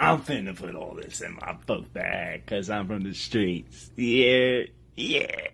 I'm 0.00 0.22
finna 0.22 0.56
put 0.56 0.74
all 0.74 0.94
this 0.94 1.20
in 1.20 1.34
my 1.34 1.52
book 1.66 1.92
bag 1.92 2.46
because 2.46 2.70
I'm 2.70 2.86
from 2.86 3.02
the 3.02 3.12
streets. 3.12 3.90
Yeah, 3.96 4.62
yeah. 4.96 5.48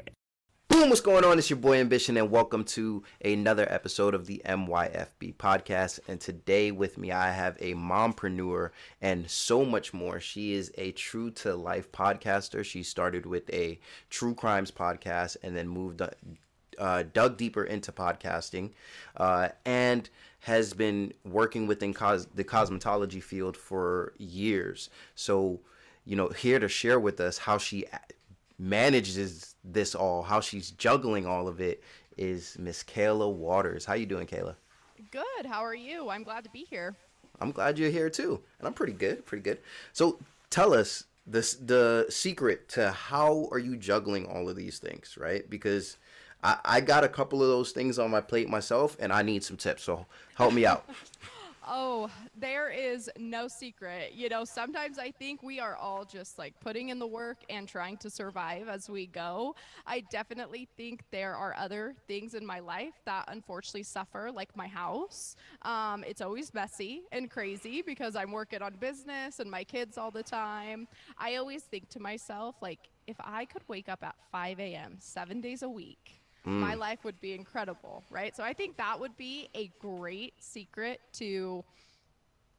Boom, 0.69 0.89
what's 0.89 1.01
going 1.01 1.25
on? 1.25 1.37
It's 1.37 1.51
your 1.51 1.59
boy 1.59 1.81
Ambition, 1.81 2.17
and 2.17 2.31
welcome 2.31 2.63
to 2.67 3.03
another 3.25 3.67
episode 3.69 4.15
of 4.15 4.27
the 4.27 4.41
MYFB 4.47 5.35
podcast. 5.35 5.99
And 6.07 6.21
today 6.21 6.71
with 6.71 6.97
me, 6.97 7.11
I 7.11 7.33
have 7.33 7.57
a 7.59 7.75
mompreneur 7.75 8.71
and 9.03 9.29
so 9.29 9.65
much 9.65 9.93
more. 9.93 10.21
She 10.21 10.53
is 10.53 10.71
a 10.79 10.93
true 10.93 11.33
to 11.33 11.57
life 11.57 11.91
podcaster. 11.91 12.65
She 12.65 12.85
started 12.85 13.27
with 13.27 13.53
a 13.53 13.81
true 14.11 14.37
crimes 14.37 14.71
podcast 14.71 15.39
and 15.43 15.57
then 15.57 15.67
moved, 15.67 16.03
uh, 16.79 17.03
dug 17.13 17.37
deeper 17.37 17.65
into 17.65 17.91
podcasting, 17.91 18.75
uh, 19.17 19.49
and 19.65 20.09
has 20.47 20.73
been 20.73 21.13
working 21.25 21.67
within 21.67 21.93
cos- 21.93 22.29
the 22.37 22.45
cosmetology 22.45 23.21
field 23.21 23.57
for 23.57 24.13
years. 24.17 24.91
So, 25.17 25.59
you 26.05 26.15
know, 26.15 26.29
here 26.29 26.61
to 26.61 26.69
share 26.69 27.01
with 27.01 27.19
us 27.19 27.37
how 27.37 27.59
she 27.59 27.85
manages 28.57 29.57
this 29.65 29.97
all, 29.97 30.23
how 30.23 30.41
she's 30.41 30.71
juggling 30.71 31.27
all 31.27 31.49
of 31.49 31.61
it, 31.61 31.83
is 32.17 32.57
Miss 32.61 32.85
Kayla 32.85 33.29
Waters. 33.33 33.85
How 33.85 33.95
you 33.95 34.07
doing, 34.07 34.29
Kayla? 34.29 34.55
Good. 35.11 35.47
How 35.47 35.65
are 35.65 35.75
you? 35.75 36.11
I'm 36.11 36.23
glad 36.23 36.45
to 36.45 36.51
be 36.51 36.65
here. 36.71 36.95
I'm 37.41 37.51
glad 37.51 37.77
you're 37.77 37.91
here 37.91 38.09
too, 38.09 38.41
and 38.61 38.69
I'm 38.69 38.73
pretty 38.73 38.93
good, 38.93 39.27
pretty 39.27 39.43
good. 39.43 39.59
So 39.93 40.21
tell 40.49 40.73
us 40.73 41.03
this 41.27 41.55
the 41.55 42.07
secret 42.09 42.69
to 42.69 42.93
how 42.93 43.49
are 43.51 43.59
you 43.59 43.77
juggling 43.77 44.27
all 44.27 44.49
of 44.49 44.55
these 44.55 44.79
things, 44.79 45.19
right? 45.21 45.51
Because 45.51 45.97
I, 46.47 46.59
I 46.65 46.81
got 46.81 47.03
a 47.03 47.09
couple 47.09 47.43
of 47.43 47.49
those 47.49 47.73
things 47.73 47.99
on 47.99 48.13
my 48.13 48.21
plate 48.21 48.49
myself, 48.49 48.97
and 49.01 49.13
I 49.13 49.23
need 49.23 49.43
some 49.43 49.57
tips. 49.57 49.83
So 49.83 50.07
help 50.35 50.55
me 50.55 50.65
out. 50.65 50.89
Oh, 51.69 52.09
there 52.39 52.71
is 52.71 53.11
no 53.19 53.49
secret. 53.49 54.13
You 54.15 54.29
know, 54.29 54.45
sometimes 54.45 55.01
I 55.01 55.11
think 55.11 55.43
we 55.43 55.59
are 55.59 55.75
all 55.75 56.05
just 56.05 56.39
like 56.39 56.55
putting 56.61 56.91
in 56.91 57.01
the 57.01 57.09
work 57.09 57.39
and 57.51 57.67
trying 57.67 57.97
to 57.97 58.09
survive 58.09 58.69
as 58.69 58.89
we 58.89 59.07
go. 59.09 59.57
I 59.85 60.05
definitely 60.13 60.69
think 60.77 61.03
there 61.11 61.35
are 61.35 61.57
other 61.59 61.97
things 62.07 62.35
in 62.35 62.47
my 62.47 62.61
life 62.61 62.95
that 63.05 63.25
unfortunately 63.27 63.83
suffer, 63.83 64.31
like 64.33 64.57
my 64.57 64.69
house. 64.69 65.35
Um, 65.63 66.05
it's 66.07 66.21
always 66.21 66.55
messy 66.55 67.03
and 67.11 67.29
crazy 67.29 67.83
because 67.83 68.15
I'm 68.15 68.31
working 68.31 68.63
on 68.63 68.75
business 68.79 69.41
and 69.41 69.51
my 69.51 69.65
kids 69.65 69.99
all 69.99 70.13
the 70.13 70.23
time. 70.23 70.87
I 71.19 71.35
always 71.35 71.65
think 71.65 71.89
to 71.89 71.99
myself, 71.99 72.55
like, 72.61 72.79
if 73.09 73.17
I 73.19 73.45
could 73.45 73.63
wake 73.67 73.89
up 73.89 74.05
at 74.05 74.15
5 74.31 74.61
a.m. 74.61 74.99
seven 75.01 75.41
days 75.41 75.65
a 75.65 75.69
week, 75.69 76.21
my 76.47 76.75
mm. 76.75 76.79
life 76.79 77.01
would 77.03 77.21
be 77.21 77.35
incredible, 77.35 78.05
right? 78.09 78.35
So 78.37 78.45
I 78.45 78.53
think 78.53 78.77
that 78.77 78.99
would 79.01 79.17
be 79.17 79.49
a 79.55 79.71
great 79.81 80.35
secret 80.39 81.01
to 81.15 81.65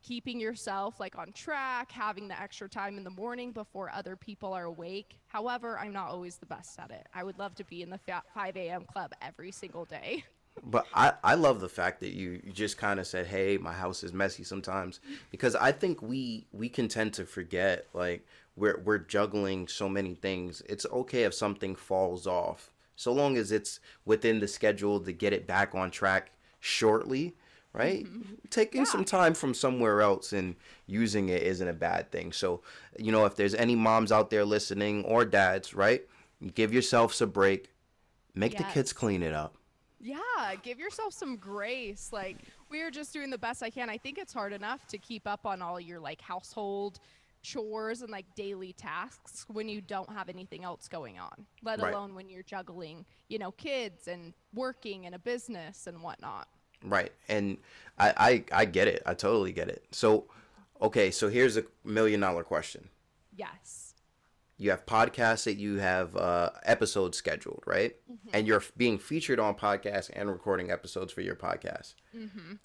keeping 0.03 0.39
yourself 0.39 0.99
like 0.99 1.17
on 1.17 1.31
track, 1.31 1.91
having 1.91 2.27
the 2.27 2.39
extra 2.39 2.67
time 2.67 2.97
in 2.97 3.05
the 3.05 3.09
morning 3.09 3.51
before 3.51 3.89
other 3.93 4.17
people 4.17 4.53
are 4.53 4.65
awake. 4.65 5.19
However, 5.27 5.79
I'm 5.79 5.93
not 5.93 6.09
always 6.09 6.35
the 6.35 6.45
best 6.45 6.77
at 6.79 6.91
it. 6.91 7.07
I 7.13 7.23
would 7.23 7.39
love 7.39 7.55
to 7.55 7.63
be 7.63 7.81
in 7.81 7.89
the 7.89 7.99
5 8.33 8.57
a.m. 8.57 8.83
club 8.83 9.13
every 9.21 9.51
single 9.51 9.85
day. 9.85 10.23
But 10.63 10.85
I, 10.93 11.13
I 11.23 11.35
love 11.35 11.61
the 11.61 11.69
fact 11.69 12.01
that 12.01 12.13
you, 12.13 12.41
you 12.43 12.51
just 12.51 12.77
kind 12.77 12.99
of 12.99 13.05
said, 13.05 13.27
"Hey, 13.27 13.57
my 13.57 13.73
house 13.73 14.03
is 14.03 14.11
messy 14.11 14.43
sometimes," 14.43 14.99
because 15.29 15.55
I 15.55 15.71
think 15.71 16.01
we 16.01 16.47
we 16.51 16.67
can 16.67 16.87
tend 16.87 17.13
to 17.13 17.25
forget 17.25 17.85
like 17.93 18.25
we're 18.55 18.81
we're 18.83 18.97
juggling 18.97 19.67
so 19.67 19.87
many 19.87 20.15
things. 20.15 20.63
It's 20.67 20.85
okay 20.91 21.23
if 21.23 21.35
something 21.35 21.75
falls 21.75 22.25
off, 22.25 22.71
so 22.97 23.13
long 23.13 23.37
as 23.37 23.53
it's 23.53 23.79
within 24.03 24.39
the 24.41 24.47
schedule 24.47 24.99
to 24.99 25.13
get 25.13 25.31
it 25.31 25.47
back 25.47 25.73
on 25.73 25.89
track 25.89 26.31
shortly, 26.59 27.35
right? 27.71 28.03
Mm-hmm. 28.03 28.33
Taking 28.49 28.85
some 28.85 29.05
time 29.05 29.33
from 29.35 29.53
somewhere 29.53 30.01
else 30.01 30.33
and 30.33 30.55
using 30.87 31.29
it 31.29 31.43
isn't 31.43 31.67
a 31.67 31.73
bad 31.73 32.11
thing. 32.11 32.33
So, 32.33 32.61
you 32.97 33.11
know, 33.11 33.25
if 33.25 33.35
there's 33.35 33.53
any 33.53 33.75
moms 33.75 34.11
out 34.11 34.31
there 34.31 34.43
listening 34.43 35.05
or 35.05 35.23
dads, 35.23 35.73
right? 35.75 36.01
Give 36.55 36.73
yourselves 36.73 37.21
a 37.21 37.27
break. 37.27 37.71
Make 38.33 38.57
the 38.57 38.63
kids 38.63 38.93
clean 38.93 39.23
it 39.23 39.33
up. 39.33 39.55
Yeah, 39.99 40.15
give 40.61 40.79
yourself 40.79 41.13
some 41.13 41.37
grace. 41.37 42.09
Like, 42.11 42.37
we 42.69 42.81
are 42.81 42.91
just 42.91 43.13
doing 43.13 43.29
the 43.29 43.37
best 43.37 43.63
I 43.63 43.69
can. 43.69 43.89
I 43.89 43.97
think 43.97 44.17
it's 44.17 44.33
hard 44.33 44.53
enough 44.53 44.87
to 44.87 44.97
keep 44.97 45.27
up 45.27 45.45
on 45.45 45.61
all 45.61 45.79
your 45.79 45.99
like 45.99 46.21
household 46.21 46.99
chores 47.41 48.01
and 48.01 48.09
like 48.11 48.25
daily 48.35 48.73
tasks 48.73 49.45
when 49.47 49.69
you 49.69 49.81
don't 49.81 50.09
have 50.11 50.29
anything 50.29 50.63
else 50.63 50.87
going 50.87 51.17
on, 51.19 51.45
let 51.63 51.79
Right. 51.79 51.93
alone 51.93 52.15
when 52.15 52.29
you're 52.29 52.43
juggling, 52.43 53.05
you 53.29 53.39
know, 53.39 53.51
kids 53.51 54.07
and 54.07 54.33
working 54.53 55.05
and 55.05 55.15
a 55.15 55.19
business 55.19 55.87
and 55.87 56.01
whatnot. 56.03 56.47
Right. 56.83 57.11
And 57.27 57.57
I, 57.97 58.43
I 58.51 58.61
I 58.61 58.65
get 58.65 58.87
it. 58.87 59.01
I 59.05 59.13
totally 59.13 59.51
get 59.51 59.69
it. 59.69 59.85
So 59.91 60.25
okay, 60.81 61.09
so 61.11 61.27
here's 61.29 61.57
a 61.57 61.63
million 61.83 62.19
dollar 62.19 62.43
question. 62.43 62.89
Yes. 63.35 63.95
You 64.59 64.71
have 64.71 64.87
podcasts 64.87 65.43
that 65.43 65.57
you 65.57 65.77
have 65.77 66.15
uh, 66.15 66.49
episodes 66.63 67.15
scheduled, 67.17 67.61
right? 67.67 67.95
And 68.33 68.47
you're 68.47 68.63
being 68.75 68.97
featured 68.97 69.39
on 69.39 69.53
podcasts 69.53 70.09
and 70.11 70.29
recording 70.31 70.71
episodes 70.71 71.13
for 71.13 71.21
your 71.21 71.35
podcast. 71.35 71.93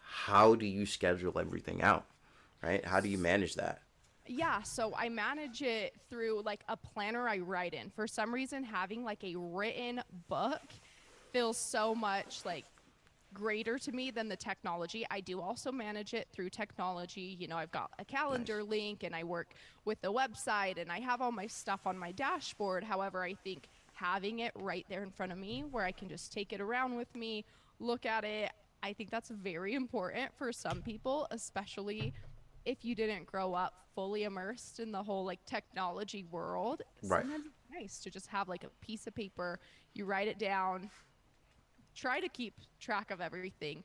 How 0.01 0.55
do 0.55 0.65
you 0.65 0.87
schedule 0.87 1.39
everything 1.39 1.83
out? 1.83 2.07
Right? 2.63 2.83
How 2.83 3.01
do 3.01 3.11
you 3.11 3.19
manage 3.19 3.57
that? 3.57 3.83
Yeah, 4.27 4.63
so 4.63 4.95
I 4.97 5.09
manage 5.09 5.63
it 5.63 5.95
through 6.09 6.43
like 6.45 6.63
a 6.69 6.77
planner 6.77 7.29
I 7.29 7.39
write 7.39 7.75
in. 7.75 7.91
For 7.91 8.07
some 8.07 8.33
reason, 8.33 8.63
having 8.63 9.05
like 9.05 9.25
a 9.25 9.35
written 9.37 10.01
book 10.29 10.63
feels 11.33 11.57
so 11.57 11.95
much 11.95 12.43
like 12.45 12.65
greater 13.35 13.79
to 13.79 13.93
me 13.93 14.11
than 14.11 14.29
the 14.29 14.37
technology. 14.37 15.05
I 15.11 15.21
do 15.21 15.41
also 15.41 15.73
manage 15.73 16.15
it 16.15 16.29
through 16.33 16.51
technology. 16.51 17.37
You 17.39 17.49
know, 17.49 17.57
I've 17.57 17.73
got 17.73 17.91
a 17.99 18.05
calendar 18.05 18.63
link 18.63 19.03
and 19.03 19.15
I 19.15 19.25
work 19.25 19.55
with 19.85 20.01
the 20.03 20.13
website 20.13 20.81
and 20.81 20.93
I 20.93 21.01
have 21.01 21.21
all 21.21 21.33
my 21.33 21.47
stuff 21.47 21.81
on 21.87 21.99
my 21.99 22.13
dashboard. 22.13 22.85
However, 22.85 23.23
I 23.25 23.35
think 23.35 23.69
having 23.95 24.41
it 24.41 24.53
right 24.55 24.87
there 24.89 25.03
in 25.03 25.11
front 25.11 25.33
of 25.33 25.39
me 25.39 25.65
where 25.71 25.85
I 25.85 25.93
can 25.93 26.09
just 26.09 26.33
take 26.33 26.53
it 26.53 26.61
around 26.61 26.97
with 26.97 27.15
me, 27.17 27.45
look 27.81 28.07
at 28.07 28.25
it, 28.25 28.51
I 28.83 28.93
think 28.93 29.11
that's 29.11 29.31
very 29.31 29.75
important 29.75 30.31
for 30.37 30.53
some 30.53 30.83
people, 30.83 31.27
especially 31.31 32.13
if 32.65 32.85
you 32.85 32.95
didn't 32.95 33.27
grow 33.27 33.55
up 33.55 33.75
fully 33.95 34.25
immersed 34.25 34.81
in 34.81 34.93
the 34.93 35.03
whole 35.03 35.25
like 35.25 35.45
technology 35.47 36.25
world. 36.25 36.83
Right. 37.03 37.27
Sometimes 37.27 37.47
it's 37.47 37.61
nice 37.81 38.01
to 38.01 38.11
just 38.11 38.29
have 38.29 38.49
like 38.49 38.65
a 38.65 38.71
piece 38.81 39.07
of 39.07 39.15
paper, 39.15 39.61
you 39.95 40.05
write 40.05 40.29
it 40.29 40.39
down, 40.39 40.91
try 41.95 42.21
to 42.21 42.29
keep 42.29 42.55
track 42.81 43.11
of 43.11 43.21
everything 43.21 43.85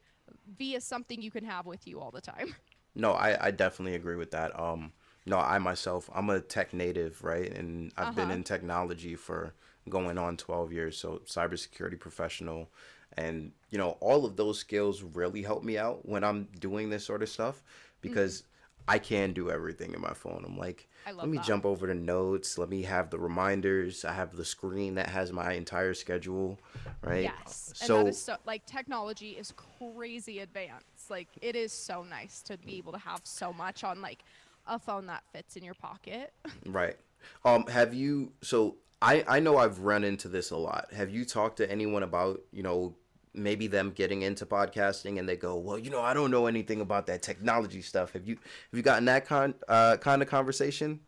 via 0.57 0.81
something 0.81 1.21
you 1.21 1.31
can 1.31 1.43
have 1.45 1.65
with 1.65 1.87
you 1.87 1.99
all 1.99 2.11
the 2.11 2.21
time. 2.21 2.55
No, 2.95 3.11
I, 3.13 3.47
I 3.47 3.51
definitely 3.51 3.95
agree 3.95 4.15
with 4.15 4.31
that. 4.31 4.57
Um, 4.59 4.91
no, 5.25 5.37
I 5.37 5.59
myself, 5.59 6.09
I'm 6.13 6.29
a 6.29 6.39
tech 6.39 6.73
native, 6.73 7.23
right? 7.23 7.51
And 7.51 7.91
I've 7.97 8.15
been 8.15 8.31
Uh-huh. 8.31 8.31
in 8.31 8.43
technology 8.43 9.15
for 9.15 9.53
going 9.89 10.17
on 10.17 10.37
12 10.37 10.71
years, 10.73 10.97
so 10.97 11.21
cybersecurity 11.25 11.99
professional. 11.99 12.69
And, 13.15 13.51
you 13.69 13.77
know, 13.77 13.91
all 13.99 14.25
of 14.25 14.35
those 14.35 14.59
skills 14.59 15.03
really 15.03 15.41
help 15.43 15.63
me 15.63 15.77
out 15.77 16.07
when 16.07 16.23
I'm 16.23 16.47
doing 16.59 16.89
this 16.89 17.05
sort 17.05 17.23
of 17.23 17.29
stuff 17.29 17.63
because 18.01 18.43
I 18.87 18.99
can 18.99 19.33
do 19.33 19.51
everything 19.51 19.93
in 19.93 20.01
my 20.01 20.13
phone. 20.13 20.43
I'm 20.45 20.57
like, 20.57 20.87
let 21.13 21.27
me 21.27 21.37
that. 21.37 21.45
jump 21.45 21.65
over 21.65 21.87
to 21.87 21.93
notes, 21.93 22.57
let 22.57 22.69
me 22.69 22.83
have 22.83 23.09
the 23.09 23.19
reminders. 23.19 24.05
I 24.05 24.13
have 24.13 24.35
the 24.35 24.45
screen 24.45 24.95
that 24.95 25.09
has 25.09 25.33
my 25.33 25.53
entire 25.53 25.93
schedule, 25.93 26.59
right? 27.01 27.23
Yes. 27.23 27.73
So, 27.75 27.97
and 27.97 28.07
that 28.07 28.09
is 28.11 28.21
so 28.21 28.37
like 28.45 28.65
technology 28.65 29.31
is 29.31 29.53
crazy 29.79 30.39
advanced. 30.39 31.09
Like 31.09 31.27
it 31.41 31.55
is 31.55 31.73
so 31.73 32.03
nice 32.03 32.41
to 32.43 32.57
be 32.57 32.77
able 32.77 32.93
to 32.93 32.99
have 32.99 33.21
so 33.23 33.51
much 33.51 33.83
on 33.83 34.01
like 34.01 34.23
a 34.65 34.79
phone 34.79 35.05
that 35.07 35.23
fits 35.33 35.55
in 35.55 35.63
your 35.63 35.75
pocket. 35.75 36.33
Right. 36.65 36.95
Um, 37.43 37.65
have 37.67 37.93
you 37.93 38.31
so 38.41 38.77
I 39.01 39.25
I 39.27 39.39
know 39.39 39.57
I've 39.57 39.79
run 39.79 40.03
into 40.03 40.27
this 40.27 40.51
a 40.51 40.57
lot. 40.57 40.93
Have 40.93 41.09
you 41.09 41.25
talked 41.25 41.57
to 41.57 41.69
anyone 41.69 42.03
about, 42.03 42.41
you 42.51 42.63
know, 42.63 42.95
maybe 43.37 43.67
them 43.67 43.91
getting 43.91 44.23
into 44.23 44.45
podcasting 44.45 45.19
and 45.19 45.29
they 45.29 45.37
go, 45.37 45.55
"Well, 45.55 45.77
you 45.77 45.89
know, 45.89 46.01
I 46.01 46.13
don't 46.13 46.31
know 46.31 46.47
anything 46.47 46.81
about 46.81 47.07
that 47.07 47.21
technology 47.21 47.81
stuff." 47.81 48.13
Have 48.13 48.27
you 48.27 48.35
have 48.35 48.77
you 48.77 48.81
gotten 48.81 49.05
that 49.05 49.25
con 49.25 49.55
uh 49.67 49.97
kind 49.97 50.21
of 50.21 50.27
conversation? 50.27 50.99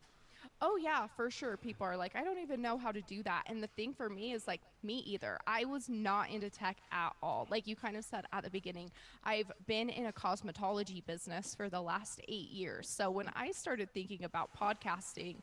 Oh 0.61 0.75
yeah, 0.75 1.07
for 1.07 1.31
sure. 1.31 1.55
People 1.55 1.85
are 1.85 1.95
like, 1.95 2.17
I 2.17 2.23
don't 2.23 2.37
even 2.39 2.61
know 2.61 2.77
how 2.77 2.91
to 2.91 3.01
do 3.01 3.23
that. 3.23 3.43
And 3.45 3.63
the 3.63 3.67
thing 3.67 3.93
for 3.93 4.09
me 4.09 4.33
is 4.33 4.45
like 4.45 4.59
me 4.83 4.97
either. 5.05 5.39
I 5.47 5.63
was 5.63 5.87
not 5.87 6.29
into 6.29 6.49
tech 6.49 6.77
at 6.91 7.13
all. 7.23 7.47
Like 7.49 7.65
you 7.65 7.77
kind 7.77 7.95
of 7.95 8.03
said 8.03 8.25
at 8.33 8.43
the 8.43 8.49
beginning, 8.49 8.91
I've 9.23 9.49
been 9.67 9.87
in 9.87 10.07
a 10.07 10.11
cosmetology 10.11 11.05
business 11.05 11.55
for 11.55 11.69
the 11.69 11.81
last 11.81 12.19
8 12.27 12.49
years. 12.49 12.89
So 12.89 13.09
when 13.09 13.29
I 13.35 13.51
started 13.51 13.93
thinking 13.93 14.25
about 14.25 14.49
podcasting, 14.53 15.37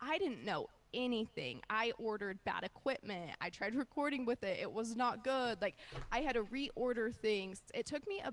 I 0.00 0.16
didn't 0.16 0.46
know 0.46 0.68
anything. 0.94 1.60
I 1.68 1.92
ordered 1.98 2.38
bad 2.44 2.64
equipment. 2.64 3.32
I 3.40 3.50
tried 3.50 3.74
recording 3.84 4.24
with 4.24 4.42
it. 4.44 4.58
It 4.60 4.72
was 4.72 4.96
not 4.96 5.24
good. 5.24 5.60
Like 5.60 5.76
I 6.12 6.20
had 6.20 6.34
to 6.34 6.44
reorder 6.44 7.14
things. 7.14 7.60
It 7.74 7.86
took 7.86 8.06
me 8.06 8.22
a 8.24 8.32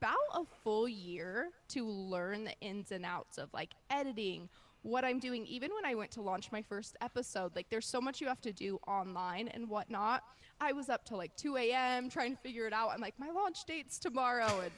about 0.00 0.16
a 0.34 0.44
full 0.64 0.88
year 0.88 1.50
to 1.68 1.86
learn 1.86 2.44
the 2.44 2.58
ins 2.60 2.90
and 2.90 3.04
outs 3.04 3.38
of 3.38 3.48
like 3.52 3.70
editing, 3.90 4.48
what 4.82 5.04
I'm 5.04 5.18
doing. 5.20 5.46
Even 5.46 5.70
when 5.72 5.84
I 5.84 5.94
went 5.94 6.10
to 6.12 6.22
launch 6.22 6.50
my 6.50 6.62
first 6.62 6.96
episode, 7.00 7.54
like 7.54 7.68
there's 7.70 7.86
so 7.86 8.00
much 8.00 8.20
you 8.20 8.26
have 8.26 8.40
to 8.42 8.52
do 8.52 8.78
online 8.86 9.48
and 9.48 9.68
whatnot. 9.68 10.22
I 10.60 10.72
was 10.72 10.88
up 10.88 11.04
till 11.04 11.18
like 11.18 11.36
2 11.36 11.56
a.m. 11.56 12.08
trying 12.08 12.34
to 12.34 12.42
figure 12.42 12.66
it 12.66 12.72
out. 12.72 12.90
I'm 12.92 13.00
like, 13.00 13.18
my 13.18 13.30
launch 13.30 13.64
date's 13.64 13.98
tomorrow. 13.98 14.60
And 14.62 14.72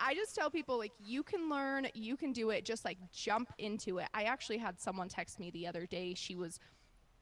I 0.00 0.14
just 0.14 0.34
tell 0.34 0.50
people 0.50 0.78
like 0.78 0.92
you 0.98 1.22
can 1.22 1.50
learn, 1.50 1.88
you 1.94 2.16
can 2.16 2.32
do 2.32 2.50
it, 2.50 2.64
just 2.64 2.84
like 2.84 2.98
jump 3.12 3.52
into 3.58 3.98
it. 3.98 4.08
I 4.14 4.24
actually 4.24 4.58
had 4.58 4.80
someone 4.80 5.08
text 5.08 5.38
me 5.38 5.50
the 5.50 5.66
other 5.66 5.86
day. 5.86 6.14
She 6.14 6.36
was 6.36 6.58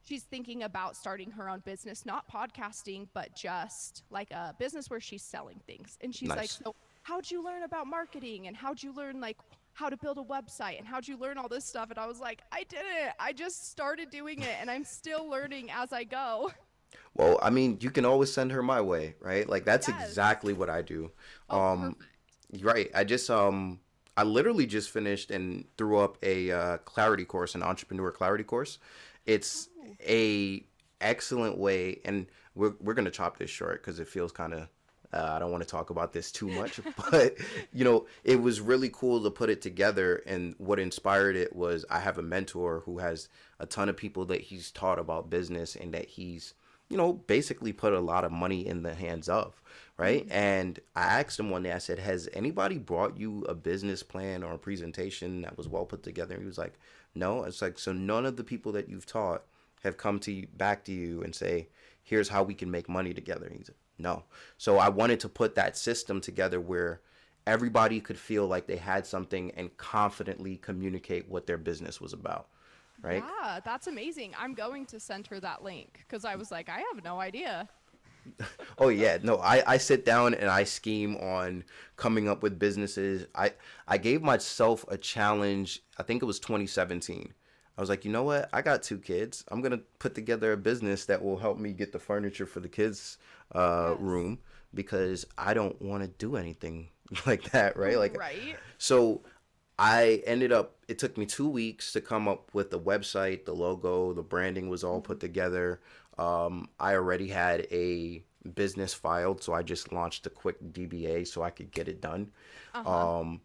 she's 0.04 0.24
thinking 0.24 0.64
about 0.64 0.96
starting 0.96 1.30
her 1.30 1.48
own 1.48 1.60
business, 1.60 2.04
not 2.04 2.28
podcasting, 2.28 3.08
but 3.14 3.34
just 3.36 4.02
like 4.10 4.30
a 4.30 4.54
business 4.58 4.90
where 4.90 5.00
she's 5.00 5.22
selling 5.22 5.60
things. 5.66 5.96
And 6.00 6.14
she's 6.14 6.28
like, 6.30 6.50
"So, 6.50 6.74
how'd 7.02 7.30
you 7.30 7.42
learn 7.44 7.62
about 7.62 7.86
marketing 7.86 8.46
and 8.46 8.56
how'd 8.56 8.82
you 8.82 8.92
learn 8.92 9.20
like 9.20 9.38
how 9.74 9.88
to 9.88 9.96
build 9.96 10.18
a 10.18 10.22
website 10.22 10.78
and 10.78 10.86
how'd 10.86 11.06
you 11.08 11.16
learn 11.16 11.38
all 11.38 11.48
this 11.48 11.64
stuff?" 11.64 11.90
And 11.90 11.98
I 11.98 12.06
was 12.06 12.20
like, 12.20 12.42
"I 12.52 12.64
didn't. 12.64 13.12
I 13.18 13.32
just 13.32 13.70
started 13.70 14.10
doing 14.10 14.42
it 14.42 14.56
and 14.60 14.70
I'm 14.70 14.84
still 14.84 15.28
learning 15.28 15.70
as 15.70 15.92
I 15.92 16.04
go." 16.04 16.50
Well, 17.14 17.38
I 17.42 17.50
mean, 17.50 17.78
you 17.80 17.90
can 17.90 18.04
always 18.04 18.32
send 18.32 18.52
her 18.52 18.62
my 18.62 18.80
way, 18.80 19.14
right? 19.20 19.48
Like 19.48 19.64
that's 19.64 19.88
Yes. 19.88 20.08
exactly 20.08 20.52
what 20.52 20.70
I 20.70 20.82
do. 20.82 21.10
Oh, 21.48 21.60
um 21.60 21.96
right. 22.60 22.90
I 22.94 23.04
just 23.04 23.30
um 23.30 23.80
I 24.16 24.24
literally 24.24 24.66
just 24.66 24.90
finished 24.90 25.30
and 25.30 25.64
threw 25.78 25.98
up 25.98 26.18
a 26.22 26.50
uh, 26.50 26.76
clarity 26.78 27.24
course, 27.24 27.54
an 27.54 27.62
entrepreneur 27.62 28.10
clarity 28.10 28.44
course. 28.44 28.78
It's 29.26 29.68
a 30.06 30.64
excellent 31.00 31.58
way 31.58 32.00
and 32.04 32.26
we're 32.54 32.74
we're 32.80 32.94
to 32.94 33.10
chop 33.10 33.38
this 33.38 33.50
short 33.50 33.82
cuz 33.82 33.98
it 33.98 34.08
feels 34.08 34.32
kind 34.32 34.54
of 34.54 34.68
uh, 35.12 35.32
I 35.36 35.38
don't 35.38 35.50
want 35.50 35.62
to 35.62 35.68
talk 35.68 35.90
about 35.90 36.12
this 36.12 36.32
too 36.32 36.48
much, 36.48 36.80
but 37.10 37.36
you 37.72 37.84
know, 37.84 38.06
it 38.24 38.40
was 38.40 38.60
really 38.60 38.88
cool 38.88 39.22
to 39.22 39.30
put 39.30 39.50
it 39.50 39.60
together. 39.60 40.22
And 40.26 40.54
what 40.58 40.78
inspired 40.78 41.36
it 41.36 41.54
was 41.54 41.84
I 41.90 42.00
have 42.00 42.18
a 42.18 42.22
mentor 42.22 42.82
who 42.86 42.98
has 42.98 43.28
a 43.58 43.66
ton 43.66 43.88
of 43.88 43.96
people 43.96 44.24
that 44.26 44.40
he's 44.40 44.70
taught 44.70 44.98
about 44.98 45.30
business 45.30 45.76
and 45.76 45.92
that 45.92 46.06
he's, 46.08 46.54
you 46.92 46.98
know, 46.98 47.14
basically 47.14 47.72
put 47.72 47.94
a 47.94 48.00
lot 48.00 48.22
of 48.22 48.30
money 48.30 48.66
in 48.66 48.82
the 48.82 48.94
hands 48.94 49.26
of, 49.26 49.62
right? 49.96 50.24
Mm-hmm. 50.24 50.32
And 50.32 50.80
I 50.94 51.20
asked 51.20 51.40
him 51.40 51.48
one 51.48 51.62
day, 51.62 51.72
I 51.72 51.78
said, 51.78 51.98
Has 51.98 52.28
anybody 52.34 52.76
brought 52.76 53.16
you 53.16 53.44
a 53.48 53.54
business 53.54 54.02
plan 54.02 54.42
or 54.42 54.52
a 54.52 54.58
presentation 54.58 55.40
that 55.40 55.56
was 55.56 55.68
well 55.68 55.86
put 55.86 56.02
together? 56.02 56.34
And 56.34 56.42
he 56.42 56.46
was 56.46 56.58
like, 56.58 56.74
No. 57.14 57.44
It's 57.44 57.62
like, 57.62 57.78
so 57.78 57.92
none 57.92 58.26
of 58.26 58.36
the 58.36 58.44
people 58.44 58.72
that 58.72 58.90
you've 58.90 59.06
taught 59.06 59.44
have 59.82 59.96
come 59.96 60.18
to 60.20 60.32
you, 60.32 60.46
back 60.54 60.84
to 60.84 60.92
you 60.92 61.22
and 61.22 61.34
say, 61.34 61.68
Here's 62.02 62.28
how 62.28 62.42
we 62.42 62.52
can 62.52 62.70
make 62.70 62.90
money 62.90 63.14
together. 63.14 63.46
And 63.46 63.56
he's 63.56 63.70
like, 63.70 63.78
no. 63.98 64.24
So 64.58 64.78
I 64.78 64.88
wanted 64.90 65.20
to 65.20 65.28
put 65.28 65.54
that 65.54 65.76
system 65.78 66.20
together 66.20 66.60
where 66.60 67.00
everybody 67.46 68.00
could 68.00 68.18
feel 68.18 68.46
like 68.46 68.66
they 68.66 68.76
had 68.76 69.06
something 69.06 69.52
and 69.52 69.76
confidently 69.76 70.56
communicate 70.56 71.28
what 71.28 71.46
their 71.46 71.58
business 71.58 72.00
was 72.00 72.12
about. 72.12 72.48
Right? 73.02 73.22
Yeah, 73.42 73.60
that's 73.64 73.86
amazing. 73.86 74.32
I'm 74.38 74.54
going 74.54 74.86
to 74.86 75.00
send 75.00 75.26
her 75.28 75.40
that 75.40 75.62
link 75.62 76.04
because 76.06 76.24
I 76.24 76.36
was 76.36 76.50
like, 76.50 76.68
I 76.68 76.82
have 76.92 77.02
no 77.04 77.20
idea. 77.20 77.68
Oh 78.78 78.88
yeah, 78.88 79.18
no, 79.22 79.36
I, 79.38 79.62
I 79.66 79.76
sit 79.76 80.04
down 80.04 80.34
and 80.34 80.48
I 80.48 80.64
scheme 80.64 81.16
on 81.16 81.64
coming 81.96 82.28
up 82.28 82.42
with 82.42 82.58
businesses. 82.58 83.26
I 83.34 83.52
I 83.86 83.98
gave 83.98 84.22
myself 84.22 84.84
a 84.88 84.96
challenge. 84.96 85.82
I 85.98 86.02
think 86.02 86.22
it 86.22 86.26
was 86.26 86.40
2017. 86.40 87.32
I 87.76 87.80
was 87.80 87.88
like, 87.90 88.04
you 88.04 88.10
know 88.12 88.22
what? 88.22 88.48
I 88.52 88.62
got 88.62 88.82
two 88.82 88.98
kids. 88.98 89.44
I'm 89.48 89.60
gonna 89.60 89.80
put 89.98 90.14
together 90.14 90.52
a 90.52 90.56
business 90.56 91.04
that 91.06 91.22
will 91.22 91.36
help 91.38 91.58
me 91.58 91.72
get 91.72 91.92
the 91.92 91.98
furniture 91.98 92.46
for 92.46 92.60
the 92.60 92.68
kids' 92.68 93.18
uh, 93.54 93.94
Yes. 93.94 94.00
room 94.00 94.38
because 94.74 95.26
I 95.36 95.54
don't 95.54 95.80
want 95.82 96.02
to 96.02 96.08
do 96.08 96.36
anything 96.36 96.88
like 97.26 97.50
that, 97.50 97.76
right? 97.76 97.98
Like 97.98 98.16
right? 98.18 98.56
So 98.78 99.22
I 99.82 100.22
ended 100.26 100.52
up, 100.52 100.76
it 100.86 101.00
took 101.00 101.18
me 101.18 101.26
two 101.26 101.48
weeks 101.48 101.92
to 101.94 102.00
come 102.00 102.28
up 102.28 102.54
with 102.54 102.70
the 102.70 102.78
website, 102.78 103.46
the 103.46 103.52
logo, 103.52 104.12
the 104.12 104.22
branding 104.22 104.68
was 104.68 104.84
all 104.84 105.00
put 105.00 105.18
together. 105.18 105.80
Um, 106.18 106.68
I 106.78 106.94
already 106.94 107.26
had 107.26 107.66
a 107.72 108.22
business 108.54 108.94
filed, 108.94 109.42
so 109.42 109.52
I 109.52 109.62
just 109.64 109.92
launched 109.92 110.24
a 110.26 110.30
quick 110.30 110.62
DBA 110.72 111.26
so 111.26 111.42
I 111.42 111.50
could 111.50 111.72
get 111.72 111.88
it 111.88 112.00
done. 112.00 112.30
Um, 112.74 113.40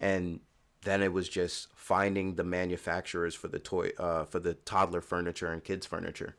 and 0.00 0.38
then 0.82 1.02
it 1.02 1.12
was 1.12 1.28
just 1.28 1.68
finding 1.74 2.36
the 2.36 2.44
manufacturers 2.44 3.34
for 3.34 3.48
the 3.48 3.58
toy, 3.58 3.90
uh, 3.98 4.24
for 4.26 4.38
the 4.38 4.54
toddler 4.54 5.00
furniture 5.00 5.52
and 5.52 5.64
kids 5.64 5.86
furniture. 5.86 6.36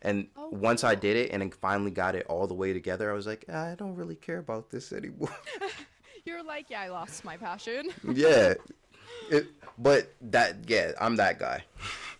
And 0.00 0.28
Oh, 0.36 0.48
once 0.50 0.82
I 0.82 0.94
did 0.94 1.16
it 1.16 1.30
and 1.30 1.54
finally 1.54 1.90
got 1.90 2.14
it 2.14 2.24
all 2.26 2.46
the 2.46 2.54
way 2.54 2.72
together, 2.72 3.10
I 3.10 3.14
was 3.14 3.26
like, 3.26 3.48
I 3.50 3.74
don't 3.74 3.96
really 3.96 4.16
care 4.16 4.38
about 4.38 4.70
this 4.70 4.92
anymore. 4.92 5.34
You're 6.24 6.42
like, 6.42 6.70
yeah, 6.70 6.80
I 6.80 6.88
lost 6.88 7.22
my 7.22 7.36
passion. 7.36 7.90
yeah. 8.14 8.54
It, 9.30 9.46
but 9.78 10.12
that 10.22 10.56
yeah, 10.68 10.92
I'm 11.00 11.16
that 11.16 11.38
guy. 11.38 11.64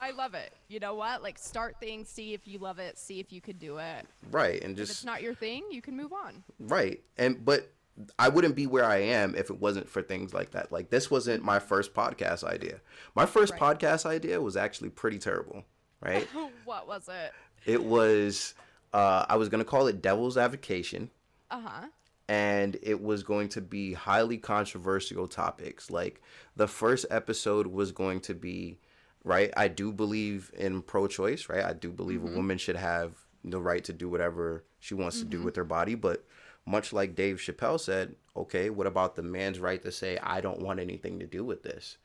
I 0.00 0.10
love 0.10 0.34
it. 0.34 0.52
You 0.68 0.80
know 0.80 0.94
what? 0.94 1.22
Like, 1.22 1.38
start 1.38 1.76
things, 1.80 2.08
see 2.10 2.34
if 2.34 2.46
you 2.46 2.58
love 2.58 2.78
it, 2.78 2.98
see 2.98 3.20
if 3.20 3.32
you 3.32 3.40
could 3.40 3.58
do 3.58 3.78
it. 3.78 4.06
Right. 4.30 4.62
And 4.62 4.76
just 4.76 4.90
If 4.90 4.96
it's 4.98 5.04
not 5.04 5.22
your 5.22 5.34
thing, 5.34 5.62
you 5.70 5.80
can 5.80 5.96
move 5.96 6.12
on. 6.12 6.42
right. 6.58 7.00
And 7.16 7.42
but 7.44 7.70
I 8.18 8.28
wouldn't 8.28 8.56
be 8.56 8.66
where 8.66 8.84
I 8.84 8.96
am 8.98 9.34
if 9.36 9.50
it 9.50 9.60
wasn't 9.60 9.88
for 9.88 10.02
things 10.02 10.34
like 10.34 10.50
that. 10.50 10.72
Like 10.72 10.90
this 10.90 11.10
wasn't 11.10 11.42
my 11.44 11.58
first 11.58 11.94
podcast 11.94 12.42
idea. 12.44 12.80
My 13.14 13.24
first 13.24 13.52
Right. 13.52 13.60
podcast 13.78 14.04
idea 14.04 14.40
was 14.42 14.56
actually 14.56 14.90
pretty 14.90 15.18
terrible, 15.18 15.64
right? 16.00 16.26
what 16.64 16.86
was 16.88 17.08
it? 17.08 17.32
it 17.64 17.82
was 17.82 18.54
uh 18.92 19.24
I 19.28 19.36
was 19.36 19.48
going 19.48 19.60
to 19.64 19.68
call 19.70 19.86
it 19.86 20.02
Devil's 20.02 20.36
Avocation 20.36 21.08
Uh 21.50 21.60
huh. 21.60 21.86
And 22.28 22.76
it 22.82 23.02
was 23.02 23.22
going 23.22 23.48
to 23.50 23.60
be 23.60 23.92
highly 23.92 24.38
controversial 24.38 25.28
topics. 25.28 25.90
Like 25.90 26.22
the 26.56 26.68
first 26.68 27.06
episode 27.10 27.66
was 27.66 27.92
going 27.92 28.20
to 28.20 28.34
be, 28.34 28.78
right? 29.24 29.52
I 29.56 29.68
do 29.68 29.92
believe 29.92 30.50
in 30.56 30.82
pro-choice, 30.82 31.48
right? 31.48 31.64
I 31.64 31.72
do 31.72 31.90
believe 31.90 32.22
a 32.22 32.26
mm-hmm. 32.26 32.36
woman 32.36 32.58
should 32.58 32.76
have 32.76 33.12
the 33.44 33.60
right 33.60 33.84
to 33.84 33.92
do 33.92 34.08
whatever 34.08 34.64
she 34.80 34.94
wants 34.94 35.18
to 35.18 35.24
do 35.24 35.38
mm-hmm. 35.38 35.46
with 35.46 35.56
her 35.56 35.64
body, 35.64 35.94
but 35.94 36.24
much 36.66 36.92
like 36.94 37.14
Dave 37.14 37.36
Chappelle 37.36 37.78
said, 37.78 38.14
okay, 38.34 38.70
what 38.70 38.86
about 38.86 39.16
the 39.16 39.22
man's 39.22 39.60
right 39.60 39.82
to 39.82 39.92
say 39.92 40.18
I 40.22 40.40
don't 40.40 40.60
want 40.60 40.80
anything 40.80 41.18
to 41.18 41.26
do 41.26 41.44
with 41.44 41.62
this? 41.62 41.98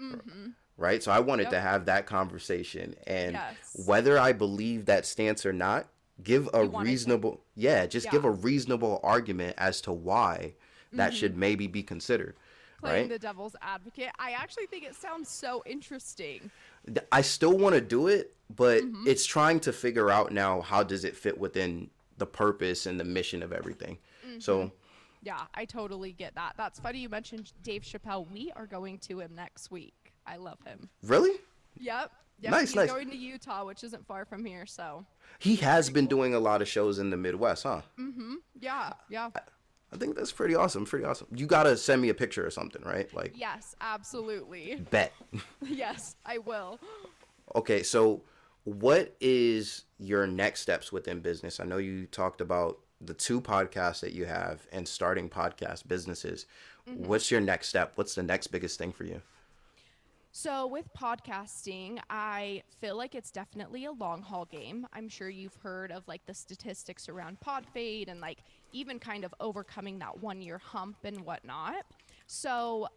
Mm-hmm. 0.00 0.50
Right? 0.76 1.02
So 1.02 1.10
I 1.10 1.20
wanted 1.20 1.50
to 1.50 1.60
have 1.60 1.86
that 1.86 2.06
conversation 2.06 2.94
and 3.06 3.32
Yes. 3.32 3.86
whether 3.86 4.18
I 4.18 4.32
believe 4.32 4.86
that 4.86 5.06
stance 5.06 5.44
or 5.46 5.52
not, 5.52 5.88
give 6.22 6.48
a 6.54 6.64
wanted 6.66 6.84
to- 6.86 6.90
reasonable 6.90 7.40
yeah, 7.56 7.86
just 7.86 8.10
give 8.10 8.24
a 8.24 8.30
reasonable 8.30 9.00
argument 9.02 9.54
as 9.58 9.80
to 9.82 9.92
why 9.92 10.54
that 10.92 11.12
should 11.14 11.36
maybe 11.36 11.66
be 11.66 11.82
considered. 11.82 12.36
Playing 12.80 13.02
Right? 13.04 13.08
the 13.10 13.18
devil's 13.18 13.56
advocate. 13.62 14.10
I 14.18 14.32
actually 14.32 14.66
think 14.66 14.84
it 14.84 14.94
sounds 14.94 15.28
so 15.28 15.62
interesting. 15.64 16.50
I 17.10 17.22
still 17.22 17.56
want 17.56 17.74
to 17.74 17.80
do 17.80 18.08
it, 18.08 18.34
but 18.54 18.82
Mm-hmm. 18.82 19.04
it's 19.08 19.24
trying 19.24 19.58
to 19.60 19.72
figure 19.72 20.10
out 20.10 20.32
now 20.32 20.60
how 20.60 20.82
does 20.82 21.04
it 21.04 21.16
fit 21.16 21.38
within 21.38 21.88
the 22.18 22.26
purpose 22.26 22.86
and 22.86 23.00
the 23.00 23.04
mission 23.04 23.42
of 23.42 23.52
everything. 23.52 23.98
Mm-hmm. 24.26 24.40
So 24.40 24.70
Yeah, 25.22 25.40
I 25.54 25.64
totally 25.64 26.12
get 26.12 26.34
that. 26.34 26.52
That's 26.58 26.78
funny 26.78 26.98
you 27.00 27.08
mentioned 27.08 27.52
Dave 27.62 27.82
Chappelle. 27.82 28.30
We 28.30 28.52
are 28.54 28.66
going 28.66 28.98
to 28.98 29.18
him 29.20 29.34
next 29.34 29.70
week. 29.70 30.12
I 30.26 30.36
love 30.36 30.58
him. 30.66 30.90
really, 31.02 31.38
Yep. 31.80 32.12
Yep. 32.40 32.50
Nice, 32.50 32.60
He's 32.70 32.76
nice. 32.76 32.90
going 32.90 33.08
to 33.10 33.16
Utah, 33.16 33.64
which 33.64 33.82
isn't 33.84 34.06
far 34.06 34.24
from 34.24 34.44
here. 34.44 34.66
So, 34.66 35.06
he 35.38 35.56
has 35.56 35.88
been 35.90 36.06
doing 36.06 36.34
a 36.34 36.38
lot 36.40 36.60
of 36.62 36.68
shows 36.68 36.98
in 36.98 37.10
the 37.10 37.16
Midwest, 37.16 37.62
huh? 37.62 37.82
Mm-hmm. 37.98 38.34
Yeah, 38.60 38.92
yeah. 39.08 39.30
I 39.92 39.96
think 39.96 40.16
that's 40.16 40.32
pretty 40.32 40.54
awesome. 40.54 40.84
Pretty 40.84 41.04
awesome. 41.04 41.28
You 41.34 41.46
gotta 41.46 41.76
send 41.76 42.02
me 42.02 42.08
a 42.08 42.14
picture 42.14 42.44
or 42.44 42.50
something, 42.50 42.82
right? 42.82 43.12
Like 43.14 43.32
Yes, 43.36 43.76
absolutely. 43.80 44.82
bet. 44.90 45.12
yes, 45.62 46.16
I 46.26 46.38
will. 46.38 46.80
Okay, 47.54 47.82
so 47.82 48.22
what 48.64 49.14
is 49.20 49.84
your 49.98 50.26
next 50.26 50.60
steps 50.62 50.90
within 50.90 51.20
business? 51.20 51.60
I 51.60 51.64
know 51.64 51.76
you 51.78 52.06
talked 52.06 52.40
about 52.40 52.80
the 53.00 53.14
two 53.14 53.40
podcasts 53.40 54.00
that 54.00 54.12
you 54.12 54.24
have 54.24 54.66
and 54.72 54.88
starting 54.88 55.28
podcast 55.28 55.86
businesses. 55.86 56.46
What's 56.86 57.30
your 57.30 57.40
next 57.40 57.68
step? 57.68 57.92
What's 57.94 58.14
the 58.14 58.22
next 58.22 58.48
biggest 58.48 58.78
thing 58.78 58.92
for 58.92 59.04
you? 59.04 59.22
So, 60.36 60.66
with 60.66 60.92
podcasting, 60.94 62.00
I 62.10 62.64
feel 62.80 62.96
like 62.96 63.14
it's 63.14 63.30
definitely 63.30 63.84
a 63.84 63.92
long 63.92 64.20
haul 64.20 64.46
game. 64.46 64.84
I'm 64.92 65.08
sure 65.08 65.28
you've 65.28 65.54
heard 65.62 65.92
of 65.92 66.08
like 66.08 66.26
the 66.26 66.34
statistics 66.34 67.08
around 67.08 67.38
pod 67.38 67.64
fade 67.72 68.08
and 68.08 68.20
like 68.20 68.38
even 68.72 68.98
kind 68.98 69.24
of 69.24 69.32
overcoming 69.38 70.00
that 70.00 70.20
one 70.20 70.42
year 70.42 70.58
hump 70.58 70.96
and 71.04 71.20
whatnot. 71.20 71.84
So, 72.26 72.88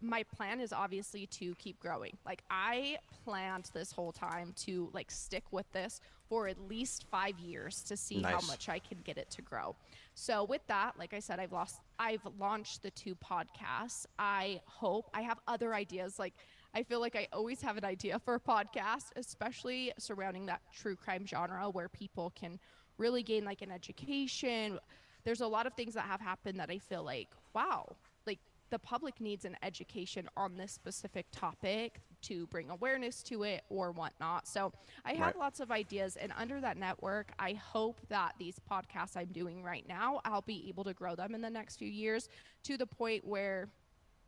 my 0.00 0.22
plan 0.22 0.60
is 0.60 0.72
obviously 0.72 1.26
to 1.26 1.56
keep 1.56 1.80
growing. 1.80 2.16
Like, 2.24 2.42
I 2.50 2.98
planned 3.24 3.68
this 3.74 3.90
whole 3.90 4.12
time 4.12 4.54
to 4.58 4.88
like 4.92 5.10
stick 5.10 5.42
with 5.50 5.66
this 5.72 6.00
for 6.28 6.46
at 6.46 6.60
least 6.68 7.04
five 7.10 7.38
years 7.40 7.82
to 7.84 7.96
see 7.96 8.22
how 8.22 8.40
much 8.42 8.68
I 8.68 8.78
can 8.78 8.98
get 9.04 9.18
it 9.18 9.30
to 9.30 9.42
grow. 9.42 9.74
So 10.14 10.44
with 10.44 10.66
that, 10.66 10.92
like 10.98 11.14
I 11.14 11.20
said, 11.20 11.38
I've 11.38 11.52
lost, 11.52 11.80
I've 11.98 12.26
launched 12.38 12.82
the 12.82 12.90
two 12.90 13.16
podcasts. 13.16 14.06
I 14.18 14.60
hope 14.66 15.10
I 15.14 15.22
have 15.22 15.38
other 15.46 15.74
ideas. 15.74 16.18
Like 16.18 16.34
I 16.76 16.82
feel 16.82 17.00
like 17.00 17.16
I 17.16 17.26
always 17.32 17.62
have 17.62 17.78
an 17.78 17.86
idea 17.86 18.18
for 18.18 18.34
a 18.34 18.40
podcast, 18.40 19.06
especially 19.16 19.92
surrounding 19.98 20.44
that 20.46 20.60
true 20.74 20.94
crime 20.94 21.24
genre 21.26 21.70
where 21.70 21.88
people 21.88 22.30
can 22.36 22.58
really 22.98 23.22
gain 23.22 23.46
like 23.46 23.62
an 23.62 23.72
education. 23.72 24.78
There's 25.24 25.40
a 25.40 25.46
lot 25.46 25.66
of 25.66 25.72
things 25.72 25.94
that 25.94 26.02
have 26.04 26.20
happened 26.20 26.60
that 26.60 26.70
I 26.70 26.78
feel 26.78 27.02
like, 27.02 27.28
wow, 27.54 27.96
like 28.26 28.40
the 28.68 28.78
public 28.78 29.22
needs 29.22 29.46
an 29.46 29.56
education 29.62 30.28
on 30.36 30.58
this 30.58 30.70
specific 30.70 31.24
topic 31.32 32.02
to 32.24 32.46
bring 32.48 32.68
awareness 32.68 33.22
to 33.22 33.44
it 33.44 33.62
or 33.70 33.90
whatnot. 33.92 34.46
So 34.46 34.70
I 35.06 35.14
have 35.14 35.32
Right. 35.32 35.34
lots 35.34 35.60
of 35.60 35.70
ideas, 35.70 36.16
and 36.16 36.30
under 36.36 36.60
that 36.60 36.76
network, 36.76 37.32
I 37.38 37.54
hope 37.54 38.02
that 38.10 38.34
these 38.38 38.60
podcasts 38.70 39.16
I'm 39.16 39.32
doing 39.32 39.62
right 39.62 39.86
now, 39.88 40.20
I'll 40.26 40.42
be 40.42 40.66
able 40.68 40.84
to 40.84 40.92
grow 40.92 41.14
them 41.14 41.34
in 41.34 41.40
the 41.40 41.50
next 41.50 41.76
few 41.76 41.88
years 41.88 42.28
to 42.64 42.76
the 42.76 42.86
point 42.86 43.24
where 43.24 43.70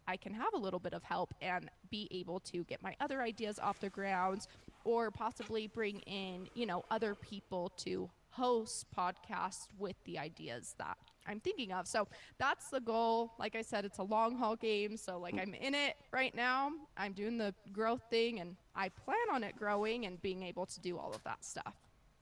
I 0.09 0.17
can 0.17 0.33
have 0.33 0.55
a 0.55 0.57
little 0.57 0.81
bit 0.81 0.95
of 0.95 1.05
help 1.05 1.35
and 1.43 1.71
be 1.91 2.09
able 2.11 2.41
to 2.41 2.65
get 2.65 2.83
my 2.83 2.97
other 2.99 3.21
ideas 3.21 3.59
off 3.59 3.79
the 3.79 3.91
ground 3.91 4.49
or 4.85 5.11
possibly 5.11 5.67
bring 5.67 6.01
in, 6.01 6.49
you 6.55 6.65
know, 6.65 6.85
other 6.91 7.15
people 7.15 7.71
to 7.77 8.09
host 8.31 8.87
podcasts 8.97 9.67
with 9.79 9.97
the 10.05 10.19
ideas 10.19 10.75
that 10.79 10.97
I'm 11.27 11.41
thinking 11.41 11.73
of. 11.73 11.87
So 11.87 12.09
that's 12.39 12.71
the 12.71 12.81
goal. 12.81 13.33
Like 13.39 13.55
I 13.55 13.61
said, 13.61 13.85
it's 13.85 13.99
a 13.99 14.03
long 14.03 14.35
haul 14.35 14.57
game. 14.57 14.97
So 14.97 15.19
like 15.19 15.35
mm. 15.35 15.43
I'm 15.43 15.53
in 15.53 15.75
it 15.75 15.97
right 16.11 16.35
now. 16.35 16.71
I'm 16.97 17.13
doing 17.13 17.37
the 17.37 17.55
growth 17.71 18.03
thing 18.09 18.41
and 18.41 18.57
I 18.75 18.89
plan 18.89 19.19
on 19.31 19.45
it 19.45 19.57
growing 19.57 20.07
and 20.07 20.21
being 20.23 20.43
able 20.43 20.65
to 20.65 20.81
do 20.81 20.97
all 20.97 21.13
of 21.13 21.23
that 21.25 21.45
stuff. 21.45 21.75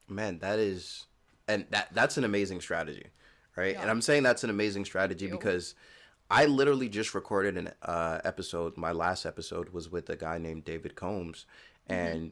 Man, 0.09 0.39
that 0.39 0.59
is, 0.59 1.05
and 1.47 1.65
that 1.69 1.89
that's 1.93 2.17
an 2.17 2.25
amazing 2.25 2.59
strategy, 2.59 3.05
right? 3.55 3.77
And 3.79 3.89
I'm 3.89 4.01
saying 4.01 4.23
that's 4.23 4.43
an 4.43 4.49
amazing 4.49 4.83
strategy 4.83 5.27
because 5.27 5.75
I 6.29 6.45
literally 6.45 6.89
just 6.89 7.15
recorded 7.15 7.57
an 7.57 7.71
uh, 7.81 8.19
episode. 8.23 8.77
My 8.77 8.91
last 8.91 9.25
episode 9.25 9.69
was 9.69 9.89
with 9.89 10.09
a 10.09 10.15
guy 10.15 10.37
named 10.37 10.65
David 10.65 10.95
Combs, 10.95 11.45
mm-hmm. 11.89 12.01
and 12.01 12.31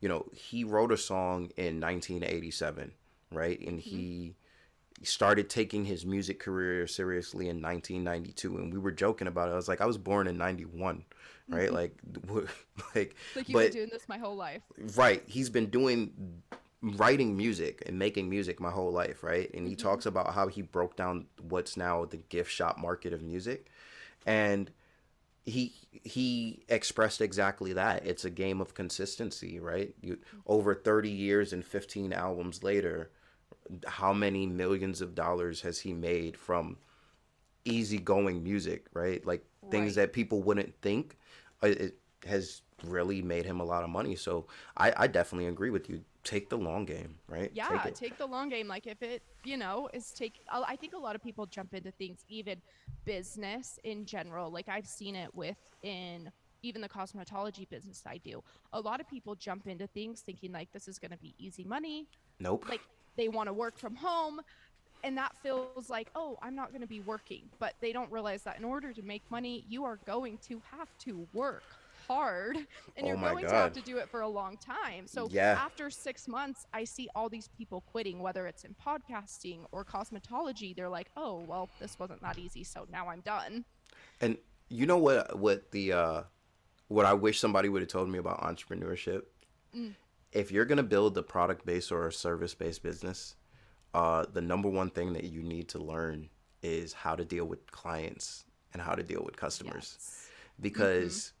you 0.00 0.08
know 0.08 0.26
he 0.32 0.64
wrote 0.64 0.92
a 0.92 0.96
song 0.96 1.50
in 1.56 1.80
1987, 1.80 2.92
right? 3.30 3.60
And 3.60 3.78
mm-hmm. 3.78 3.96
he 3.96 4.34
started 5.02 5.48
taking 5.48 5.84
his 5.84 6.04
music 6.04 6.40
career 6.40 6.86
seriously 6.86 7.48
in 7.48 7.62
1992, 7.62 8.56
and 8.56 8.72
we 8.72 8.78
were 8.78 8.90
joking 8.90 9.28
about 9.28 9.48
it. 9.48 9.52
I 9.52 9.56
was 9.56 9.68
like, 9.68 9.80
I 9.80 9.86
was 9.86 9.96
born 9.96 10.26
in 10.26 10.36
91, 10.36 11.04
right? 11.48 11.70
Mm-hmm. 11.70 11.74
Like, 11.74 11.96
like, 12.94 13.16
Like 13.36 13.48
you've 13.48 13.58
been 13.58 13.72
doing 13.72 13.88
this 13.90 14.08
my 14.08 14.18
whole 14.18 14.36
life. 14.36 14.62
right 14.96 15.22
he's 15.26 15.48
been 15.48 15.66
doing 15.66 16.42
writing 16.82 17.36
music 17.36 17.82
and 17.86 17.98
making 17.98 18.28
music 18.30 18.58
my 18.60 18.70
whole 18.70 18.90
life 18.90 19.22
right? 19.22 19.52
And 19.52 19.66
he 19.66 19.76
talks 19.76 20.06
about 20.06 20.34
how 20.34 20.46
he 20.48 20.62
broke 20.62 20.96
down 20.96 21.26
what's 21.40 21.76
now 21.76 22.04
the 22.06 22.16
gift 22.16 22.50
shop 22.50 22.78
market 22.78 23.12
of 23.12 23.22
music. 23.22 23.66
And 24.26 24.70
he 25.44 25.74
he 25.90 26.64
expressed 26.68 27.20
exactly 27.20 27.72
that. 27.74 28.06
It's 28.06 28.24
a 28.24 28.30
game 28.30 28.60
of 28.60 28.74
consistency 28.74 29.58
right? 29.60 29.94
You 30.00 30.18
over 30.46 30.74
30 30.74 31.10
years 31.10 31.52
and 31.52 31.64
15 31.64 32.12
albums 32.12 32.62
later 32.62 33.10
how 33.86 34.12
many 34.12 34.46
millions 34.46 35.00
of 35.00 35.14
dollars 35.14 35.60
has 35.60 35.80
he 35.80 35.92
made 35.92 36.36
from 36.36 36.78
easygoing 37.64 38.42
music 38.42 38.86
right? 38.94 39.24
Like 39.26 39.44
things 39.70 39.96
Right. 39.96 40.06
that 40.06 40.12
people 40.12 40.42
wouldn't 40.42 40.74
think 40.80 41.18
uh, 41.62 41.68
it 41.68 41.98
has 42.26 42.62
really 42.84 43.22
made 43.22 43.44
him 43.44 43.60
a 43.60 43.64
lot 43.64 43.82
of 43.82 43.90
money 43.90 44.14
so 44.14 44.46
i 44.76 44.92
i 44.96 45.06
definitely 45.06 45.46
agree 45.46 45.70
with 45.70 45.88
you 45.88 46.02
take 46.24 46.48
the 46.48 46.56
long 46.56 46.84
game 46.84 47.16
right 47.28 47.50
Yeah, 47.54 47.68
take 47.68 47.94
take, 47.94 48.18
the 48.18 48.26
long 48.26 48.48
game. 48.48 48.68
Like 48.68 48.86
if 48.86 49.02
it, 49.02 49.22
you 49.44 49.56
know, 49.56 49.88
is 49.92 50.10
take. 50.12 50.40
I 50.50 50.62
I 50.68 50.76
think 50.76 50.94
a 50.94 50.98
lot 50.98 51.14
of 51.14 51.22
people 51.22 51.46
jump 51.46 51.74
into 51.74 51.90
things, 51.92 52.24
even 52.28 52.60
business 53.04 53.78
in 53.84 54.04
general. 54.04 54.50
Like 54.50 54.68
I've 54.68 54.86
seen 54.86 55.16
it 55.16 55.34
with 55.34 55.56
in 55.82 56.30
even 56.62 56.82
the 56.82 56.88
cosmetology 56.88 57.68
business 57.68 58.02
I 58.06 58.18
do. 58.18 58.42
A 58.72 58.80
lot 58.80 59.00
of 59.00 59.08
people 59.08 59.34
jump 59.34 59.66
into 59.66 59.86
things 59.86 60.20
thinking 60.20 60.52
like 60.52 60.70
this 60.72 60.88
is 60.88 60.98
going 60.98 61.10
to 61.10 61.16
be 61.16 61.34
easy 61.38 61.64
money. 61.64 62.06
nope 62.38 62.66
Like 62.68 62.82
they 63.16 63.28
want 63.28 63.48
to 63.48 63.52
work 63.52 63.78
from 63.78 63.96
home. 63.96 64.40
And 65.02 65.16
that 65.16 65.34
feels 65.42 65.88
like, 65.88 66.10
oh, 66.14 66.38
I'm 66.42 66.54
not 66.54 66.72
going 66.72 66.82
to 66.82 66.86
be 66.86 67.00
working. 67.00 67.44
But 67.58 67.72
they 67.80 67.90
don't 67.90 68.12
realize 68.12 68.42
that 68.42 68.58
in 68.58 68.64
order 68.64 68.92
to 68.92 69.00
make 69.00 69.22
money, 69.30 69.64
you 69.66 69.82
are 69.86 69.98
going 70.04 70.36
to 70.48 70.60
have 70.70 70.88
to 71.06 71.26
work 71.32 71.62
hard 72.10 72.56
and 72.56 72.66
Oh 73.04 73.06
you're 73.06 73.16
my 73.16 73.30
going 73.30 73.44
to 73.46 73.50
have 73.54 73.72
to 73.74 73.80
do 73.82 73.98
it 73.98 74.08
for 74.08 74.20
a 74.22 74.28
long 74.28 74.56
time. 74.56 75.06
So 75.06 75.28
Yeah. 75.30 75.56
after 75.58 75.90
six 75.90 76.26
months, 76.26 76.66
I 76.74 76.82
see 76.84 77.08
all 77.14 77.28
these 77.28 77.48
people 77.56 77.82
quitting, 77.92 78.18
whether 78.20 78.46
it's 78.48 78.64
in 78.64 78.74
podcasting 78.84 79.60
or 79.70 79.84
cosmetology. 79.84 80.74
They're 80.74 80.88
like, 80.88 81.08
oh, 81.16 81.44
well, 81.46 81.68
this 81.78 81.98
wasn't 82.00 82.20
that 82.22 82.36
easy. 82.38 82.64
So 82.64 82.86
now 82.90 83.08
I'm 83.08 83.20
done. 83.20 83.64
And 84.20 84.38
you 84.68 84.86
know 84.86 84.98
what 84.98 85.38
what 85.38 85.70
the 85.70 85.92
uh 85.92 86.22
what 86.88 87.06
I 87.06 87.14
wish 87.14 87.38
somebody 87.38 87.68
would 87.68 87.82
have 87.82 87.88
told 87.88 88.08
me 88.08 88.18
about 88.18 88.40
entrepreneurship? 88.42 89.22
If 90.32 90.50
you're 90.52 90.64
gonna 90.64 90.82
build 90.82 91.16
a 91.18 91.22
product 91.22 91.64
based 91.64 91.92
or 91.92 92.06
a 92.08 92.12
service 92.12 92.54
based 92.54 92.82
business, 92.82 93.36
uh 93.94 94.24
the 94.32 94.40
number 94.40 94.68
one 94.68 94.90
thing 94.90 95.12
that 95.12 95.24
you 95.24 95.42
need 95.42 95.68
to 95.68 95.78
learn 95.78 96.28
is 96.62 96.92
how 96.92 97.14
to 97.14 97.24
deal 97.24 97.44
with 97.46 97.70
clients 97.70 98.44
and 98.72 98.82
how 98.82 98.94
to 98.94 99.02
deal 99.02 99.22
with 99.24 99.36
customers. 99.36 99.96
Yes. 99.98 100.26
Because 100.60 101.32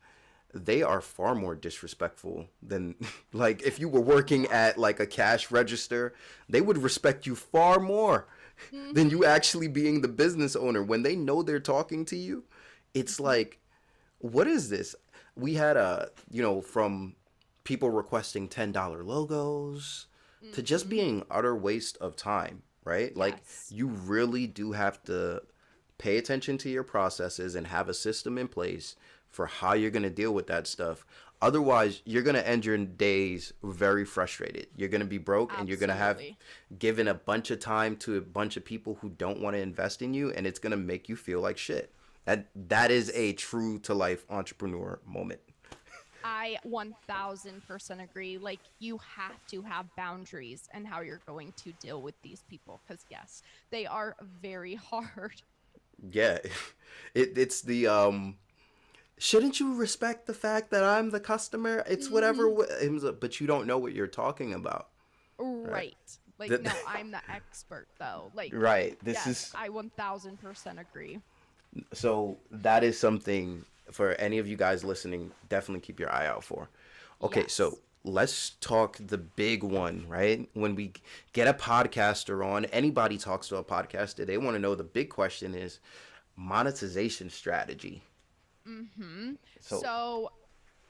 they 0.54 0.82
are 0.82 1.00
far 1.00 1.34
more 1.34 1.54
disrespectful 1.54 2.46
than 2.62 2.94
like 3.32 3.62
if 3.62 3.78
you 3.78 3.88
were 3.88 4.00
working 4.00 4.46
at 4.46 4.78
like 4.78 5.00
a 5.00 5.06
cash 5.06 5.50
register, 5.50 6.14
they 6.48 6.60
would 6.60 6.78
respect 6.78 7.26
you 7.26 7.34
far 7.34 7.78
more 7.78 8.26
than 8.92 9.10
you 9.10 9.20
mm-hmm. 9.20 9.30
actually 9.30 9.68
being 9.68 10.00
the 10.00 10.08
business 10.08 10.54
owner. 10.54 10.82
When 10.82 11.02
they 11.02 11.16
know 11.16 11.42
they're 11.42 11.60
talking 11.60 12.04
to 12.06 12.16
you, 12.16 12.44
it's 12.94 13.14
mm-hmm. 13.14 13.24
like, 13.24 13.58
what 14.18 14.46
is 14.46 14.68
this? 14.68 14.94
We 15.36 15.54
had 15.54 15.76
a, 15.76 16.10
you 16.30 16.42
know, 16.42 16.60
from 16.60 17.14
people 17.64 17.90
requesting 17.90 18.48
$10 18.48 19.04
logos 19.04 20.06
to 20.52 20.62
just 20.62 20.84
mm-hmm. 20.84 20.90
being 20.90 21.22
utter 21.30 21.54
waste 21.54 21.96
of 21.98 22.16
time, 22.16 22.62
right? 22.84 23.16
Like 23.16 23.36
Yes. 23.38 23.68
you 23.70 23.88
really 23.88 24.46
do 24.46 24.72
have 24.72 25.02
to 25.04 25.42
pay 25.98 26.16
attention 26.16 26.56
to 26.58 26.70
your 26.70 26.82
processes 26.82 27.54
and 27.54 27.66
have 27.66 27.88
a 27.88 27.94
system 27.94 28.38
in 28.38 28.48
place 28.48 28.96
for 29.30 29.46
how 29.46 29.72
you're 29.72 29.90
going 29.90 30.02
to 30.02 30.10
deal 30.10 30.32
with 30.32 30.46
that 30.48 30.66
stuff. 30.66 31.06
Otherwise, 31.42 32.02
you're 32.04 32.22
going 32.22 32.36
to 32.36 32.46
end 32.46 32.66
your 32.66 32.76
days 32.76 33.54
very 33.62 34.04
frustrated. 34.04 34.66
You're 34.76 34.90
going 34.90 35.00
to 35.00 35.06
be 35.06 35.18
broke 35.18 35.58
and 35.58 35.68
you're 35.68 35.78
going 35.78 35.88
to 35.88 35.94
have 35.94 36.20
given 36.78 37.08
a 37.08 37.14
bunch 37.14 37.50
of 37.50 37.60
time 37.60 37.96
to 37.98 38.18
a 38.18 38.20
bunch 38.20 38.58
of 38.58 38.64
people 38.64 38.98
who 39.00 39.08
don't 39.08 39.40
want 39.40 39.56
to 39.56 39.62
invest 39.62 40.02
in 40.02 40.12
you 40.12 40.30
and 40.32 40.46
it's 40.46 40.58
going 40.58 40.72
to 40.72 40.76
make 40.76 41.08
you 41.08 41.16
feel 41.16 41.40
like 41.40 41.56
shit. 41.56 41.94
That 42.26 42.48
that 42.68 42.90
is 42.90 43.10
a 43.14 43.32
true 43.32 43.78
to 43.80 43.94
life 43.94 44.26
entrepreneur 44.28 45.00
moment. 45.06 45.40
I 46.22 46.58
1000% 46.66 48.02
agree. 48.02 48.36
Like, 48.36 48.60
you 48.78 48.98
have 49.16 49.46
to 49.48 49.62
have 49.62 49.86
boundaries 49.96 50.68
and 50.72 50.86
how 50.86 51.00
you're 51.00 51.22
going 51.26 51.54
to 51.56 51.72
deal 51.80 52.02
with 52.02 52.14
these 52.22 52.44
people. 52.48 52.80
Because, 52.86 53.04
yes, 53.10 53.42
they 53.70 53.86
are 53.86 54.16
very 54.42 54.74
hard. 54.90 55.42
Yeah. 56.10 56.38
It 57.14 57.38
it's 57.38 57.62
the 57.62 57.86
um 57.86 58.36
shouldn't 59.20 59.60
you 59.60 59.74
respect 59.74 60.26
the 60.26 60.34
fact 60.34 60.70
that 60.70 60.82
I'm 60.82 61.10
the 61.10 61.20
customer? 61.20 61.84
It's 61.86 62.08
whatever 62.10 62.44
mm-hmm. 62.48 62.62
wh- 62.62 62.82
it 62.82 62.90
was, 62.90 63.04
but 63.20 63.38
you 63.40 63.46
don't 63.46 63.66
know 63.66 63.78
what 63.78 63.92
you're 63.92 64.06
talking 64.08 64.54
about. 64.54 64.88
Right. 65.38 65.94
Like, 66.38 66.48
Th- 66.48 66.62
no, 66.62 66.72
I'm 66.88 67.10
the 67.10 67.20
expert, 67.30 67.86
though. 67.98 68.32
Like, 68.34 68.52
Right. 68.54 68.98
This 69.04 69.16
yes, 69.26 69.26
is 69.26 69.52
I 69.54 69.68
1000% 69.68 70.80
agree. 70.80 71.20
so 71.92 72.38
that 72.50 72.82
is 72.82 72.98
something 72.98 73.64
for 73.92 74.12
any 74.12 74.38
of 74.38 74.48
you 74.48 74.56
guys 74.56 74.84
listening 74.84 75.30
definitely 75.48 75.80
keep 75.80 76.00
your 76.00 76.10
eye 76.12 76.26
out 76.26 76.42
for 76.44 76.68
okay 77.22 77.42
Yes. 77.42 77.52
so 77.52 77.78
let's 78.04 78.50
talk 78.60 78.96
the 79.04 79.18
big 79.18 79.62
one 79.64 80.04
right 80.08 80.48
when 80.54 80.74
we 80.76 80.92
get 81.32 81.46
a 81.48 81.52
podcaster 81.54 82.44
on 82.46 82.64
anybody 82.66 83.18
talks 83.18 83.48
to 83.48 83.56
a 83.56 83.64
podcaster 83.64 84.24
they 84.26 84.38
want 84.38 84.54
to 84.54 84.60
know 84.60 84.74
the 84.76 84.84
big 84.84 85.10
question 85.10 85.54
is 85.54 85.80
monetization 86.36 87.28
strategy 87.30 88.02
Mm-hmm. 88.70 89.32
so, 89.60 89.78
So, 89.80 90.30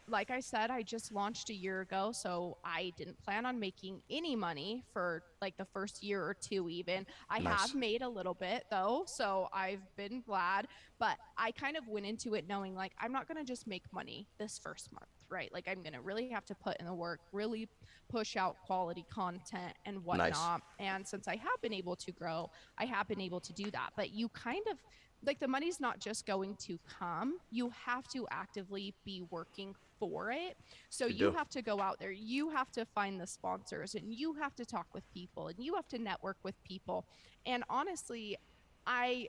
like 0.09 0.31
I 0.31 0.41
said, 0.41 0.71
I 0.71 0.83
just 0.83 1.13
launched 1.13 1.51
a 1.51 1.55
year 1.55 1.83
ago, 1.83 2.11
so 2.13 2.57
I 2.65 2.93
didn't 2.97 3.23
plan 3.23 3.47
on 3.47 3.61
making 3.61 4.03
any 4.11 4.35
money 4.35 4.83
for 4.93 5.23
like 5.41 5.57
the 5.57 5.65
first 5.67 6.03
year 6.03 6.21
or 6.23 6.35
two, 6.35 6.69
even. 6.69 7.07
I 7.29 7.39
Nice. 7.39 7.61
have 7.61 7.75
made 7.77 8.03
a 8.03 8.09
little 8.09 8.35
bit 8.35 8.65
though, 8.71 9.05
so 9.07 9.49
I've 9.53 9.83
been 9.97 10.21
glad. 10.23 10.67
But 10.99 11.17
I 11.39 11.53
kind 11.53 11.77
of 11.77 11.87
went 11.87 12.07
into 12.07 12.35
it 12.35 12.49
knowing 12.49 12.75
like 12.75 12.93
I'm 12.99 13.13
not 13.13 13.29
gonna 13.29 13.45
just 13.45 13.69
make 13.69 13.85
money 13.93 14.27
this 14.39 14.59
first 14.59 14.93
month, 14.93 15.07
right? 15.29 15.53
Like 15.53 15.69
I'm 15.69 15.83
gonna 15.83 16.01
really 16.01 16.29
have 16.31 16.45
to 16.47 16.57
put 16.57 16.77
in 16.79 16.87
the 16.87 16.95
work, 16.95 17.21
really 17.33 17.69
push 18.09 18.37
out 18.37 18.57
quality 18.67 19.05
content 19.13 19.75
and 19.87 20.05
whatnot. 20.05 20.31
Nice. 20.33 20.61
And 20.81 21.07
since 21.07 21.29
I 21.29 21.37
have 21.37 21.61
been 21.63 21.73
able 21.73 21.95
to 21.97 22.11
grow, 22.11 22.51
I 22.79 22.85
have 22.87 23.07
been 23.07 23.21
able 23.21 23.41
to 23.41 23.53
do 23.53 23.71
that. 23.71 23.91
But 23.97 24.11
you 24.11 24.29
kind 24.31 24.67
of 24.69 24.79
like 25.25 25.39
the 25.39 25.49
money's 25.49 25.81
not 25.81 25.99
just 26.01 26.27
going 26.27 26.57
to 26.57 26.79
come. 26.99 27.39
You 27.51 27.71
have 27.87 28.09
to 28.09 28.27
actively 28.31 28.95
be 29.05 29.23
working 29.31 29.75
for 29.99 30.31
it. 30.33 30.57
So 30.89 31.07
You 31.07 31.27
you 31.27 31.33
have 31.33 31.51
to 31.51 31.63
go 31.63 31.81
out 31.81 31.99
there. 32.01 32.11
You 32.11 32.51
have 32.51 32.71
to 32.73 32.87
find 32.87 33.21
the 33.21 33.27
sponsors 33.27 33.95
and 33.95 34.13
you 34.15 34.35
have 34.35 34.55
to 34.57 34.65
talk 34.65 34.87
with 34.95 35.05
people 35.13 35.49
and 35.49 35.59
you 35.59 35.75
have 35.75 35.89
to 35.89 35.99
network 35.99 36.39
with 36.43 36.55
people. 36.65 37.07
And 37.47 37.65
honestly 37.69 38.37
i 38.87 39.29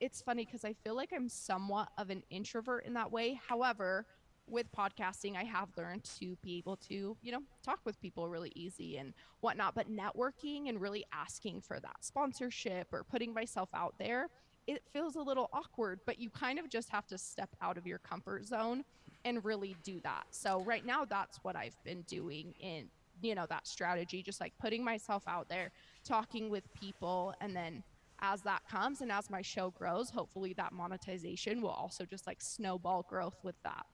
it's 0.00 0.22
funny 0.22 0.44
because 0.44 0.64
i 0.64 0.72
feel 0.84 0.94
like 0.96 1.10
i'm 1.14 1.28
somewhat 1.28 1.88
of 1.98 2.10
an 2.10 2.22
introvert 2.30 2.84
in 2.86 2.94
that 2.94 3.12
way. 3.12 3.38
However 3.48 4.06
with 4.48 4.70
podcasting 4.72 5.36
i 5.36 5.44
have 5.44 5.68
learned 5.76 6.04
to 6.04 6.36
be 6.42 6.56
able 6.56 6.76
to 6.76 7.16
you 7.20 7.32
know 7.32 7.42
talk 7.64 7.80
with 7.84 8.00
people 8.00 8.28
really 8.28 8.52
easy 8.54 8.96
and 8.96 9.12
whatnot. 9.40 9.74
But 9.74 9.90
networking 9.90 10.68
and 10.68 10.80
really 10.80 11.04
asking 11.12 11.60
for 11.62 11.78
that 11.80 11.96
sponsorship 12.04 12.88
or 12.92 13.04
putting 13.04 13.34
myself 13.34 13.68
out 13.74 13.94
there 13.98 14.28
it 14.66 14.82
feels 14.92 15.16
a 15.16 15.22
little 15.22 15.48
awkward, 15.52 16.00
but 16.06 16.18
you 16.18 16.30
kind 16.30 16.58
of 16.58 16.68
just 16.68 16.90
have 16.90 17.06
to 17.08 17.18
step 17.18 17.50
out 17.62 17.78
of 17.78 17.86
your 17.86 17.98
comfort 17.98 18.44
zone 18.44 18.84
and 19.24 19.44
really 19.44 19.76
do 19.82 20.00
that. 20.00 20.24
So 20.30 20.60
right 20.62 20.84
now 20.84 21.04
that's 21.04 21.38
what 21.42 21.56
I've 21.56 21.76
been 21.84 22.02
doing 22.02 22.54
in 22.60 22.88
you 23.22 23.34
know 23.34 23.46
that 23.48 23.66
strategy 23.66 24.22
just 24.22 24.42
like 24.42 24.52
putting 24.60 24.84
myself 24.84 25.22
out 25.26 25.48
there, 25.48 25.72
talking 26.04 26.50
with 26.50 26.64
people 26.74 27.34
and 27.40 27.54
then 27.56 27.82
as 28.20 28.42
that 28.42 28.62
comes 28.68 29.00
and 29.02 29.12
as 29.12 29.28
my 29.30 29.42
show 29.42 29.70
grows, 29.70 30.10
hopefully 30.10 30.54
that 30.54 30.72
monetization 30.72 31.60
will 31.60 31.70
also 31.70 32.04
just 32.04 32.26
like 32.26 32.40
snowball 32.40 33.04
growth 33.08 33.36
with 33.42 33.56
that. 33.62 33.84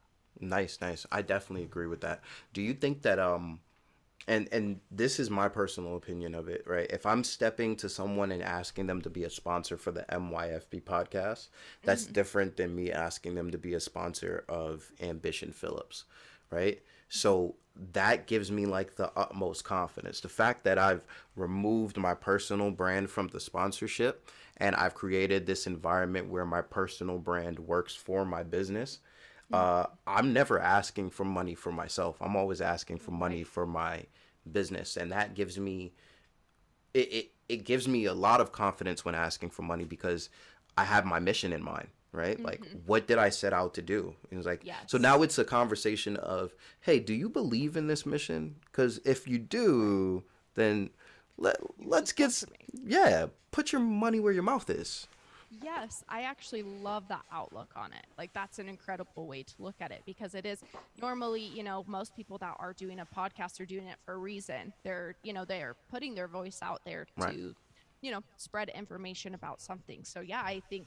Nice, 0.41 0.81
nice. 0.81 1.07
I 1.11 1.23
definitely 1.23 1.65
agree 1.65 1.87
with 1.87 2.01
that. 2.03 2.23
Do 2.53 2.63
you 2.63 2.75
think 2.75 3.03
that 3.03 3.19
um 3.19 3.61
and 4.29 4.49
and 4.53 4.81
this 4.91 5.19
is 5.19 5.31
my 5.31 5.49
personal 5.49 5.97
opinion 5.97 6.35
of 6.35 6.49
it, 6.49 6.65
right? 6.67 6.91
If 6.91 7.07
I'm 7.07 7.25
stepping 7.25 7.77
to 7.77 7.89
someone 7.89 8.31
and 8.33 8.43
asking 8.43 8.87
them 8.87 9.03
to 9.03 9.11
be 9.11 9.25
a 9.25 9.31
sponsor 9.31 9.77
for 9.77 9.91
the 9.91 10.05
MYFB 10.11 10.83
podcast, 10.83 11.49
that's 11.83 12.05
mm-hmm. 12.05 12.13
different 12.13 12.57
than 12.57 12.75
me 12.75 12.93
asking 12.93 13.35
them 13.35 13.51
to 13.51 13.59
be 13.59 13.75
a 13.75 13.81
sponsor 13.81 14.45
of 14.49 14.93
Ambition 15.01 15.53
Phillips, 15.53 16.05
right? 16.51 16.81
So 17.09 17.57
that 17.93 18.27
gives 18.27 18.51
me 18.51 18.67
like 18.67 18.97
the 18.97 19.11
utmost 19.17 19.65
confidence. 19.65 20.21
The 20.21 20.29
fact 20.29 20.65
that 20.65 20.79
I've 20.79 21.03
removed 21.37 21.97
my 21.97 22.15
personal 22.15 22.71
brand 22.71 23.11
from 23.11 23.29
the 23.29 23.41
sponsorship 23.41 24.29
and 24.59 24.77
I've 24.77 24.95
created 24.95 25.47
this 25.47 25.67
environment 25.67 26.29
where 26.29 26.45
my 26.45 26.63
personal 26.63 27.19
brand 27.19 27.59
works 27.59 27.95
for 27.95 28.25
my 28.25 28.43
business. 28.43 28.99
Uh, 29.53 29.87
I'm 30.07 30.33
never 30.33 30.59
asking 30.59 31.11
for 31.11 31.25
money 31.25 31.55
for 31.55 31.73
myself. 31.73 32.17
I'm 32.21 32.37
always 32.37 32.61
asking 32.61 32.99
for 32.99 33.11
money 33.11 33.45
for 33.45 33.67
my 33.67 34.05
business, 34.51 34.97
and 34.97 35.13
that 35.13 35.35
gives 35.35 35.59
me 35.59 35.93
it, 36.95 37.13
it 37.13 37.31
it 37.49 37.65
gives 37.65 37.87
me 37.87 38.07
a 38.07 38.15
lot 38.15 38.41
of 38.41 38.53
confidence 38.53 39.05
when 39.05 39.15
asking 39.15 39.51
for 39.51 39.63
money 39.63 39.85
because 39.85 40.31
I 40.77 40.85
have 40.85 41.05
my 41.05 41.19
mission 41.19 41.53
in 41.53 41.63
mind 41.63 41.89
right? 42.13 42.37
Mm-hmm. 42.37 42.47
Like, 42.47 42.67
what 42.87 43.07
did 43.07 43.19
I 43.19 43.31
set 43.31 43.53
out 43.53 43.75
to 43.75 43.83
do? 43.83 44.15
And 44.31 44.39
it's 44.39 44.47
like, 44.47 44.65
yes. 44.65 44.77
so 44.87 44.99
now 44.99 45.23
it's 45.23 45.39
a 45.39 45.45
conversation 45.45 46.17
of, 46.17 46.55
hey, 46.81 47.01
do 47.01 47.15
you 47.15 47.29
believe 47.29 47.77
in 47.77 47.87
this 47.87 48.07
mission? 48.07 48.57
Because 48.67 49.01
if 49.05 49.27
you 49.27 49.39
do, 49.39 50.23
then 50.55 50.91
let 51.39 51.57
let's 51.85 52.13
get, 52.13 52.45
yeah, 52.85 53.27
put 53.51 53.73
your 53.73 53.81
money 53.81 54.21
where 54.21 54.33
your 54.33 54.43
mouth 54.43 54.69
is. 54.69 55.07
Yes, 55.61 56.03
I 56.09 56.23
actually 56.23 56.63
love 56.63 57.09
that 57.09 57.25
outlook 57.31 57.73
on 57.77 57.93
it. 57.93 58.07
Like 58.17 58.33
that's 58.33 58.59
an 58.59 58.69
incredible 58.69 59.27
way 59.27 59.43
to 59.43 59.55
look 59.59 59.75
at 59.81 59.91
it 59.91 60.03
because 60.07 60.35
it 60.35 60.47
is 60.47 60.63
normally, 61.01 61.43
you 61.43 61.63
know, 61.63 61.85
most 61.87 62.17
people 62.17 62.39
that 62.39 62.57
are 62.59 62.73
doing 62.73 63.01
a 63.01 63.07
podcast 63.07 63.61
are 63.61 63.67
doing 63.67 63.87
it 63.87 63.97
for 64.05 64.15
a 64.15 64.19
reason. 64.19 64.73
They're, 64.83 65.15
you 65.23 65.33
know, 65.33 65.45
they're 65.45 65.77
putting 65.91 66.15
their 66.15 66.29
voice 66.29 66.61
out 66.63 66.81
there 66.87 67.07
to, 67.19 67.23
right. 67.23 67.37
you 68.01 68.13
know, 68.13 68.21
spread 68.37 68.71
information 68.71 69.35
about 69.35 69.61
something. 69.61 70.05
So 70.05 70.21
yeah, 70.21 70.41
I 70.41 70.63
think 70.71 70.87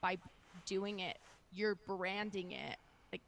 by 0.00 0.18
doing 0.66 1.00
it, 1.00 1.18
you're 1.50 1.76
branding 1.86 2.52
it. 2.52 2.76
Like 3.12 3.22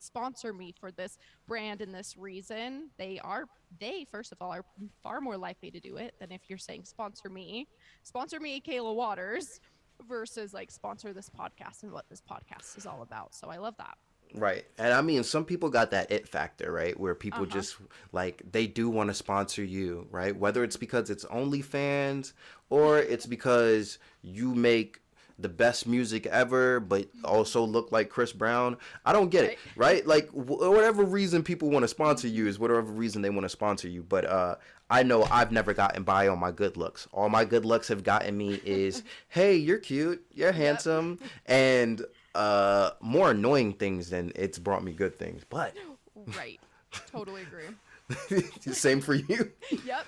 sponsor 0.00 0.52
me 0.52 0.74
for 0.80 0.90
this 0.90 1.18
brand 1.46 1.82
and 1.82 1.94
this 1.94 2.16
reason. 2.16 2.90
They 2.98 3.20
are 3.22 3.44
they 3.80 4.06
first 4.10 4.32
of 4.32 4.38
all 4.40 4.52
are 4.52 4.64
far 5.02 5.20
more 5.20 5.36
likely 5.36 5.70
to 5.70 5.80
do 5.80 5.96
it 5.96 6.14
than 6.20 6.32
if 6.32 6.42
you're 6.48 6.58
saying 6.58 6.84
sponsor 6.84 7.28
me. 7.28 7.68
Sponsor 8.02 8.40
me 8.40 8.60
Kayla 8.60 8.94
Waters 8.94 9.60
versus 10.08 10.54
like 10.54 10.70
sponsor 10.70 11.12
this 11.12 11.30
podcast 11.30 11.82
and 11.82 11.92
what 11.92 12.08
this 12.08 12.20
podcast 12.20 12.76
is 12.76 12.86
all 12.86 13.02
about. 13.02 13.34
So 13.34 13.48
I 13.48 13.56
love 13.58 13.76
that. 13.78 13.96
Right. 14.34 14.64
And 14.78 14.92
I 14.92 15.02
mean, 15.02 15.22
some 15.22 15.44
people 15.44 15.70
got 15.70 15.92
that 15.92 16.10
it 16.10 16.28
factor, 16.28 16.70
right? 16.72 16.98
Where 16.98 17.14
people 17.14 17.42
uh-huh. 17.42 17.52
just 17.52 17.76
like, 18.12 18.42
they 18.50 18.66
do 18.66 18.88
want 18.88 19.08
to 19.08 19.14
sponsor 19.14 19.64
you, 19.64 20.06
right? 20.10 20.36
Whether 20.36 20.64
it's 20.64 20.76
because 20.76 21.10
it's 21.10 21.24
OnlyFans 21.26 22.32
or 22.68 22.98
it's 22.98 23.26
because 23.26 23.98
you 24.22 24.54
make 24.54 25.00
the 25.38 25.48
best 25.48 25.86
music 25.86 26.26
ever, 26.26 26.80
but 26.80 27.08
also 27.22 27.62
look 27.62 27.92
like 27.92 28.08
Chris 28.08 28.32
Brown. 28.32 28.78
I 29.04 29.12
don't 29.12 29.28
get 29.28 29.44
it, 29.44 29.58
right? 29.76 30.06
Like 30.06 30.28
whatever 30.30 31.04
reason 31.04 31.42
people 31.42 31.70
want 31.70 31.82
to 31.82 31.88
sponsor 31.88 32.26
you 32.26 32.46
is 32.46 32.58
whatever 32.58 32.90
reason 32.90 33.22
they 33.22 33.30
want 33.30 33.44
to 33.44 33.50
sponsor 33.50 33.88
you. 33.88 34.02
But 34.02 34.24
uh, 34.24 34.56
I 34.88 35.02
know 35.02 35.24
I've 35.24 35.50
never 35.50 35.74
gotten 35.74 36.04
by 36.04 36.28
on 36.28 36.38
my 36.38 36.52
good 36.52 36.76
looks. 36.76 37.08
All 37.12 37.28
my 37.28 37.44
good 37.44 37.64
looks 37.64 37.88
have 37.88 38.04
gotten 38.04 38.36
me 38.36 38.60
is, 38.64 39.02
hey, 39.28 39.56
you're 39.56 39.78
cute, 39.78 40.24
you're 40.32 40.52
handsome, 40.52 41.18
yep. 41.20 41.30
and 41.46 42.06
uh, 42.34 42.90
more 43.00 43.30
annoying 43.32 43.72
things 43.72 44.10
than 44.10 44.32
it's 44.34 44.58
brought 44.58 44.84
me 44.84 44.92
good 44.92 45.18
things. 45.18 45.42
But 45.48 45.74
right, 46.36 46.60
totally 47.10 47.42
agree. 47.42 48.42
Same 48.72 49.00
for 49.00 49.14
you. 49.14 49.52
Yep. 49.84 50.06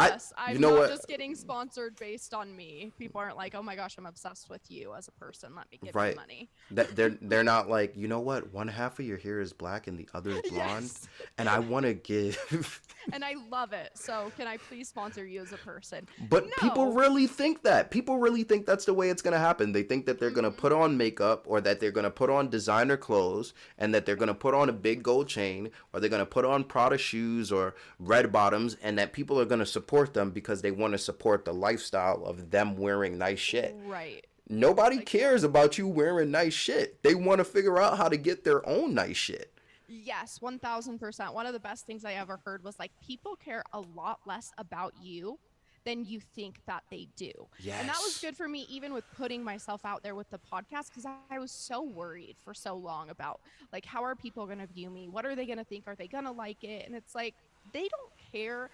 Yes, 0.00 0.32
I, 0.36 0.52
am 0.52 0.60
not 0.60 0.72
what? 0.72 0.90
just 0.90 1.08
getting 1.08 1.34
sponsored 1.34 1.96
based 1.96 2.34
on 2.34 2.54
me. 2.54 2.92
People 2.98 3.20
aren't 3.20 3.36
like, 3.36 3.54
"Oh 3.54 3.62
my 3.62 3.76
gosh, 3.76 3.96
I'm 3.98 4.06
obsessed 4.06 4.48
with 4.50 4.70
you 4.70 4.94
as 4.94 5.08
a 5.08 5.12
person. 5.12 5.54
Let 5.54 5.70
me 5.70 5.78
give 5.82 5.94
right. 5.94 6.10
you 6.10 6.16
money." 6.16 6.50
That 6.70 6.94
they're 6.96 7.10
they're 7.22 7.44
not 7.44 7.68
like, 7.68 7.96
you 7.96 8.08
know 8.08 8.20
what? 8.20 8.52
One 8.52 8.68
half 8.68 8.98
of 8.98 9.06
your 9.06 9.18
hair 9.18 9.40
is 9.40 9.52
black 9.52 9.86
and 9.86 9.98
the 9.98 10.08
other 10.14 10.30
is 10.30 10.42
blonde, 10.50 10.84
yes. 10.84 11.08
and 11.38 11.48
I 11.48 11.58
want 11.58 11.86
to 11.86 11.94
give. 11.94 12.80
and 13.12 13.24
I 13.24 13.34
love 13.50 13.72
it. 13.72 13.90
So 13.94 14.32
can 14.36 14.46
I 14.46 14.56
please 14.56 14.88
sponsor 14.88 15.24
you 15.24 15.42
as 15.42 15.52
a 15.52 15.58
person? 15.58 16.06
But 16.28 16.44
no. 16.44 16.52
people 16.60 16.92
really 16.92 17.26
think 17.26 17.62
that. 17.62 17.90
People 17.90 18.18
really 18.18 18.42
think 18.42 18.66
that's 18.66 18.84
the 18.84 18.94
way 18.94 19.10
it's 19.10 19.22
gonna 19.22 19.38
happen. 19.38 19.72
They 19.72 19.82
think 19.82 20.06
that 20.06 20.18
they're 20.18 20.30
mm-hmm. 20.30 20.36
gonna 20.36 20.50
put 20.50 20.72
on 20.72 20.96
makeup 20.96 21.44
or 21.46 21.60
that 21.60 21.80
they're 21.80 21.90
gonna 21.90 22.10
put 22.10 22.30
on 22.30 22.48
designer 22.48 22.96
clothes 22.96 23.54
and 23.78 23.94
that 23.94 24.06
they're 24.06 24.16
gonna 24.16 24.34
put 24.34 24.54
on 24.54 24.68
a 24.68 24.72
big 24.72 25.02
gold 25.02 25.28
chain 25.28 25.70
or 25.92 26.00
they're 26.00 26.10
gonna 26.10 26.26
put 26.26 26.44
on 26.44 26.64
Prada 26.64 26.98
shoes 26.98 27.52
or 27.52 27.74
red 27.98 28.32
bottoms 28.32 28.76
and 28.82 28.98
that 28.98 29.12
people 29.12 29.40
are 29.40 29.44
gonna 29.44 29.66
support 29.76 30.14
them 30.14 30.30
because 30.30 30.62
they 30.62 30.70
want 30.70 30.94
to 30.94 30.98
support 30.98 31.44
the 31.44 31.52
lifestyle 31.52 32.24
of 32.24 32.50
them 32.50 32.78
wearing 32.78 33.18
nice 33.18 33.38
shit. 33.38 33.76
Right. 33.84 34.26
Nobody 34.48 34.96
like, 34.96 35.04
cares 35.04 35.44
about 35.44 35.76
you 35.76 35.86
wearing 35.86 36.30
nice 36.30 36.54
shit. 36.54 37.02
They 37.02 37.14
want 37.14 37.40
to 37.40 37.44
figure 37.44 37.78
out 37.78 37.98
how 37.98 38.08
to 38.08 38.16
get 38.16 38.42
their 38.42 38.66
own 38.66 38.94
nice 38.94 39.18
shit. 39.18 39.52
Yes, 39.86 40.38
1000%. 40.42 41.34
One 41.34 41.44
of 41.44 41.52
the 41.52 41.60
best 41.60 41.84
things 41.84 42.06
I 42.06 42.14
ever 42.14 42.40
heard 42.46 42.64
was 42.64 42.78
like 42.78 42.90
people 43.06 43.36
care 43.36 43.62
a 43.74 43.80
lot 43.94 44.20
less 44.24 44.50
about 44.56 44.94
you 44.98 45.38
than 45.84 46.06
you 46.06 46.20
think 46.20 46.60
that 46.66 46.82
they 46.90 47.06
do. 47.16 47.30
Yes. 47.60 47.76
And 47.80 47.88
that 47.90 47.98
was 48.02 48.18
good 48.18 48.34
for 48.34 48.48
me 48.48 48.66
even 48.70 48.94
with 48.94 49.04
putting 49.14 49.44
myself 49.44 49.84
out 49.84 50.02
there 50.02 50.14
with 50.14 50.28
the 50.30 50.38
podcast 50.38 50.88
because 50.88 51.06
I 51.30 51.38
was 51.38 51.52
so 51.52 51.82
worried 51.82 52.36
for 52.42 52.54
so 52.54 52.74
long 52.74 53.10
about 53.10 53.40
like 53.72 53.84
how 53.84 54.02
are 54.02 54.16
people 54.16 54.46
going 54.46 54.58
to 54.58 54.66
view 54.66 54.90
me? 54.90 55.08
What 55.08 55.26
are 55.26 55.36
they 55.36 55.46
going 55.46 55.58
to 55.58 55.64
think? 55.64 55.84
Are 55.86 55.94
they 55.94 56.08
going 56.08 56.24
to 56.24 56.32
like 56.32 56.64
it? 56.64 56.86
And 56.86 56.96
it's 56.96 57.14
like 57.14 57.34
they 57.72 57.82
don't 57.88 58.32
care 58.32 58.70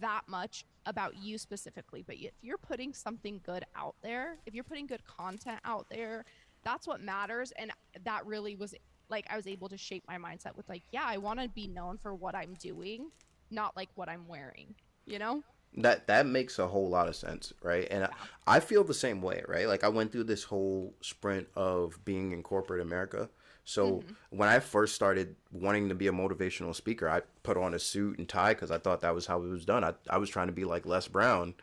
that 0.00 0.22
much 0.28 0.64
about 0.86 1.16
you 1.16 1.38
specifically, 1.38 2.02
but 2.06 2.16
if 2.16 2.32
you're 2.42 2.58
putting 2.58 2.92
something 2.92 3.40
good 3.44 3.64
out 3.76 3.94
there, 4.02 4.38
if 4.46 4.54
you're 4.54 4.64
putting 4.64 4.86
good 4.86 5.04
content 5.04 5.60
out 5.64 5.86
there, 5.90 6.24
that's 6.64 6.86
what 6.86 7.00
matters 7.00 7.52
and 7.56 7.72
that 8.04 8.24
really 8.26 8.54
was 8.54 8.74
like 9.08 9.26
I 9.30 9.36
was 9.36 9.46
able 9.46 9.68
to 9.68 9.76
shape 9.76 10.04
my 10.08 10.16
mindset 10.16 10.56
with 10.56 10.68
like, 10.68 10.82
yeah, 10.90 11.04
I 11.04 11.18
want 11.18 11.40
to 11.40 11.48
be 11.48 11.68
known 11.68 11.98
for 11.98 12.14
what 12.14 12.34
I'm 12.34 12.54
doing, 12.54 13.10
not 13.50 13.76
like 13.76 13.90
what 13.94 14.08
I'm 14.08 14.26
wearing, 14.26 14.74
you 15.04 15.18
know? 15.18 15.42
That 15.76 16.06
that 16.06 16.26
makes 16.26 16.58
a 16.58 16.66
whole 16.66 16.88
lot 16.88 17.08
of 17.08 17.16
sense, 17.16 17.52
right? 17.62 17.86
And 17.90 18.02
yeah. 18.02 18.16
I, 18.46 18.56
I 18.56 18.60
feel 18.60 18.84
the 18.84 18.94
same 18.94 19.22
way, 19.22 19.42
right? 19.48 19.66
Like 19.66 19.84
I 19.84 19.88
went 19.88 20.12
through 20.12 20.24
this 20.24 20.44
whole 20.44 20.94
sprint 21.00 21.48
of 21.54 22.04
being 22.04 22.32
in 22.32 22.42
corporate 22.42 22.80
America. 22.80 23.30
So 23.64 23.96
mm-hmm. 23.96 24.12
when 24.30 24.48
I 24.48 24.58
first 24.58 24.94
started 24.94 25.36
wanting 25.52 25.88
to 25.88 25.94
be 25.94 26.08
a 26.08 26.12
motivational 26.12 26.74
speaker, 26.74 27.08
I 27.08 27.22
put 27.42 27.56
on 27.56 27.74
a 27.74 27.78
suit 27.78 28.18
and 28.18 28.28
tie 28.28 28.54
because 28.54 28.70
I 28.70 28.78
thought 28.78 29.00
that 29.00 29.14
was 29.14 29.26
how 29.26 29.42
it 29.42 29.48
was 29.48 29.64
done. 29.64 29.84
I, 29.84 29.94
I 30.10 30.18
was 30.18 30.30
trying 30.30 30.48
to 30.48 30.52
be 30.52 30.64
like 30.64 30.86
Les 30.86 31.06
Brown, 31.08 31.54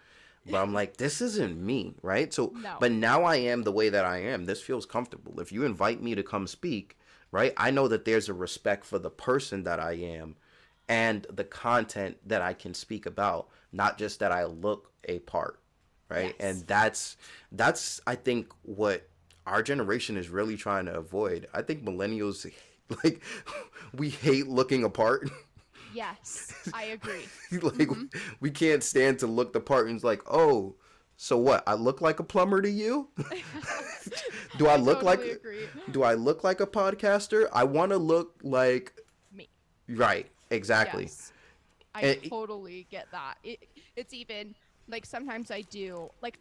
but 0.45 0.61
I'm 0.61 0.73
like, 0.73 0.97
this 0.97 1.21
isn't 1.21 1.59
me, 1.59 1.95
right? 2.01 2.33
So, 2.33 2.53
no. 2.55 2.77
but 2.79 2.91
now 2.91 3.23
I 3.23 3.35
am 3.35 3.63
the 3.63 3.71
way 3.71 3.89
that 3.89 4.05
I 4.05 4.19
am. 4.19 4.45
This 4.45 4.61
feels 4.61 4.85
comfortable. 4.85 5.39
If 5.39 5.51
you 5.51 5.63
invite 5.63 6.01
me 6.01 6.15
to 6.15 6.23
come 6.23 6.47
speak, 6.47 6.97
right? 7.31 7.53
I 7.57 7.71
know 7.71 7.87
that 7.87 8.05
there's 8.05 8.29
a 8.29 8.33
respect 8.33 8.85
for 8.85 8.97
the 8.97 9.09
person 9.09 9.63
that 9.63 9.79
I 9.79 9.93
am 9.93 10.35
and 10.87 11.27
the 11.31 11.43
content 11.43 12.17
that 12.25 12.41
I 12.41 12.53
can 12.53 12.73
speak 12.73 13.05
about, 13.05 13.49
not 13.71 13.97
just 13.97 14.19
that 14.19 14.31
I 14.31 14.45
look 14.45 14.91
a 15.05 15.19
part, 15.19 15.59
right? 16.09 16.35
Yes. 16.39 16.57
And 16.57 16.67
that's 16.67 17.17
that's 17.51 18.01
I 18.07 18.15
think 18.15 18.51
what 18.63 19.07
our 19.49 19.63
generation 19.63 20.17
is 20.17 20.29
really 20.29 20.57
trying 20.57 20.85
to 20.85 20.95
avoid. 20.95 21.47
I 21.53 21.61
think 21.61 21.83
millennials 21.83 22.49
like 23.03 23.21
we 23.93 24.09
hate 24.09 24.47
looking 24.47 24.83
apart. 24.83 25.29
Yes, 25.93 26.53
I 26.73 26.83
agree. 26.85 27.25
like 27.51 27.61
mm-hmm. 27.61 28.03
we 28.39 28.51
can't 28.51 28.83
stand 28.83 29.19
to 29.19 29.27
look 29.27 29.53
the 29.53 29.59
part 29.59 29.87
and 29.87 29.95
it's 29.95 30.03
like, 30.03 30.21
"Oh, 30.29 30.75
so 31.21 31.37
what? 31.37 31.63
I 31.67 31.73
look 31.73 31.99
like 31.99 32.21
a 32.21 32.23
plumber 32.23 32.61
to 32.61 32.69
you? 32.69 33.09
do 34.57 34.67
I, 34.67 34.75
I 34.75 34.77
look 34.77 35.01
totally 35.01 35.27
like 35.27 35.35
agree. 35.35 35.67
Do 35.91 36.03
I 36.03 36.13
look 36.13 36.45
like 36.45 36.61
a 36.61 36.65
podcaster? 36.65 37.49
I 37.51 37.65
want 37.65 37.91
to 37.91 37.97
look 37.97 38.39
like 38.41 38.93
me. 39.33 39.49
Right. 39.89 40.27
Exactly. 40.49 41.03
Yes. 41.03 41.33
I 41.93 42.01
and, 42.01 42.23
totally 42.29 42.87
get 42.89 43.07
that. 43.11 43.35
It, 43.43 43.67
it's 43.97 44.13
even 44.13 44.55
like 44.87 45.05
sometimes 45.05 45.51
I 45.51 45.59
do 45.63 46.09
like 46.21 46.39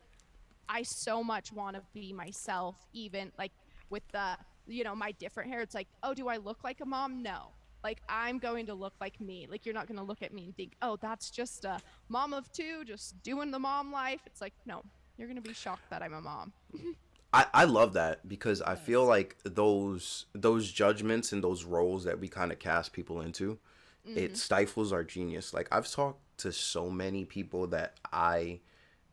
I 0.68 0.82
so 0.82 1.22
much 1.22 1.52
want 1.52 1.76
to 1.76 1.82
be 1.94 2.12
myself 2.12 2.76
even 2.92 3.32
like 3.38 3.52
with 3.90 4.06
the 4.12 4.36
you 4.66 4.84
know 4.84 4.94
my 4.94 5.12
different 5.12 5.50
hair 5.50 5.60
it's 5.60 5.74
like 5.74 5.88
oh 6.02 6.14
do 6.14 6.28
I 6.28 6.36
look 6.36 6.62
like 6.62 6.80
a 6.80 6.86
mom 6.86 7.22
no 7.22 7.52
like 7.84 8.02
I'm 8.08 8.38
going 8.38 8.66
to 8.66 8.74
look 8.74 8.94
like 9.00 9.20
me. 9.20 9.46
Like 9.48 9.64
you're 9.64 9.74
not 9.74 9.86
going 9.86 9.98
to 9.98 10.04
look 10.04 10.22
at 10.22 10.32
me 10.32 10.44
and 10.44 10.56
think, 10.56 10.72
"Oh, 10.82 10.96
that's 11.00 11.30
just 11.30 11.64
a 11.64 11.78
mom 12.08 12.32
of 12.32 12.50
two 12.52 12.84
just 12.84 13.22
doing 13.22 13.50
the 13.50 13.58
mom 13.58 13.92
life." 13.92 14.20
It's 14.26 14.40
like, 14.40 14.54
"No, 14.66 14.82
you're 15.16 15.28
going 15.28 15.40
to 15.40 15.48
be 15.48 15.54
shocked 15.54 15.88
that 15.90 16.02
I'm 16.02 16.14
a 16.14 16.20
mom." 16.20 16.52
I, 17.32 17.46
I 17.52 17.64
love 17.64 17.92
that 17.92 18.26
because 18.26 18.62
I 18.62 18.74
feel 18.74 19.04
like 19.04 19.36
those 19.44 20.26
those 20.34 20.72
judgments 20.72 21.32
and 21.32 21.44
those 21.44 21.64
roles 21.64 22.04
that 22.04 22.18
we 22.18 22.28
kind 22.28 22.50
of 22.50 22.58
cast 22.58 22.92
people 22.92 23.20
into, 23.20 23.58
it 24.04 24.16
mm-hmm. 24.16 24.34
stifles 24.34 24.92
our 24.92 25.04
genius. 25.04 25.52
Like 25.52 25.68
I've 25.70 25.90
talked 25.90 26.20
to 26.38 26.52
so 26.52 26.90
many 26.90 27.24
people 27.24 27.66
that 27.68 27.94
I 28.12 28.60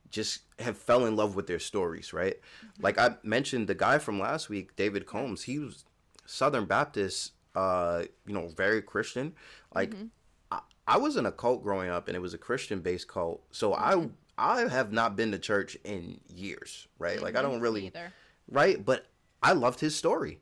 just 0.10 0.42
have 0.60 0.78
fell 0.78 1.06
in 1.06 1.16
love 1.16 1.36
with 1.36 1.48
their 1.48 1.60
stories, 1.60 2.14
right? 2.14 2.36
Mm-hmm. 2.36 2.84
Like 2.84 2.98
I 2.98 3.16
mentioned 3.24 3.68
the 3.68 3.76
guy 3.76 3.98
from 3.98 4.20
last 4.20 4.50
week, 4.50 4.76
David 4.76 5.06
Combs, 5.06 5.44
he 5.44 5.60
was 5.60 5.86
Southern 6.26 6.66
Baptist, 6.66 7.34
uh, 7.56 8.04
you 8.26 8.34
know, 8.34 8.48
very 8.56 8.82
Christian. 8.82 9.34
Like 9.74 9.92
mm-hmm. 9.92 10.06
I, 10.52 10.60
I 10.88 10.98
was 10.98 11.18
in 11.18 11.26
a 11.26 11.32
cult 11.32 11.64
growing 11.64 11.90
up 11.90 12.08
and 12.08 12.16
it 12.16 12.22
was 12.22 12.34
a 12.34 12.38
Christian 12.38 12.80
based 12.82 13.08
cult. 13.08 13.44
So 13.52 13.74
I 13.74 13.96
mm-hmm. 13.96 14.08
I 14.38 14.68
have 14.68 14.92
not 14.92 15.16
been 15.16 15.32
to 15.32 15.40
church 15.40 15.78
in 15.84 16.20
years, 16.28 16.88
right? 17.00 17.22
Like 17.22 17.36
I 17.38 17.42
don't 17.42 17.62
really 17.62 17.88
either. 17.88 18.12
right? 18.50 18.84
But 18.84 19.08
I 19.42 19.54
loved 19.54 19.80
his 19.80 19.96
story, 19.96 20.40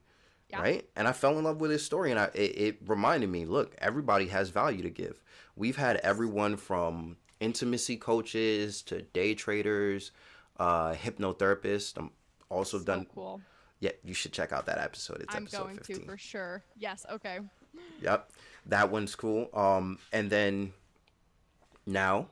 Yeah. 0.50 0.62
right? 0.62 0.90
And 0.96 1.08
I 1.08 1.12
fell 1.12 1.38
in 1.38 1.44
love 1.44 1.60
with 1.62 1.72
his 1.72 1.86
story, 1.86 2.10
and 2.10 2.20
I 2.20 2.26
it, 2.34 2.58
it 2.58 2.78
reminded 2.86 3.30
me, 3.30 3.46
look, 3.46 3.76
everybody 3.78 4.28
has 4.28 4.50
value 4.50 4.82
to 4.82 4.90
give. 4.90 5.22
We've 5.56 5.76
had 5.76 5.98
everyone 5.98 6.58
from 6.58 7.18
intimacy 7.40 7.98
coaches 7.98 8.82
to 8.84 9.02
day 9.02 9.34
traders, 9.36 10.12
uh, 10.60 10.94
hypnotherapists. 10.94 11.98
I'm 11.98 12.12
also 12.50 12.80
So 12.80 12.86
done. 12.86 13.08
cool. 13.14 13.42
Yeah, 13.80 13.92
you 14.04 14.14
should 14.14 14.32
check 14.32 14.54
out 14.54 14.66
that 14.68 14.78
episode. 14.78 15.22
It's 15.22 15.36
I'm 15.36 15.44
episode 15.44 15.64
going 15.64 15.76
15. 15.78 15.96
to 16.00 16.06
for 16.06 16.18
sure. 16.18 16.64
Yes. 16.78 17.06
Okay. 17.12 17.40
Yep, 18.02 18.32
that 18.68 18.90
one's 18.92 19.16
cool. 19.16 19.50
Um, 19.54 19.98
and 20.14 20.30
then 20.30 20.74
now 21.86 22.28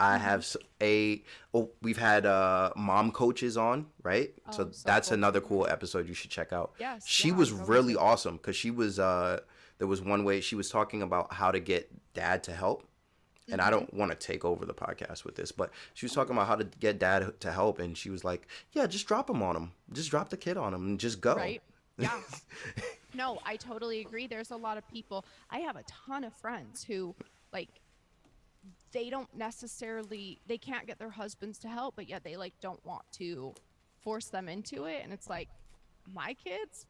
I 0.00 0.18
have 0.18 0.46
a 0.82 1.22
Oh, 1.54 1.70
we've 1.80 1.96
had 1.98 2.26
uh 2.26 2.72
mom 2.76 3.12
coaches 3.12 3.56
on, 3.56 3.86
right? 4.02 4.34
so 4.50 4.64
Oh, 4.64 4.70
so 4.72 4.82
that's 4.86 5.08
cool. 5.08 5.14
another 5.14 5.40
cool 5.40 5.66
episode 5.66 6.08
you 6.08 6.14
should 6.14 6.30
check 6.30 6.52
out. 6.52 6.72
Yes, 6.78 7.06
she 7.06 7.28
yeah, 7.28 7.34
was 7.36 7.52
really 7.52 7.96
awesome 7.96 8.36
because 8.36 8.56
she 8.56 8.70
was 8.70 8.98
uh 8.98 9.40
there 9.78 9.86
was 9.86 10.00
one 10.02 10.24
way 10.24 10.40
she 10.40 10.54
was 10.56 10.70
talking 10.70 11.02
about 11.02 11.32
how 11.34 11.50
to 11.50 11.60
get 11.60 11.90
dad 12.14 12.42
to 12.44 12.52
help. 12.52 12.86
And. 13.48 13.60
I 13.60 13.70
don't 13.70 13.92
want 13.94 14.10
to 14.10 14.16
take 14.16 14.44
over 14.44 14.66
the 14.66 14.74
podcast 14.74 15.24
with 15.24 15.36
this, 15.36 15.52
but 15.52 15.70
she 15.94 16.06
was 16.06 16.12
talking 16.12 16.34
about 16.34 16.48
how 16.48 16.56
to 16.56 16.64
get 16.64 16.98
dad 16.98 17.38
to 17.40 17.52
help, 17.52 17.78
and 17.78 17.96
she 17.96 18.10
was 18.10 18.24
like, 18.24 18.48
"Yeah, 18.72 18.86
just 18.86 19.06
drop 19.06 19.30
him 19.30 19.42
on 19.42 19.54
him, 19.54 19.72
just 19.92 20.10
drop 20.10 20.30
the 20.30 20.36
kid 20.36 20.56
on 20.56 20.74
him, 20.74 20.86
and 20.86 21.00
just 21.00 21.20
go." 21.20 21.36
Right. 21.36 21.62
Yeah. 21.98 22.20
no, 23.14 23.38
I 23.44 23.56
totally 23.56 24.00
agree. 24.00 24.26
There's 24.26 24.50
a 24.50 24.56
lot 24.56 24.78
of 24.78 24.88
people. 24.88 25.24
I 25.50 25.60
have 25.60 25.76
a 25.76 25.84
ton 25.84 26.24
of 26.24 26.34
friends 26.34 26.82
who, 26.84 27.14
like, 27.52 27.68
they 28.92 29.10
don't 29.10 29.32
necessarily 29.36 30.40
they 30.46 30.58
can't 30.58 30.86
get 30.86 30.98
their 30.98 31.10
husbands 31.10 31.58
to 31.58 31.68
help, 31.68 31.96
but 31.96 32.08
yet 32.08 32.24
they 32.24 32.36
like 32.36 32.54
don't 32.60 32.84
want 32.84 33.04
to 33.12 33.54
force 34.00 34.26
them 34.26 34.48
into 34.48 34.84
it. 34.84 35.02
And 35.02 35.12
it's 35.12 35.28
like, 35.28 35.48
my 36.12 36.34
kids, 36.34 36.86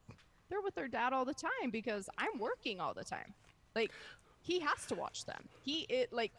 they're 0.48 0.60
with 0.60 0.74
their 0.74 0.88
dad 0.88 1.12
all 1.12 1.24
the 1.24 1.34
time 1.34 1.70
because 1.70 2.08
I'm 2.18 2.38
working 2.38 2.80
all 2.80 2.94
the 2.94 3.04
time. 3.04 3.34
Like, 3.74 3.90
he 4.42 4.60
has 4.60 4.86
to 4.86 4.94
watch 4.94 5.24
them. 5.24 5.48
He 5.62 5.80
it 5.88 6.12
like, 6.12 6.32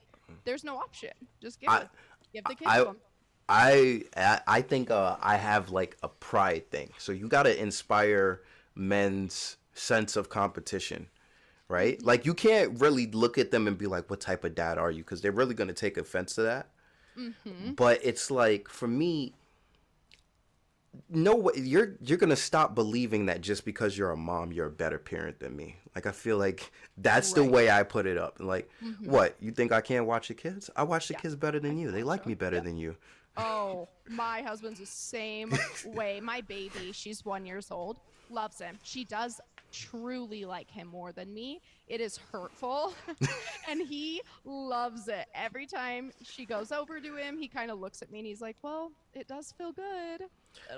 there's 0.45 0.63
no 0.63 0.77
option. 0.77 1.11
Just 1.41 1.59
give 1.59 1.69
I- 1.69 1.81
it. 1.81 1.89
Give 2.33 2.43
the 2.43 2.55
kids 2.55 2.61
I- 2.71 2.79
to 2.83 2.89
him. 2.89 2.95
I 3.49 4.03
I- 4.45 4.61
think 4.61 4.91
uh, 4.91 5.15
I 5.21 5.37
have 5.37 5.69
like 5.69 5.95
a 6.03 6.09
pride 6.09 6.69
thing. 6.69 6.91
So 6.97 7.13
you 7.13 7.27
got 7.29 7.43
to 7.43 7.61
inspire 7.61 8.41
men's 8.75 9.55
sense 9.73 10.17
of 10.17 10.27
competition, 10.29 11.07
right? 11.69 12.01
Like 12.03 12.25
you 12.25 12.33
can't 12.33 12.79
really 12.81 13.07
look 13.07 13.37
at 13.37 13.51
them 13.51 13.67
and 13.67 13.77
be 13.77 13.87
like, 13.87 14.09
"What 14.09 14.19
type 14.19 14.43
of 14.43 14.53
dad 14.53 14.77
are 14.77 14.91
you?" 14.91 15.03
Because 15.03 15.21
they're 15.21 15.31
really 15.31 15.55
gonna 15.55 15.71
take 15.73 15.97
offense 15.97 16.35
to 16.35 16.41
that. 16.41 16.69
But 17.77 17.99
it's 18.03 18.29
like 18.29 18.67
for 18.67 18.87
me, 18.87 19.33
no 21.09 21.35
way 21.35 21.53
you're 21.57 21.95
you're 22.01 22.17
gonna 22.17 22.35
stop 22.35 22.75
believing 22.75 23.25
that 23.27 23.41
just 23.41 23.65
because 23.65 23.97
you're 23.97 24.11
a 24.11 24.17
mom, 24.17 24.51
you're 24.51 24.67
a 24.67 24.71
better 24.71 24.97
parent 24.97 25.39
than 25.39 25.55
me. 25.55 25.77
Like 25.95 26.05
I 26.05 26.11
feel 26.11 26.37
like 26.37 26.71
that's 26.97 27.33
the 27.33 27.43
way 27.43 27.69
I 27.69 27.83
put 27.83 28.05
it 28.05 28.17
up. 28.17 28.37
Like, 28.39 28.69
mm-hmm. 28.83 29.09
what 29.09 29.35
you 29.39 29.51
think 29.51 29.71
I 29.71 29.81
can't 29.81 30.05
watch 30.05 30.27
the 30.27 30.33
kids? 30.33 30.69
I 30.75 30.83
watch 30.83 31.07
the 31.07 31.15
kids 31.15 31.35
better 31.35 31.59
than 31.59 31.77
you. 31.77 31.91
They 31.91 32.03
like 32.03 32.25
me 32.25 32.35
better 32.35 32.59
than 32.59 32.77
you. 32.77 32.95
Oh, 33.35 33.87
my 34.09 34.41
husband's 34.41 34.79
the 34.79 34.85
same 34.85 35.53
way. 35.85 36.19
My 36.19 36.41
baby, 36.41 36.91
she's 36.91 37.25
one 37.25 37.45
years 37.45 37.71
old, 37.71 37.99
loves 38.29 38.59
him. 38.59 38.77
She 38.83 39.05
does 39.05 39.41
truly 39.71 40.45
like 40.45 40.69
him 40.69 40.87
more 40.87 41.11
than 41.11 41.33
me. 41.33 41.61
It 41.87 42.01
is 42.01 42.17
hurtful, 42.31 42.93
and 43.69 43.81
he 43.81 44.21
loves 44.45 45.07
it. 45.07 45.25
Every 45.33 45.65
time 45.65 46.11
she 46.23 46.45
goes 46.45 46.71
over 46.71 46.99
to 46.99 47.15
him, 47.15 47.37
he 47.37 47.47
kind 47.47 47.71
of 47.71 47.79
looks 47.79 48.01
at 48.01 48.11
me 48.11 48.19
and 48.19 48.27
he's 48.27 48.41
like, 48.41 48.57
"Well, 48.61 48.91
it 49.13 49.27
does 49.27 49.51
feel 49.51 49.71
good." 49.71 50.23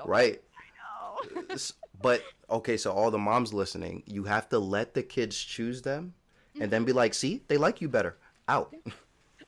Right. 0.05 0.41
"I 0.57 1.41
know." 1.47 1.57
But 2.01 2.23
okay, 2.49 2.77
so 2.77 2.91
all 2.93 3.11
the 3.11 3.17
moms 3.17 3.53
listening, 3.53 4.03
you 4.05 4.23
have 4.23 4.47
to 4.49 4.59
let 4.59 4.93
the 4.93 5.03
kids 5.03 5.37
choose 5.37 5.81
them 5.81 6.13
and 6.59 6.71
then 6.71 6.83
be 6.83 6.91
mm-hmm. 6.91 6.97
like, 6.97 7.13
see, 7.13 7.41
they 7.47 7.57
like 7.57 7.81
you 7.81 7.89
better. 7.89 8.17
Out. 8.47 8.73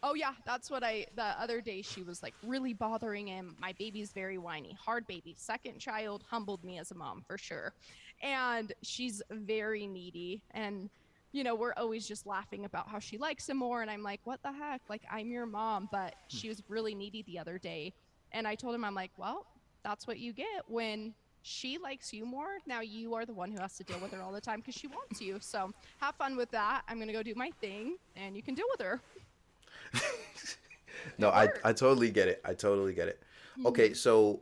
Oh 0.03 0.15
yeah, 0.15 0.33
that's 0.45 0.71
what 0.71 0.83
I. 0.83 1.05
The 1.15 1.39
other 1.39 1.61
day 1.61 1.83
she 1.83 2.01
was 2.01 2.23
like 2.23 2.33
really 2.43 2.73
bothering 2.73 3.27
him. 3.27 3.55
My 3.59 3.73
baby's 3.73 4.11
very 4.11 4.39
whiny, 4.39 4.75
hard 4.79 5.05
baby, 5.05 5.35
second 5.37 5.77
child, 5.77 6.23
humbled 6.27 6.63
me 6.63 6.79
as 6.79 6.89
a 6.89 6.95
mom 6.95 7.23
for 7.27 7.37
sure, 7.37 7.73
and 8.23 8.73
she's 8.81 9.21
very 9.29 9.85
needy. 9.85 10.41
And 10.51 10.89
you 11.33 11.43
know 11.43 11.53
we're 11.53 11.73
always 11.77 12.07
just 12.07 12.25
laughing 12.25 12.65
about 12.65 12.87
how 12.87 12.97
she 12.97 13.19
likes 13.19 13.47
him 13.47 13.57
more. 13.57 13.83
And 13.83 13.91
I'm 13.91 14.01
like, 14.01 14.21
what 14.23 14.41
the 14.41 14.51
heck? 14.51 14.81
Like 14.89 15.03
I'm 15.11 15.29
your 15.29 15.45
mom, 15.45 15.87
but 15.91 16.15
hmm. 16.15 16.37
she 16.37 16.49
was 16.49 16.63
really 16.67 16.95
needy 16.95 17.21
the 17.23 17.37
other 17.37 17.59
day, 17.59 17.93
and 18.31 18.47
I 18.47 18.55
told 18.55 18.73
him 18.73 18.83
I'm 18.83 18.95
like, 18.95 19.11
well, 19.17 19.45
that's 19.83 20.07
what 20.07 20.19
you 20.19 20.33
get 20.33 20.63
when. 20.67 21.13
She 21.43 21.79
likes 21.79 22.13
you 22.13 22.23
more. 22.23 22.59
Now 22.67 22.81
you 22.81 23.15
are 23.15 23.25
the 23.25 23.33
one 23.33 23.51
who 23.51 23.59
has 23.59 23.75
to 23.77 23.83
deal 23.83 23.97
with 23.99 24.11
her 24.11 24.21
all 24.21 24.31
the 24.31 24.39
time 24.39 24.59
because 24.59 24.75
she 24.75 24.85
wants 24.85 25.19
you. 25.19 25.37
So 25.39 25.71
have 25.99 26.13
fun 26.13 26.37
with 26.37 26.51
that. 26.51 26.83
I'm 26.87 26.99
gonna 26.99 27.13
go 27.13 27.23
do 27.23 27.33
my 27.35 27.49
thing, 27.59 27.97
and 28.15 28.35
you 28.35 28.43
can 28.43 28.53
deal 28.53 28.67
with 28.77 28.85
her. 28.85 29.01
No, 31.17 31.29
I. 31.29 31.47
I 31.63 31.73
totally 31.73 32.11
get 32.11 32.27
it. 32.27 32.41
I 32.45 32.53
totally 32.53 32.93
get 32.93 33.07
it. 33.07 33.21
Mm-hmm. 33.53 33.67
Okay, 33.67 33.93
so 33.93 34.41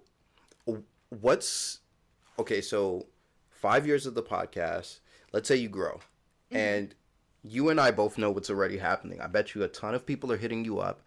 what's 1.10 1.80
okay, 2.38 2.62
so 2.62 3.08
five 3.50 3.86
years 3.86 4.06
of 4.06 4.14
the 4.14 4.24
podcast, 4.24 5.00
let's 5.34 5.48
say 5.48 5.56
you 5.56 5.70
grow 5.70 5.96
mm-hmm. 5.96 6.58
and 6.58 6.96
you 7.44 7.70
and 7.70 7.80
I 7.80 7.92
both 7.92 8.18
know 8.18 8.32
what's 8.32 8.50
already 8.50 8.78
happening. 8.78 9.22
I 9.22 9.28
bet 9.28 9.56
you 9.56 9.64
a 9.64 9.68
ton 9.68 9.96
of 9.96 10.06
people 10.06 10.32
are 10.32 10.38
hitting 10.38 10.66
you 10.66 10.80
up 10.80 11.02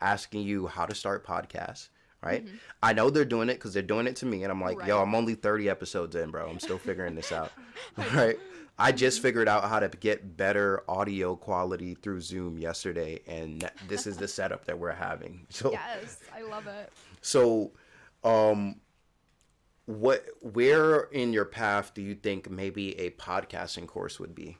asking 0.00 0.42
you 0.42 0.66
how 0.66 0.86
to 0.86 0.94
start 0.94 1.26
podcasts. 1.26 1.88
Right, 2.24 2.46
I 2.82 2.92
know 2.94 3.10
they're 3.10 3.24
doing 3.24 3.48
it 3.50 3.54
because 3.54 3.74
they're 3.74 3.82
doing 3.82 4.06
it 4.06 4.16
to 4.16 4.26
me, 4.26 4.42
and 4.44 4.50
I'm 4.50 4.60
like, 4.60 4.86
yo, 4.86 5.02
I'm 5.02 5.14
only 5.14 5.34
30 5.34 5.68
episodes 5.68 6.16
in, 6.16 6.30
bro. 6.30 6.48
I'm 6.48 6.58
still 6.58 6.78
figuring 6.78 7.14
this 7.14 7.32
out. 7.32 7.52
right, 8.14 8.38
I 8.78 8.92
just 8.92 9.20
figured 9.20 9.48
out 9.48 9.64
how 9.68 9.78
to 9.80 9.88
get 9.88 10.36
better 10.36 10.82
audio 10.88 11.36
quality 11.36 11.94
through 11.94 12.20
Zoom 12.22 12.58
yesterday, 12.58 13.20
and 13.26 13.68
this 13.88 14.06
is 14.06 14.16
the 14.16 14.26
setup 14.38 14.64
that 14.64 14.78
we're 14.78 14.92
having. 14.92 15.46
So, 15.50 15.72
Yes, 15.72 16.20
I 16.34 16.42
love 16.42 16.66
it. 16.66 16.92
so, 17.20 17.72
um, 18.24 18.80
what, 19.86 20.24
where 20.40 21.02
in 21.12 21.32
your 21.32 21.44
path 21.44 21.92
do 21.94 22.00
you 22.02 22.14
think 22.14 22.48
maybe 22.50 22.98
a 22.98 23.10
podcasting 23.10 23.86
course 23.86 24.18
would 24.18 24.34
be? 24.34 24.56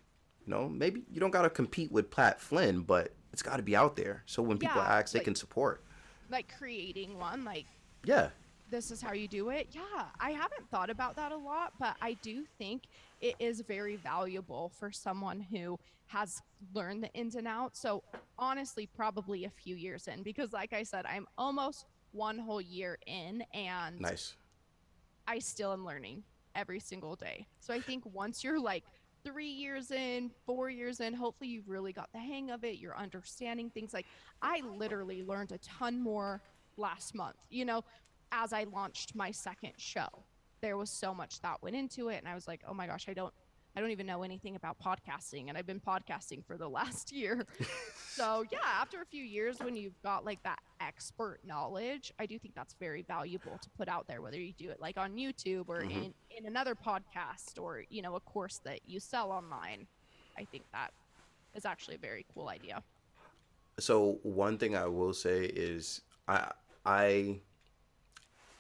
You 0.47 0.51
know, 0.53 0.69
maybe 0.69 1.03
you 1.11 1.19
don't 1.21 1.31
gotta 1.31 1.49
compete 1.51 1.91
with 1.91 2.11
Pat 2.11 2.41
Flynn, 2.41 2.83
but 2.83 3.15
it's 3.33 3.43
got 3.43 3.57
to 3.57 3.63
be 3.63 3.75
out 3.75 3.97
there. 3.97 4.23
So 4.27 4.43
when 4.43 4.59
people 4.59 4.81
Yeah, 4.83 4.99
ask, 4.99 5.13
they 5.13 5.19
like- 5.21 5.25
can 5.25 5.35
support. 5.35 5.84
Like 6.35 6.53
creating 6.59 7.17
one, 7.17 7.45
like 7.45 7.65
Yeah. 8.05 8.31
this 8.69 8.91
is 8.91 9.01
how 9.01 9.13
you 9.13 9.29
do 9.29 9.51
it. 9.51 9.69
Yeah, 9.71 10.07
I 10.19 10.33
haven't 10.33 10.69
thought 10.69 10.91
about 10.91 11.15
that 11.15 11.31
a 11.31 11.37
lot, 11.37 11.75
but 11.79 11.95
I 12.03 12.15
do 12.23 12.45
think 12.59 12.83
it 13.21 13.37
is 13.39 13.61
very 13.61 13.95
valuable 13.95 14.73
for 14.81 14.91
someone 14.91 15.41
who 15.41 15.79
has 16.09 16.43
learned 16.75 17.05
the 17.05 17.13
ins 17.15 17.37
and 17.37 17.47
outs. 17.47 17.79
So 17.79 18.03
honestly, 18.37 18.89
probably 18.97 19.45
a 19.45 19.51
few 19.51 19.77
years 19.77 20.09
in, 20.09 20.25
because 20.25 20.53
like 20.53 20.73
I 20.73 20.83
said, 20.83 21.07
I'm 21.07 21.29
almost 21.39 21.87
one 22.11 22.39
whole 22.39 22.61
year 22.61 22.99
in, 23.07 23.45
and 23.55 24.01
Nice. 24.01 24.35
I 25.29 25.39
still 25.39 25.73
am 25.73 25.87
learning 25.87 26.25
every 26.57 26.81
single 26.81 27.15
day. 27.15 27.47
So 27.61 27.73
I 27.73 27.81
think 27.81 28.03
once 28.13 28.43
you're 28.43 28.59
like 28.61 28.83
three 29.25 29.49
years 29.49 29.91
in, 29.91 30.31
four 30.47 30.71
years 30.71 31.01
in, 31.01 31.15
hopefully 31.15 31.51
you've 31.51 31.69
really 31.69 31.93
got 31.93 32.13
the 32.13 32.19
hang 32.19 32.51
of 32.51 32.65
it. 32.65 32.79
You're 32.79 32.97
understanding 32.97 33.71
things. 33.71 33.93
Like 33.95 34.07
I 34.43 34.61
literally 34.61 35.23
learned 35.23 35.53
a 35.53 35.59
ton 35.59 36.01
more 36.01 36.43
last 36.77 37.15
month, 37.15 37.37
you 37.51 37.65
know, 37.65 37.85
as 38.33 38.53
I 38.53 38.65
launched 38.65 39.15
my 39.15 39.31
second 39.31 39.73
show. 39.77 40.09
There 40.61 40.77
was 40.77 40.91
so 40.91 41.15
much 41.15 41.41
that 41.41 41.63
went 41.63 41.77
into 41.77 42.09
it. 42.09 42.19
And 42.19 42.29
I 42.29 42.35
was 42.35 42.49
like, 42.49 42.63
oh 42.69 42.75
my 42.75 42.87
gosh, 42.87 43.07
I 43.09 43.15
don't. 43.15 43.33
I 43.77 43.81
don't 43.81 43.91
even 43.91 44.07
know 44.07 44.23
anything 44.23 44.55
about 44.55 44.77
podcasting, 44.79 45.49
and 45.49 45.59
I've 45.59 45.67
been 45.67 45.81
podcasting 45.81 46.45
for 46.47 46.57
the 46.57 46.69
last 46.79 47.13
year. 47.13 47.45
so, 48.09 48.45
yeah, 48.53 48.59
after 48.65 49.01
a 49.03 49.07
few 49.07 49.23
years, 49.25 49.59
when 49.61 49.75
you've 49.75 50.01
got 50.03 50.25
like 50.25 50.43
that 50.45 50.61
expert 50.81 51.41
knowledge, 51.45 52.13
I 52.19 52.27
do 52.27 52.39
think 52.39 52.55
that's 52.55 52.75
very 52.75 53.03
valuable 53.03 53.59
to 53.61 53.71
put 53.71 53.89
out 53.89 54.07
there, 54.07 54.23
whether 54.23 54.39
you 54.41 54.53
do 54.53 54.71
it 54.71 54.81
like 54.81 54.97
on 54.97 55.17
YouTube 55.17 55.69
or 55.69 55.83
Mhm. 55.83 55.91
in, 55.91 56.15
in 56.31 56.47
another 56.47 56.75
podcast 56.75 57.61
or, 57.61 57.85
you 57.89 58.03
know, 58.03 58.15
a 58.15 58.21
course 58.21 58.61
that 58.65 58.81
you 58.87 59.01
sell 59.01 59.33
online. 59.33 59.87
I 60.39 60.45
think 60.45 60.65
that 60.73 60.93
is 61.55 61.65
actually 61.65 61.97
a 61.97 61.99
very 61.99 62.27
cool 62.33 62.49
idea. 62.49 62.83
So 63.81 64.21
one 64.23 64.57
thing 64.59 64.77
I 64.77 64.87
will 64.87 65.13
say 65.13 65.47
is 65.47 66.01
I 66.29 66.53
I 66.85 67.41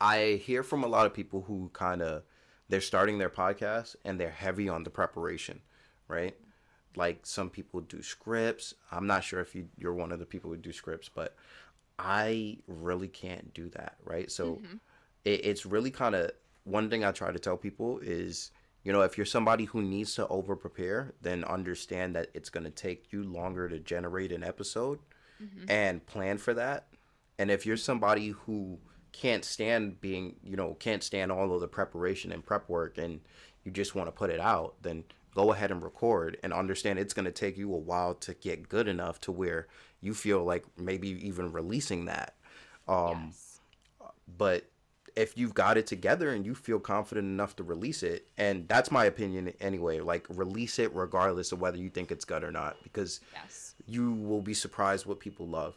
I 0.01 0.41
hear 0.45 0.63
from 0.65 0.83
a 0.83 0.89
lot 0.89 1.07
of 1.07 1.15
people 1.15 1.43
who 1.43 1.71
kind 1.73 2.03
of 2.03 2.25
they're 2.69 2.81
starting 2.81 3.19
their 3.19 3.31
podcast 3.31 3.97
and 4.05 4.19
they're 4.19 4.31
heavy 4.31 4.69
on 4.69 4.85
the 4.85 4.91
preparation, 4.91 5.61
right? 6.09 6.35
Like 6.97 7.27
some 7.27 7.51
people 7.51 7.81
do 7.81 8.03
scripts. 8.03 8.75
I'm 8.91 9.07
not 9.07 9.25
sure 9.25 9.41
if 9.41 9.55
you 9.55 9.69
you're 9.77 9.95
one 9.95 10.13
of 10.13 10.19
the 10.19 10.27
people 10.27 10.51
who 10.51 10.57
do 10.57 10.73
scripts, 10.73 11.09
but 11.09 11.37
I 11.99 12.59
really 12.67 13.09
can't 13.09 13.53
do 13.55 13.69
that, 13.71 13.97
right? 14.05 14.31
So 14.31 14.57
mm-hmm. 14.57 14.77
it, 15.25 15.45
it's 15.45 15.67
really 15.67 15.91
kind 15.91 16.15
of 16.15 16.31
one 16.65 16.91
thing 16.91 17.05
I 17.05 17.13
try 17.13 17.31
to 17.31 17.39
tell 17.39 17.57
people 17.57 17.99
is, 18.01 18.51
you 18.83 18.93
know, 18.93 19.03
if 19.03 19.17
you're 19.17 19.27
somebody 19.27 19.65
who 19.65 19.83
needs 19.83 20.15
to 20.15 20.27
over 20.29 20.57
prepare, 20.57 21.13
then 21.21 21.45
understand 21.45 22.17
that 22.17 22.29
it's 22.35 22.49
going 22.49 22.65
to 22.65 22.71
take 22.71 23.13
you 23.13 23.23
longer 23.23 23.69
to 23.69 23.79
generate 23.79 24.33
an 24.33 24.43
episode 24.43 24.99
mm-hmm. 25.43 25.71
and 25.71 26.05
plan 26.07 26.39
for 26.39 26.55
that. 26.55 26.87
And 27.39 27.51
if 27.51 27.67
you're 27.67 27.77
somebody 27.77 28.29
who 28.29 28.79
can't 29.21 29.45
stand 29.45 30.01
being, 30.01 30.37
you 30.45 30.57
know, 30.57 30.75
can't 30.75 31.03
stand 31.03 31.31
all 31.33 31.55
of 31.55 31.61
the 31.61 31.69
preparation 31.69 32.33
and 32.33 32.45
prep 32.45 32.69
work 32.69 32.99
and 32.99 33.21
you 33.65 33.71
just 33.71 33.95
want 33.95 34.09
to 34.09 34.13
put 34.13 34.29
it 34.31 34.41
out, 34.41 34.75
then 34.83 35.05
go 35.35 35.53
ahead 35.53 35.71
and 35.71 35.83
record 35.83 36.37
and 36.43 36.53
understand 36.53 36.99
it's 36.99 37.15
going 37.15 37.25
to 37.25 37.33
take 37.33 37.57
you 37.57 37.73
a 37.75 37.79
while 37.79 38.15
to 38.15 38.35
get 38.35 38.69
good 38.69 38.87
enough 38.89 39.21
to 39.23 39.33
where 39.33 39.67
you 40.01 40.13
feel 40.15 40.45
like 40.45 40.65
maybe 40.79 41.09
even 41.27 41.51
releasing 41.53 42.05
that. 42.05 42.35
Um, 42.87 43.31
yes. 43.31 43.61
but 44.39 44.65
if 45.17 45.39
you've 45.39 45.55
got 45.55 45.79
it 45.79 45.87
together 45.87 46.31
and 46.31 46.45
you 46.45 46.55
feel 46.55 46.81
confident 46.81 47.25
enough 47.27 47.55
to 47.57 47.63
release 47.63 48.03
it 48.03 48.27
and 48.37 48.67
that's 48.69 48.91
my 48.91 49.05
opinion 49.05 49.53
anyway 49.61 50.01
like 50.01 50.27
release 50.29 50.79
it 50.81 50.93
regardless 50.95 51.53
of 51.53 51.61
whether 51.61 51.79
you 51.79 51.89
think 51.89 52.11
it's 52.11 52.25
good 52.25 52.43
or 52.43 52.51
not 52.51 52.77
because 52.83 53.21
Yes. 53.33 53.75
you 53.87 54.13
will 54.13 54.43
be 54.43 54.55
surprised 54.55 55.07
what 55.07 55.21
people 55.21 55.47
love 55.47 55.77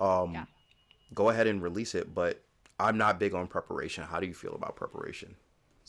um 0.00 0.32
Yeah. 0.32 0.44
go 1.14 1.28
ahead 1.28 1.46
and 1.46 1.62
release 1.62 1.94
it 1.94 2.14
but 2.14 2.42
i'm 2.78 2.96
not 2.98 3.18
big 3.18 3.34
on 3.34 3.46
preparation 3.46 4.04
how 4.04 4.20
do 4.20 4.26
you 4.26 4.34
feel 4.34 4.54
about 4.54 4.76
preparation 4.76 5.34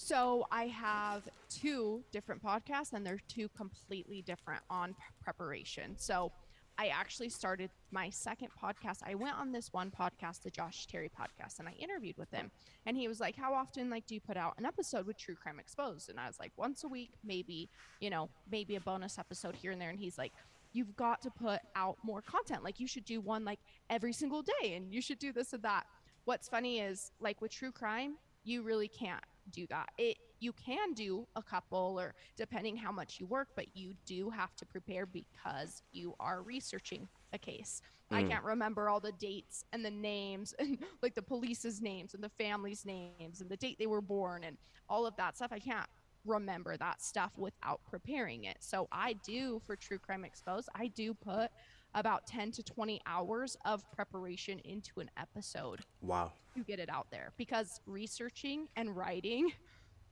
So 0.01 0.47
I 0.49 0.67
have 0.67 1.27
two 1.49 2.05
different 2.09 2.41
podcasts, 2.41 2.93
and 2.93 3.05
they're 3.05 3.19
two 3.27 3.49
completely 3.49 4.21
different 4.21 4.63
on 4.69 4.95
preparation. 5.21 5.97
So 5.97 6.31
I 6.77 6.87
actually 6.87 7.27
started 7.27 7.69
my 7.91 8.09
second 8.09 8.47
podcast. 8.63 8.99
I 9.05 9.15
went 9.15 9.35
on 9.37 9.51
this 9.51 9.73
one 9.73 9.91
podcast, 9.91 10.43
the 10.43 10.51
Josh 10.51 10.87
Terry 10.87 11.09
podcast, 11.09 11.59
and 11.59 11.67
I 11.67 11.73
interviewed 11.73 12.17
with 12.17 12.31
him. 12.31 12.49
And 12.85 12.95
he 12.95 13.09
was 13.09 13.19
like, 13.19 13.35
"How 13.35 13.53
often 13.53 13.89
like 13.89 14.05
do 14.07 14.15
you 14.15 14.21
put 14.21 14.37
out 14.37 14.53
an 14.57 14.65
episode 14.65 15.05
with 15.05 15.17
True 15.17 15.35
Crime 15.35 15.59
Exposed?" 15.59 16.09
And 16.09 16.17
I 16.17 16.27
was 16.27 16.39
like, 16.39 16.53
"Once 16.55 16.85
a 16.85 16.87
week, 16.87 17.11
maybe. 17.21 17.69
You 17.99 18.09
know, 18.09 18.29
maybe 18.49 18.77
a 18.77 18.79
bonus 18.79 19.19
episode 19.19 19.55
here 19.57 19.71
and 19.73 19.81
there." 19.81 19.89
And 19.89 19.99
he's 19.99 20.17
like. 20.17 20.31
You've 20.71 20.95
got 20.95 21.23
to 21.23 21.31
put 21.31 21.61
out 21.75 21.97
more 22.03 22.21
content. 22.21 22.63
Like 22.63 22.79
you 22.79 22.85
should 22.85 23.03
do 23.03 23.21
one 23.21 23.43
like 23.43 23.59
every 23.89 24.13
single 24.13 24.43
day, 24.43 24.75
and 24.75 24.93
you 24.93 25.01
should 25.01 25.17
do 25.17 25.33
this 25.33 25.51
and 25.51 25.63
that. 25.63 25.87
What's 26.25 26.47
funny 26.47 26.79
is 26.79 27.11
like 27.19 27.41
with 27.41 27.51
true 27.51 27.71
crime, 27.71 28.15
you 28.43 28.61
really 28.61 28.87
can't 28.87 29.23
do 29.51 29.65
that. 29.67 29.89
It 29.97 30.17
you 30.41 30.53
can 30.53 30.93
do 30.93 31.27
a 31.35 31.43
couple 31.43 31.99
or 31.99 32.15
depending 32.37 32.77
how 32.77 32.93
much 32.93 33.19
you 33.19 33.27
work, 33.27 33.49
but 33.57 33.65
you 33.75 33.93
do 34.05 34.29
have 34.29 34.55
to 34.55 34.65
prepare 34.65 35.05
because 35.05 35.83
you 35.91 36.15
are 36.19 36.41
researching 36.41 37.09
a 37.33 37.37
case. 37.37 37.81
I 38.11 38.23
Mm. 38.23 38.29
can't 38.29 38.43
remember 38.45 38.89
all 38.89 39.01
the 39.01 39.11
dates 39.11 39.65
and 39.73 39.83
the 39.83 39.91
names 39.91 40.53
and 40.57 40.77
like 41.01 41.13
the 41.13 41.21
police's 41.21 41.81
names 41.81 42.13
and 42.13 42.23
the 42.23 42.29
family's 42.29 42.85
names 42.85 43.41
and 43.41 43.49
the 43.49 43.57
date 43.57 43.77
they 43.79 43.85
were 43.87 44.01
born 44.01 44.45
and 44.45 44.57
all 44.87 45.05
of 45.05 45.15
that 45.17 45.35
stuff. 45.35 45.51
I 45.51 45.59
can't 45.59 45.87
remember 46.25 46.77
that 46.77 47.01
stuff 47.01 47.37
without 47.37 47.81
preparing 47.89 48.45
it. 48.45 48.57
So 48.61 48.87
I 48.91 49.13
do 49.25 49.61
for 49.65 49.75
True 49.75 49.99
Crime 49.99 50.23
Exposed, 50.23 50.69
I 50.73 50.87
do 50.87 51.13
put 51.13 51.51
about 51.95 52.27
10 52.27 52.51
to 52.51 52.63
20 52.63 53.01
hours 53.05 53.57
of 53.65 53.83
preparation 53.91 54.59
into 54.59 54.99
an 54.99 55.09
episode 55.17 55.81
wow 56.01 56.31
to 56.55 56.63
get 56.63 56.79
it 56.79 56.89
out 56.89 57.07
there 57.11 57.31
because 57.37 57.81
researching 57.85 58.67
and 58.75 58.95
writing 58.95 59.51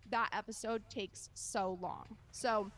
that 0.10 0.30
episode 0.34 0.82
takes 0.90 1.30
so 1.34 1.78
long. 1.82 2.06
So 2.32 2.72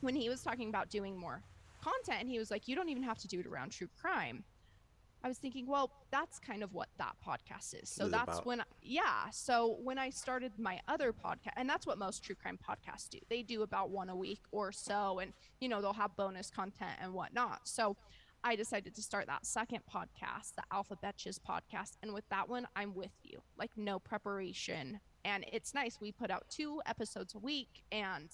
when 0.00 0.14
he 0.14 0.28
was 0.28 0.42
talking 0.42 0.68
about 0.68 0.90
doing 0.90 1.16
more 1.16 1.42
content 1.82 2.20
and 2.20 2.28
he 2.28 2.38
was 2.38 2.50
like 2.50 2.66
you 2.68 2.74
don't 2.74 2.88
even 2.88 3.02
have 3.02 3.18
to 3.18 3.28
do 3.28 3.40
it 3.40 3.46
around 3.46 3.70
true 3.70 3.88
crime. 4.00 4.44
I 5.22 5.28
was 5.28 5.38
thinking, 5.38 5.66
well, 5.66 5.90
that's 6.10 6.38
kind 6.38 6.62
of 6.62 6.74
what 6.74 6.88
that 6.98 7.14
podcast 7.26 7.82
is. 7.82 7.88
So 7.88 8.04
Is 8.04 8.10
that's 8.10 8.34
about. 8.34 8.46
when 8.46 8.62
yeah, 8.82 9.30
so 9.32 9.78
when 9.82 9.98
I 9.98 10.10
started 10.10 10.52
my 10.58 10.80
other 10.86 11.14
podcast 11.14 11.52
and 11.56 11.68
that's 11.68 11.86
what 11.86 11.96
most 11.96 12.22
true 12.22 12.34
crime 12.34 12.58
podcasts 12.58 13.08
do. 13.08 13.18
They 13.30 13.42
do 13.42 13.62
about 13.62 13.88
one 13.88 14.10
a 14.10 14.16
week 14.16 14.40
or 14.52 14.70
so 14.70 15.20
and 15.20 15.32
you 15.60 15.68
know, 15.68 15.80
they'll 15.80 15.94
have 15.94 16.14
bonus 16.16 16.50
content 16.50 16.92
and 17.00 17.14
whatnot. 17.14 17.60
So 17.64 17.96
I 18.46 18.56
decided 18.56 18.94
to 18.94 19.02
start 19.02 19.26
that 19.26 19.46
second 19.46 19.80
podcast, 19.92 20.54
the 20.54 20.62
Alpha 20.70 20.98
Betches 21.02 21.40
podcast. 21.40 21.92
And 22.02 22.12
with 22.12 22.28
that 22.28 22.46
one, 22.46 22.68
I'm 22.76 22.94
with 22.94 23.16
you. 23.22 23.40
Like 23.58 23.70
no 23.74 23.98
preparation. 23.98 25.00
And 25.24 25.46
it's 25.50 25.72
nice. 25.72 25.98
We 25.98 26.12
put 26.12 26.30
out 26.30 26.44
two 26.50 26.82
episodes 26.84 27.34
a 27.34 27.38
week 27.38 27.82
and 27.90 28.28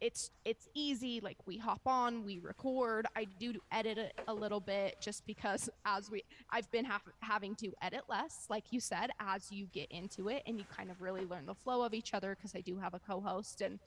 it's 0.00 0.32
it's 0.44 0.68
easy. 0.74 1.20
Like 1.22 1.36
we 1.46 1.56
hop 1.56 1.82
on, 1.86 2.24
we 2.24 2.40
record. 2.40 3.06
I 3.14 3.26
do 3.38 3.54
edit 3.70 3.98
it 3.98 4.20
a 4.26 4.34
little 4.34 4.58
bit 4.58 4.96
just 5.00 5.24
because 5.26 5.70
as 5.86 6.10
we 6.10 6.24
I've 6.50 6.68
been 6.72 6.84
ha- 6.84 7.00
having 7.20 7.54
to 7.56 7.72
edit 7.82 8.02
less, 8.08 8.46
like 8.50 8.72
you 8.72 8.80
said, 8.80 9.10
as 9.20 9.52
you 9.52 9.66
get 9.66 9.92
into 9.92 10.28
it 10.28 10.42
and 10.44 10.58
you 10.58 10.64
kind 10.76 10.90
of 10.90 11.00
really 11.00 11.24
learn 11.24 11.46
the 11.46 11.54
flow 11.54 11.84
of 11.84 11.94
each 11.94 12.14
other 12.14 12.34
because 12.34 12.56
I 12.56 12.62
do 12.62 12.78
have 12.78 12.94
a 12.94 12.98
co-host 12.98 13.60
and 13.60 13.78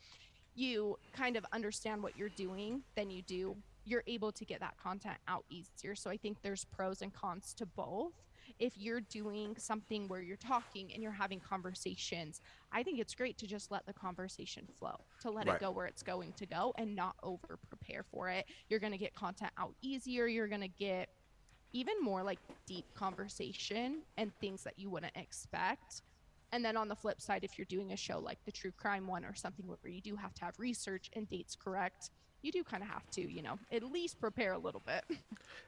you 0.56 0.98
kind 1.14 1.36
of 1.36 1.46
understand 1.52 2.02
what 2.02 2.18
you're 2.18 2.30
doing, 2.30 2.82
then 2.96 3.10
you 3.12 3.22
do 3.22 3.58
you're 3.88 4.04
able 4.06 4.32
to 4.34 4.44
get 4.44 4.60
that 4.60 4.76
content 4.78 5.16
out 5.28 5.46
easier. 5.50 5.96
So 5.96 6.10
I 6.10 6.18
think 6.18 6.42
there's 6.42 6.66
pros 6.66 7.02
and 7.02 7.14
cons 7.14 7.54
to 7.58 7.66
both. 7.66 8.12
If 8.60 8.78
you're 8.78 9.02
doing 9.02 9.56
something 9.58 10.08
where 10.08 10.22
you're 10.22 10.36
talking 10.38 10.92
and 10.94 11.02
you're 11.02 11.12
having 11.12 11.40
conversations, 11.40 12.42
I 12.72 12.84
think 12.84 13.00
it's 13.00 13.16
great 13.16 13.38
to 13.40 13.48
just 13.48 13.72
let 13.72 13.86
the 13.86 13.94
conversation 13.94 14.68
flow, 14.78 14.96
to 15.22 15.32
let 15.32 15.48
Right. 15.48 15.56
it 15.56 15.62
go 15.62 15.72
where 15.72 15.86
it's 15.86 16.04
going 16.04 16.34
to 16.34 16.46
go 16.46 16.74
and 16.78 16.96
not 16.96 17.16
over 17.24 17.58
prepare 17.70 18.04
for 18.04 18.30
it. 18.30 18.46
You're 18.70 18.80
going 18.80 18.92
to 18.92 18.98
get 18.98 19.16
content 19.16 19.52
out 19.58 19.74
easier. 19.82 20.28
You're 20.28 20.48
going 20.48 20.62
to 20.62 20.68
get 20.68 21.10
even 21.74 21.96
more 22.02 22.24
like 22.24 22.40
deep 22.66 22.86
conversation 22.94 24.02
and 24.18 24.32
things 24.40 24.64
that 24.64 24.78
you 24.78 24.90
wouldn't 24.90 25.16
expect. 25.16 26.02
And 26.52 26.64
then 26.64 26.78
on 26.78 26.88
the 26.88 26.96
flip 26.96 27.22
side, 27.22 27.44
if 27.44 27.58
you're 27.58 27.66
doing 27.66 27.92
a 27.92 27.98
show 27.98 28.20
like 28.20 28.40
the 28.46 28.52
true 28.52 28.72
crime 28.72 29.08
one 29.08 29.26
or 29.26 29.36
something 29.36 29.66
where 29.68 29.92
you 29.92 30.02
do 30.02 30.16
have 30.16 30.34
to 30.36 30.46
have 30.46 30.58
research 30.60 31.10
and 31.14 31.30
dates 31.30 31.56
correct, 31.56 32.12
you 32.42 32.52
do 32.52 32.64
kind 32.64 32.84
of 32.84 32.90
have 32.90 33.10
to, 33.12 33.22
you 33.22 33.42
know, 33.42 33.58
at 33.72 33.84
least 33.84 34.20
prepare 34.20 34.54
a 34.54 34.58
little 34.58 34.82
bit. 34.86 35.04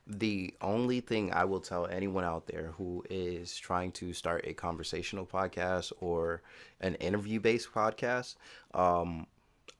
The 0.07 0.53
only 0.61 1.01
thing 1.01 1.31
I 1.33 1.45
will 1.45 1.59
tell 1.59 1.85
anyone 1.85 2.23
out 2.23 2.47
there 2.47 2.73
who 2.77 3.03
is 3.09 3.55
trying 3.55 3.91
to 3.93 4.11
start 4.11 4.43
a 4.47 4.53
conversational 4.53 5.25
podcast 5.25 5.91
or 6.01 6.41
an 6.81 6.95
interview 6.95 7.39
based 7.39 7.71
podcast, 7.71 8.35
um, 8.73 9.27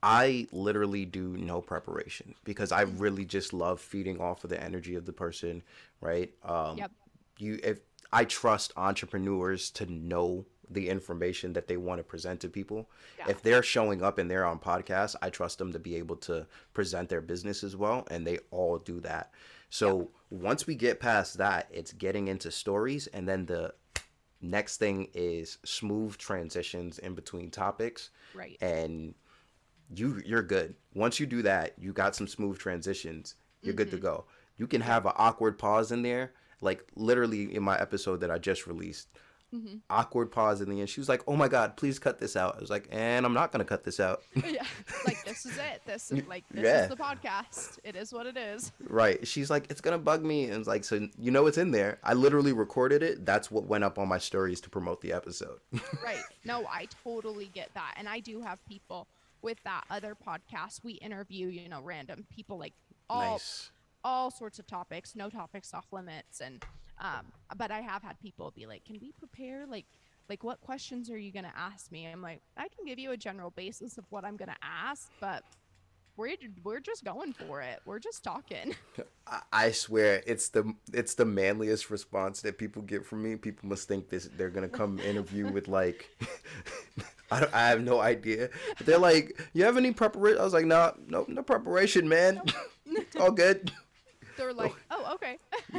I 0.04 0.48
literally 0.52 1.06
do 1.06 1.36
no 1.36 1.62
preparation 1.62 2.36
because 2.44 2.72
I 2.72 2.82
really 2.82 3.26
just 3.26 3.54
love 3.54 3.82
feeding 3.82 4.22
off 4.22 4.44
of 4.44 4.52
the 4.52 4.64
energy 4.64 4.96
of 4.96 5.06
the 5.06 5.14
person, 5.14 5.64
right? 6.00 6.32
Um, 6.44 6.78
Yep. 6.78 6.92
You, 7.40 7.60
if 7.64 7.80
I 8.12 8.26
trust 8.26 8.74
entrepreneurs 8.78 9.72
to 9.72 9.86
know 9.92 10.46
the 10.70 10.90
information 10.90 11.54
that 11.54 11.68
they 11.68 11.78
want 11.78 12.00
to 12.00 12.04
present 12.04 12.40
to 12.42 12.50
people. 12.50 12.90
Yeah. 13.18 13.30
If 13.30 13.42
they're 13.42 13.64
showing 13.64 14.04
up 14.04 14.18
and 14.18 14.30
they're 14.30 14.46
on 14.46 14.60
podcasts, 14.60 15.16
I 15.22 15.30
trust 15.30 15.58
them 15.58 15.74
to 15.74 15.80
be 15.80 15.96
able 15.96 16.16
to 16.18 16.46
present 16.74 17.10
their 17.10 17.22
business 17.22 17.64
as 17.64 17.76
well, 17.76 18.06
and 18.12 18.26
they 18.26 18.40
all 18.52 18.78
do 18.78 19.00
that. 19.02 19.32
So 19.70 20.12
once 20.30 20.68
we 20.68 20.76
get 20.76 21.00
past 21.00 21.38
that, 21.40 21.68
it's 21.72 21.94
getting 21.94 22.28
into 22.28 22.52
stories, 22.52 23.08
and 23.08 23.28
then 23.28 23.46
the 23.46 23.74
next 24.42 24.78
thing 24.78 25.10
is 25.14 25.58
smooth 25.66 26.18
transitions 26.18 27.00
in 27.00 27.14
between 27.16 27.50
topics, 27.52 28.10
Right. 28.34 28.58
and 28.62 29.14
you 29.94 30.22
you're 30.26 30.44
good. 30.44 30.76
Once 30.94 31.20
you 31.20 31.26
do 31.26 31.42
that, 31.42 31.74
you 31.80 31.94
got 31.94 32.16
some 32.16 32.28
smooth 32.28 32.58
transitions. 32.60 33.36
You're 33.62 33.74
good 33.74 33.90
to 33.92 33.98
Mm-hmm. 33.98 34.06
go. 34.06 34.26
You 34.58 34.68
can 34.68 34.82
have 34.82 35.06
an 35.06 35.14
awkward 35.16 35.58
pause 35.58 35.92
in 35.92 36.02
there, 36.04 36.34
like 36.62 36.84
literally 36.96 37.54
in 37.56 37.64
my 37.64 37.80
episode 37.80 38.22
that 38.22 38.30
I 38.32 38.38
just 38.38 38.68
released. 38.68 39.08
Mm-hmm. 39.54 39.78
Awkward 39.90 40.32
pause 40.32 40.62
in 40.62 40.70
the 40.70 40.80
end. 40.80 40.90
She 40.90 41.00
was 41.00 41.10
like, 41.10 41.24
"Oh 41.28 41.36
my 41.36 41.48
god, 41.48 41.76
please 41.76 41.98
cut 41.98 42.20
this 42.20 42.36
out." 42.36 42.58
I 42.58 42.60
was 42.60 42.70
like, 42.70 42.88
"And 42.92 43.26
I'm 43.26 43.34
not 43.34 43.52
gonna 43.52 43.66
cut 43.66 43.84
this 43.84 44.00
out." 44.00 44.22
yeah. 44.36 44.64
Like 45.08 45.24
this 45.26 45.44
is 45.46 45.58
it. 45.58 45.82
This 45.88 46.12
is 46.12 46.26
like 46.28 46.44
this 46.52 46.64
Yeah. 46.66 46.84
is 46.84 46.90
the 46.90 46.96
podcast. 46.96 47.80
It 47.84 47.96
is 47.96 48.14
what 48.14 48.28
it 48.28 48.38
is. 48.38 48.72
right? 48.88 49.26
She's 49.28 49.50
like, 49.50 49.66
"It's 49.72 49.82
gonna 49.82 49.98
bug 49.98 50.24
me," 50.24 50.46
and 50.46 50.54
it's 50.54 50.68
like, 50.68 50.84
"So 50.84 51.08
you 51.18 51.32
know 51.32 51.48
it's 51.48 51.58
in 51.58 51.72
there." 51.72 51.98
I 52.04 52.14
literally 52.14 52.54
recorded 52.54 53.02
it. 53.02 53.26
That's 53.26 53.50
what 53.50 53.66
went 53.66 53.84
up 53.84 53.98
on 53.98 54.08
my 54.08 54.20
stories 54.20 54.62
to 54.62 54.70
promote 54.70 55.02
the 55.02 55.14
episode. 55.14 55.60
right. 56.04 56.22
No, 56.46 56.66
I 56.68 56.88
totally 57.04 57.50
get 57.52 57.74
that. 57.74 57.96
And 57.98 58.08
I 58.08 58.20
do 58.20 58.42
have 58.42 58.64
people 58.68 59.08
with 59.42 59.58
that 59.64 59.84
other 59.90 60.16
podcast. 60.28 60.84
We 60.84 60.94
interview, 60.94 61.48
you 61.48 61.70
know, 61.70 61.82
random 61.82 62.28
people 62.36 62.60
like 62.60 62.74
all 63.10 63.32
nice. 63.32 63.72
all 64.04 64.30
sorts 64.30 64.60
of 64.60 64.68
topics, 64.68 65.16
no 65.16 65.30
topics 65.32 65.74
off 65.74 65.88
limits. 65.92 66.40
And 66.40 66.64
um, 67.00 67.26
but 67.58 67.72
I 67.72 67.82
have 67.82 68.04
had 68.04 68.20
people 68.20 68.52
be 68.56 68.66
like, 68.66 68.86
"Can 68.86 68.98
we 69.02 69.12
prepare? 69.12 69.66
Like, 69.68 69.86
like 70.30 70.44
what 70.44 70.62
questions 70.62 71.10
are 71.10 71.18
you 71.18 71.32
gonna 71.32 71.54
ask 71.56 71.92
me?" 71.92 72.06
I'm 72.08 72.22
like, 72.22 72.42
I 72.58 72.68
can 72.70 72.86
give 72.86 73.00
you 73.00 73.12
a 73.12 73.18
general 73.18 73.52
basis 73.52 73.98
of 73.98 74.06
what 74.10 74.26
I'm 74.26 74.38
gonna 74.38 74.58
ask, 74.62 75.10
but 75.20 75.44
we're 76.18 76.36
we're 76.64 76.82
just 76.82 77.04
going 77.06 77.34
for 77.34 77.62
it. 77.62 77.80
We're 77.86 78.00
just 78.00 78.24
talking. 78.24 78.76
I- 79.52 79.72
swear 79.72 80.22
it's 80.28 80.50
the 80.50 80.74
it's 80.94 81.14
the 81.14 81.26
manliest 81.26 81.90
response 81.90 82.42
that 82.42 82.58
people 82.58 82.82
get 82.82 83.06
from 83.06 83.24
me. 83.24 83.36
People 83.36 83.70
must 83.70 83.88
think 83.88 84.10
this 84.10 84.30
they're 84.36 84.50
gonna 84.50 84.68
come 84.68 85.00
interview 85.00 85.48
with 85.52 85.68
like 85.68 86.10
I, 87.32 87.40
don't, 87.40 87.54
I 87.54 87.70
have 87.70 87.82
no 87.82 88.00
idea. 88.00 88.50
They're 88.82 88.98
like, 88.98 89.40
you 89.54 89.64
have 89.64 89.78
any 89.78 89.92
preparation? 89.92 90.42
I 90.42 90.44
was 90.44 90.54
like, 90.54 90.66
no, 90.66 90.94
no, 91.08 91.26
no 91.28 91.44
preparation, 91.44 92.10
man. 92.10 92.42
all 93.20 93.32
good. 93.32 93.72
They're 94.38 94.54
like. 94.54 94.74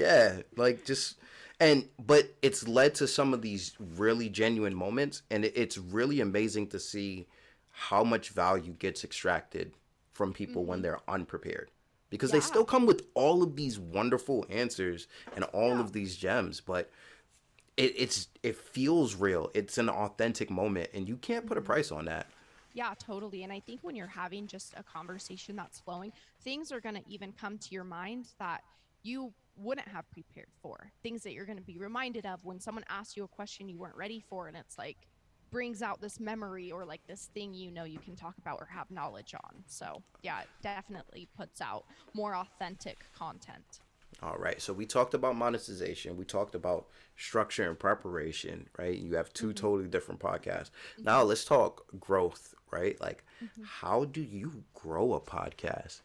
Yeah, 0.01 0.41
like 0.57 0.85
just 0.85 1.17
and 1.59 1.89
but 1.99 2.35
it's 2.43 2.67
led 2.67 2.95
to 2.97 3.07
some 3.07 3.35
of 3.35 3.43
these 3.43 3.75
really 3.97 4.29
genuine 4.29 4.75
moments, 4.75 5.23
and 5.31 5.45
it, 5.45 5.53
it's 5.57 5.79
really 5.79 6.21
amazing 6.21 6.69
to 6.69 6.79
see 6.79 7.27
how 7.71 8.05
much 8.05 8.31
value 8.31 8.73
gets 8.73 9.05
extracted 9.05 9.73
from 10.13 10.33
people 10.33 10.65
when 10.65 10.79
mm-hmm. 10.79 10.83
they're 10.83 11.01
unprepared 11.09 11.71
because 12.11 12.31
they 12.33 12.41
still 12.41 12.65
come 12.65 12.85
with 12.85 13.03
all 13.15 13.43
of 13.43 13.57
these 13.57 13.79
wonderful 13.79 14.45
answers 14.51 15.07
and 15.35 15.45
all 15.45 15.77
Yeah. 15.77 15.81
of 15.81 15.93
these 15.93 16.17
gems 16.17 16.61
but 16.61 16.91
it, 17.77 17.95
it's 17.97 18.29
it 18.43 18.57
feels 18.57 19.15
real 19.15 19.51
it's 19.55 19.79
an 19.79 19.89
authentic 19.89 20.51
moment 20.51 20.91
and 20.93 21.09
you 21.09 21.17
can't 21.17 21.47
put 21.47 21.57
a 21.57 21.61
mm-hmm. 21.61 21.69
price 21.69 21.91
on 21.91 22.05
that 22.07 22.27
Yeah, 22.73 22.95
totally. 22.99 23.43
And 23.43 23.53
I 23.53 23.59
think 23.61 23.81
when 23.83 23.97
you're 23.97 24.07
having 24.07 24.47
just 24.47 24.75
a 24.77 24.83
conversation 24.85 25.57
that's 25.57 25.81
flowing, 25.81 26.13
things 26.45 26.71
are 26.71 26.81
going 26.81 26.95
to 26.95 27.03
even 27.09 27.33
come 27.33 27.59
to 27.59 27.75
your 27.75 27.83
mind 27.83 28.29
that 28.39 28.63
you 29.03 29.33
wouldn't 29.57 29.89
have 29.89 30.11
prepared 30.11 30.49
for. 30.63 30.91
Things 31.03 31.23
that 31.23 31.33
you're 31.33 31.47
going 31.47 31.59
to 31.59 31.65
be 31.65 31.79
reminded 31.79 32.27
of 32.27 32.45
when 32.45 32.61
someone 32.61 32.85
asks 32.89 33.17
you 33.17 33.25
a 33.25 33.29
question 33.29 33.69
you 33.69 33.79
weren't 33.79 33.97
ready 33.97 34.25
for. 34.29 34.49
And 34.49 34.57
it's 34.57 34.79
like, 34.79 34.97
brings 35.51 35.83
out 35.83 36.01
this 36.01 36.21
memory 36.21 36.71
or 36.71 36.85
like 36.85 37.01
this 37.07 37.29
thing 37.35 37.53
you 37.53 37.71
know 37.71 37.85
you 37.85 37.99
can 37.99 38.15
talk 38.15 38.39
about 38.39 38.59
or 38.61 38.67
have 38.67 38.91
knowledge 38.91 39.35
on. 39.35 39.65
So, 39.67 40.03
yeah, 40.23 40.43
it 40.43 40.49
definitely 40.63 41.29
puts 41.37 41.61
out 41.61 41.85
more 42.15 42.37
authentic 42.37 42.99
content. 43.17 43.81
All 44.23 44.37
right. 44.37 44.61
So 44.61 44.73
we 44.73 44.87
talked 44.87 45.15
about 45.15 45.37
monetization. 45.37 46.17
We 46.17 46.25
talked 46.25 46.55
about 46.55 46.89
structure 47.17 47.69
and 47.69 47.79
preparation, 47.79 48.69
right? 48.79 48.97
You 48.97 49.15
have 49.15 49.33
2 49.33 49.47
mm-hmm. 49.47 49.55
totally 49.55 49.89
different 49.89 50.21
podcasts. 50.21 50.71
Mm-hmm. 50.71 51.05
Now 51.05 51.23
let's 51.23 51.45
talk 51.45 51.87
growth, 51.99 52.55
right? 52.71 53.01
Like, 53.01 53.25
mm-hmm. 53.43 53.63
how 53.65 54.05
do 54.05 54.21
you 54.21 54.65
grow 54.75 55.15
a 55.15 55.21
podcast? 55.21 56.01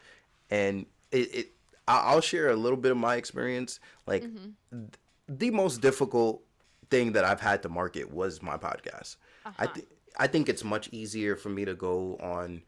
And 0.49 0.86
it, 1.12 1.36
it 1.36 1.51
I- 1.87 1.99
I'll 1.99 2.21
share 2.21 2.49
a 2.49 2.55
little 2.55 2.77
bit 2.77 2.91
of 2.91 2.97
my 2.97 3.15
experience. 3.15 3.79
Like, 4.07 4.23
mm-hmm. 4.23 4.79
th- 4.79 4.93
the 5.27 5.51
most 5.51 5.81
difficult 5.81 6.41
thing 6.89 7.13
that 7.13 7.25
I've 7.25 7.41
had 7.41 7.63
to 7.63 7.69
market 7.69 8.11
was 8.11 8.41
my 8.41 8.57
podcast. 8.57 9.17
I 9.45 9.49
uh-huh. 9.49 9.67
think 9.73 9.87
I 10.17 10.27
think 10.27 10.49
it's 10.49 10.63
much 10.63 10.89
easier 10.91 11.35
for 11.35 11.49
me 11.49 11.65
to 11.65 11.73
go 11.73 12.15
on 12.21 12.61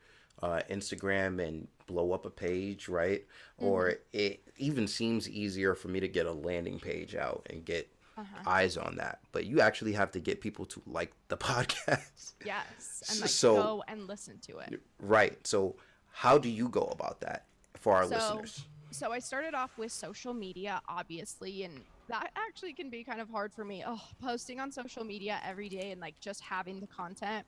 uh, 0.44 0.62
Instagram 0.70 1.46
and 1.46 1.68
blow 1.86 2.12
up 2.12 2.26
a 2.26 2.30
page, 2.30 2.90
right? 2.90 3.26
Or 3.58 3.90
mm-hmm. 3.90 4.00
it 4.14 4.52
even 4.58 4.88
seems 4.88 5.30
easier 5.30 5.74
for 5.74 5.88
me 5.88 6.00
to 6.00 6.08
get 6.08 6.26
a 6.26 6.32
landing 6.32 6.80
page 6.80 7.16
out 7.16 7.48
and 7.50 7.64
get 7.64 7.90
uh-huh. 8.18 8.44
eyes 8.46 8.78
on 8.78 8.96
that. 8.98 9.20
But 9.32 9.46
you 9.46 9.62
actually 9.62 9.94
have 9.94 10.12
to 10.12 10.20
get 10.20 10.42
people 10.42 10.66
to 10.66 10.82
like 10.86 11.14
the 11.30 11.38
podcast. 11.38 12.34
Yes. 12.46 13.04
And 13.10 13.22
like 13.22 13.30
So- 13.30 13.56
go 13.56 13.84
and 13.88 14.08
listen 14.08 14.40
to 14.40 14.58
it. 14.60 14.82
right. 15.00 15.46
So, 15.48 15.76
how 16.12 16.38
do 16.38 16.50
you 16.50 16.68
go 16.68 16.82
about 16.82 17.22
that 17.22 17.46
for 17.76 17.96
our 17.96 18.06
So- 18.06 18.16
listeners? 18.16 18.66
So 18.98 19.12
I 19.12 19.20
started 19.20 19.54
off 19.54 19.78
with 19.78 19.92
social 19.92 20.34
media, 20.34 20.82
obviously, 20.90 21.64
and 21.64 21.82
that 22.10 22.32
actually 22.36 22.74
can 22.74 22.90
be 22.90 23.04
kind 23.04 23.22
of 23.22 23.30
hard 23.30 23.54
for 23.54 23.64
me. 23.64 23.84
Oh, 23.86 24.02
posting 24.22 24.60
on 24.60 24.72
social 24.72 25.04
media 25.04 25.40
every 25.46 25.70
day 25.70 25.92
and 25.92 26.02
like 26.02 26.16
just 26.20 26.42
having 26.42 26.80
the 26.80 26.88
content. 26.88 27.46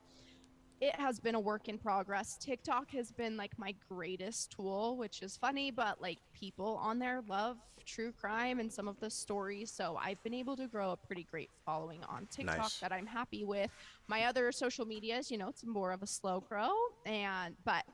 It 0.80 0.94
has 0.94 1.18
been 1.18 1.34
a 1.34 1.40
work 1.40 1.68
in 1.68 1.76
progress. 1.76 2.38
TikTok 2.40 2.92
has 2.92 3.10
been 3.10 3.36
like 3.36 3.50
my 3.58 3.74
greatest 3.90 4.52
tool, 4.52 4.96
which 4.96 5.22
is 5.22 5.36
funny, 5.36 5.70
but 5.70 6.00
like 6.00 6.18
people 6.32 6.78
on 6.80 6.98
there 7.00 7.20
love 7.28 7.56
true 7.84 8.12
crime 8.12 8.60
and 8.60 8.72
some 8.72 8.86
of 8.86 8.98
the 9.00 9.10
stories. 9.10 9.72
So 9.72 9.98
I've 10.00 10.22
been 10.22 10.34
able 10.34 10.56
to 10.56 10.68
grow 10.68 10.92
a 10.92 10.96
pretty 10.96 11.26
great 11.30 11.50
following 11.66 12.02
on 12.04 12.28
TikTok 12.30 12.56
Nice. 12.56 12.78
that 12.78 12.92
I'm 12.92 13.06
happy 13.06 13.44
with. 13.44 13.70
My 14.08 14.24
other 14.24 14.52
social 14.52 14.86
medias, 14.86 15.30
you 15.30 15.38
know, 15.38 15.48
it's 15.48 15.66
more 15.66 15.92
of 15.92 16.02
a 16.02 16.06
slow 16.06 16.40
grow 16.40 16.70
and 17.04 17.54
but 17.64 17.84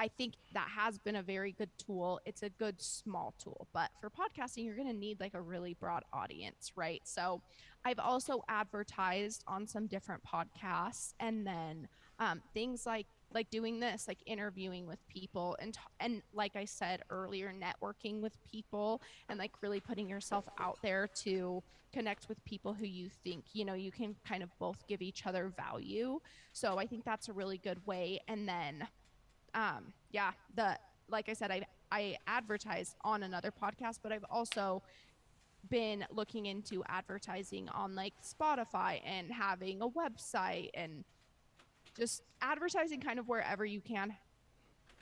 I 0.00 0.08
think 0.08 0.32
that 0.54 0.66
has 0.74 0.96
been 0.96 1.16
a 1.16 1.22
very 1.22 1.52
good 1.52 1.68
tool. 1.76 2.20
It's 2.24 2.42
a 2.42 2.48
good 2.48 2.80
small 2.80 3.34
tool, 3.38 3.68
but 3.74 3.90
for 4.00 4.08
podcasting, 4.08 4.64
you're 4.64 4.74
going 4.74 4.88
to 4.88 4.94
need 4.94 5.20
like 5.20 5.34
a 5.34 5.42
really 5.42 5.74
broad 5.74 6.04
audience, 6.10 6.72
right? 6.74 7.02
So 7.04 7.42
I've 7.84 7.98
also 7.98 8.42
advertised 8.48 9.44
on 9.46 9.66
some 9.66 9.86
different 9.86 10.22
podcasts 10.24 11.12
and 11.20 11.46
then 11.46 11.86
um, 12.18 12.40
things 12.54 12.86
like 12.86 13.06
like 13.32 13.48
doing 13.50 13.78
this 13.78 14.08
like 14.08 14.18
interviewing 14.26 14.88
with 14.88 14.98
people 15.08 15.56
and 15.60 15.78
and 16.00 16.20
like 16.34 16.56
i 16.56 16.64
said 16.64 17.00
earlier 17.10 17.52
networking 17.52 18.20
with 18.20 18.36
people 18.50 19.00
and 19.28 19.38
like 19.38 19.52
really 19.62 19.78
putting 19.78 20.08
yourself 20.08 20.46
out 20.58 20.76
there 20.82 21.08
to 21.14 21.62
connect 21.92 22.28
with 22.28 22.44
people 22.44 22.74
who 22.74 22.86
you 22.86 23.08
think 23.22 23.44
you 23.52 23.64
know 23.64 23.74
you 23.74 23.92
can 23.92 24.16
kind 24.26 24.42
of 24.42 24.50
both 24.58 24.84
give 24.88 25.00
each 25.00 25.26
other 25.26 25.52
value 25.56 26.18
so 26.52 26.76
i 26.76 26.84
think 26.84 27.04
that's 27.04 27.28
a 27.28 27.32
really 27.32 27.58
good 27.58 27.78
way 27.86 28.18
and 28.26 28.48
then 28.48 28.84
um 29.54 29.92
yeah 30.10 30.30
the 30.54 30.78
like 31.08 31.28
i 31.28 31.32
said 31.32 31.50
i 31.50 31.62
i 31.92 32.16
advertised 32.26 32.94
on 33.02 33.22
another 33.22 33.50
podcast 33.50 33.98
but 34.02 34.12
i've 34.12 34.24
also 34.30 34.82
been 35.68 36.04
looking 36.10 36.46
into 36.46 36.82
advertising 36.88 37.68
on 37.70 37.94
like 37.94 38.14
spotify 38.22 39.00
and 39.04 39.30
having 39.30 39.82
a 39.82 39.88
website 39.88 40.70
and 40.74 41.04
just 41.96 42.22
advertising 42.40 43.00
kind 43.00 43.18
of 43.18 43.28
wherever 43.28 43.64
you 43.64 43.80
can 43.80 44.14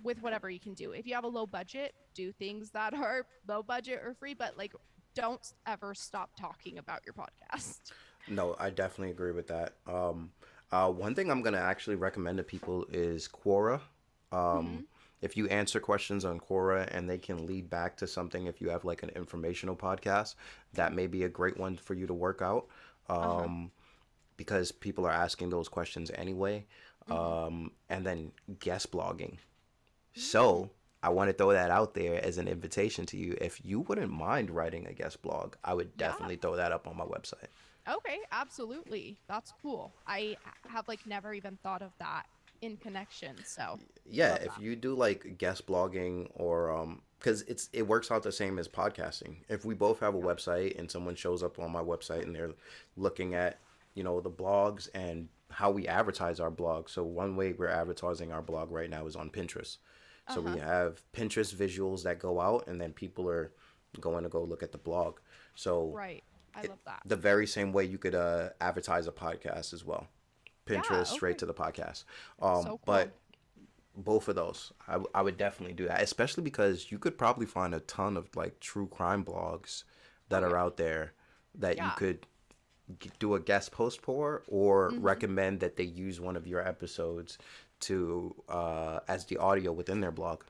with 0.02 0.20
whatever 0.22 0.48
you 0.50 0.58
can 0.60 0.74
do 0.74 0.92
if 0.92 1.06
you 1.06 1.14
have 1.14 1.24
a 1.24 1.28
low 1.28 1.46
budget 1.46 1.94
do 2.14 2.32
things 2.32 2.70
that 2.70 2.94
are 2.94 3.26
low 3.46 3.62
budget 3.62 4.00
or 4.04 4.14
free 4.14 4.34
but 4.34 4.56
like 4.56 4.72
don't 5.14 5.52
ever 5.66 5.94
stop 5.94 6.30
talking 6.38 6.78
about 6.78 7.00
your 7.06 7.12
podcast 7.14 7.92
No, 8.30 8.56
I 8.58 8.70
definitely 8.70 9.10
agree 9.10 9.32
with 9.32 9.46
that. 9.48 9.74
Um, 9.86 10.32
uh, 10.70 10.90
one 10.90 11.14
thing 11.14 11.30
I'm 11.30 11.40
gonna 11.42 11.56
actually 11.58 11.96
recommend 11.96 12.36
to 12.38 12.44
people 12.44 12.84
is 12.92 13.26
Quora. 13.28 13.80
Um, 14.32 14.86
If 15.20 15.36
you 15.36 15.48
answer 15.48 15.80
questions 15.80 16.24
on 16.24 16.38
Quora 16.38 16.86
and 16.94 17.10
they 17.10 17.18
can 17.18 17.44
lead 17.44 17.68
back 17.68 17.96
to 17.96 18.06
something, 18.06 18.46
if 18.46 18.60
you 18.60 18.68
have 18.70 18.84
like 18.84 19.02
an 19.02 19.08
informational 19.10 19.74
podcast, 19.74 20.36
that 20.74 20.94
may 20.94 21.08
be 21.08 21.24
a 21.24 21.28
great 21.28 21.56
one 21.58 21.76
for 21.76 21.94
you 21.94 22.06
to 22.06 22.14
work 22.14 22.40
out. 22.40 22.68
Um, 23.08 23.72
because 24.36 24.70
people 24.70 25.04
are 25.04 25.10
asking 25.12 25.50
those 25.50 25.68
questions 25.68 26.12
anyway. 26.14 26.66
Um, 27.10 27.72
and 27.88 28.06
then 28.06 28.30
guest 28.60 28.92
blogging. 28.92 29.38
So 30.14 30.70
I 31.02 31.08
want 31.08 31.30
to 31.30 31.32
throw 31.32 31.52
that 31.52 31.70
out 31.70 31.94
there 31.94 32.24
as 32.24 32.38
an 32.38 32.46
invitation 32.46 33.06
to 33.06 33.16
you. 33.16 33.36
If 33.40 33.64
you 33.64 33.80
wouldn't 33.80 34.12
mind 34.12 34.50
writing 34.50 34.86
a 34.86 34.92
guest 34.92 35.22
blog, 35.22 35.54
I 35.64 35.74
would 35.74 35.90
Yeah. 35.96 36.08
definitely 36.10 36.36
throw 36.36 36.54
that 36.56 36.70
up 36.70 36.86
on 36.86 36.96
my 36.96 37.04
website. 37.04 37.48
Okay, 37.88 38.20
absolutely. 38.30 39.16
That's 39.26 39.52
cool. 39.62 39.92
I 40.06 40.36
have 40.68 40.86
like 40.86 41.06
never 41.06 41.32
even 41.32 41.56
thought 41.62 41.82
of 41.82 41.92
that 41.98 42.26
in 42.60 42.76
connection. 42.76 43.36
So 43.44 43.78
yeah 44.10 44.34
if 44.34 44.54
that. 44.54 44.62
you 44.62 44.74
do 44.74 44.94
like 44.94 45.36
guest 45.38 45.66
blogging 45.66 46.30
or 46.34 46.70
um 46.74 47.02
because 47.18 47.42
it's 47.42 47.68
it 47.72 47.86
works 47.86 48.10
out 48.10 48.22
the 48.22 48.32
same 48.32 48.58
as 48.58 48.66
podcasting 48.66 49.36
if 49.48 49.64
we 49.64 49.74
both 49.74 50.00
have 50.00 50.14
a 50.14 50.18
website 50.18 50.78
and 50.78 50.90
someone 50.90 51.14
shows 51.14 51.42
up 51.42 51.58
on 51.58 51.70
my 51.70 51.82
website 51.82 52.22
and 52.22 52.34
they're 52.34 52.52
looking 52.96 53.34
at 53.34 53.58
you 53.94 54.02
know 54.02 54.20
the 54.20 54.30
blogs 54.30 54.88
and 54.94 55.28
how 55.50 55.70
we 55.70 55.86
advertise 55.86 56.40
our 56.40 56.50
blog 56.50 56.88
so 56.88 57.02
one 57.02 57.36
way 57.36 57.52
we're 57.52 57.68
advertising 57.68 58.32
our 58.32 58.40
blog 58.40 58.70
right 58.70 58.88
now 58.88 59.06
is 59.06 59.14
on 59.16 59.28
pinterest 59.28 59.78
so 60.32 60.42
we 60.42 60.58
have 60.58 61.02
pinterest 61.14 61.54
visuals 61.54 62.02
that 62.02 62.18
go 62.18 62.38
out 62.38 62.66
and 62.66 62.78
then 62.78 62.92
people 62.92 63.28
are 63.28 63.50
going 64.00 64.22
to 64.22 64.28
go 64.28 64.42
look 64.42 64.62
at 64.62 64.72
the 64.72 64.78
blog 64.78 65.18
so 65.58 65.90
right, 65.92 66.22
I 66.54 66.62
love 66.62 66.78
that. 66.86 67.02
the 67.04 67.16
very 67.16 67.44
same 67.44 67.72
way 67.72 67.84
you 67.84 67.98
could 67.98 68.14
uh, 68.14 68.50
advertise 68.60 69.08
a 69.08 69.12
podcast 69.12 69.72
as 69.72 69.84
well. 69.84 70.06
Pinterest 70.68 71.06
straight 71.06 71.30
okay. 71.32 71.38
to 71.38 71.46
the 71.46 71.54
podcast. 71.54 72.04
Um, 72.40 72.62
So 72.62 72.68
cool. 72.68 72.80
But 72.84 73.12
both 73.96 74.28
of 74.28 74.36
those, 74.36 74.72
I, 74.86 74.92
w- 74.92 75.10
I 75.14 75.22
would 75.22 75.36
definitely 75.36 75.74
do 75.74 75.86
that, 75.88 76.02
especially 76.02 76.44
because 76.44 76.90
you 76.92 76.98
could 76.98 77.18
probably 77.18 77.46
find 77.46 77.74
a 77.74 77.80
ton 77.80 78.16
of 78.16 78.34
like 78.36 78.60
true 78.60 78.86
crime 78.86 79.24
blogs 79.24 79.84
that 80.28 80.42
are 80.44 80.56
out 80.56 80.76
there 80.76 81.12
that 81.56 81.78
you 81.78 81.90
could 81.96 82.26
do 83.18 83.34
a 83.34 83.40
guest 83.40 83.72
post 83.72 84.00
for 84.00 84.42
or 84.46 84.90
Mm-hmm. 84.90 85.02
recommend 85.02 85.60
that 85.60 85.76
they 85.76 85.84
use 85.84 86.20
one 86.20 86.36
of 86.36 86.46
your 86.46 86.66
episodes 86.66 87.38
to 87.80 88.34
uh, 88.48 89.00
as 89.08 89.24
the 89.26 89.36
audio 89.38 89.72
within 89.72 90.00
their 90.00 90.10
blog. 90.12 90.42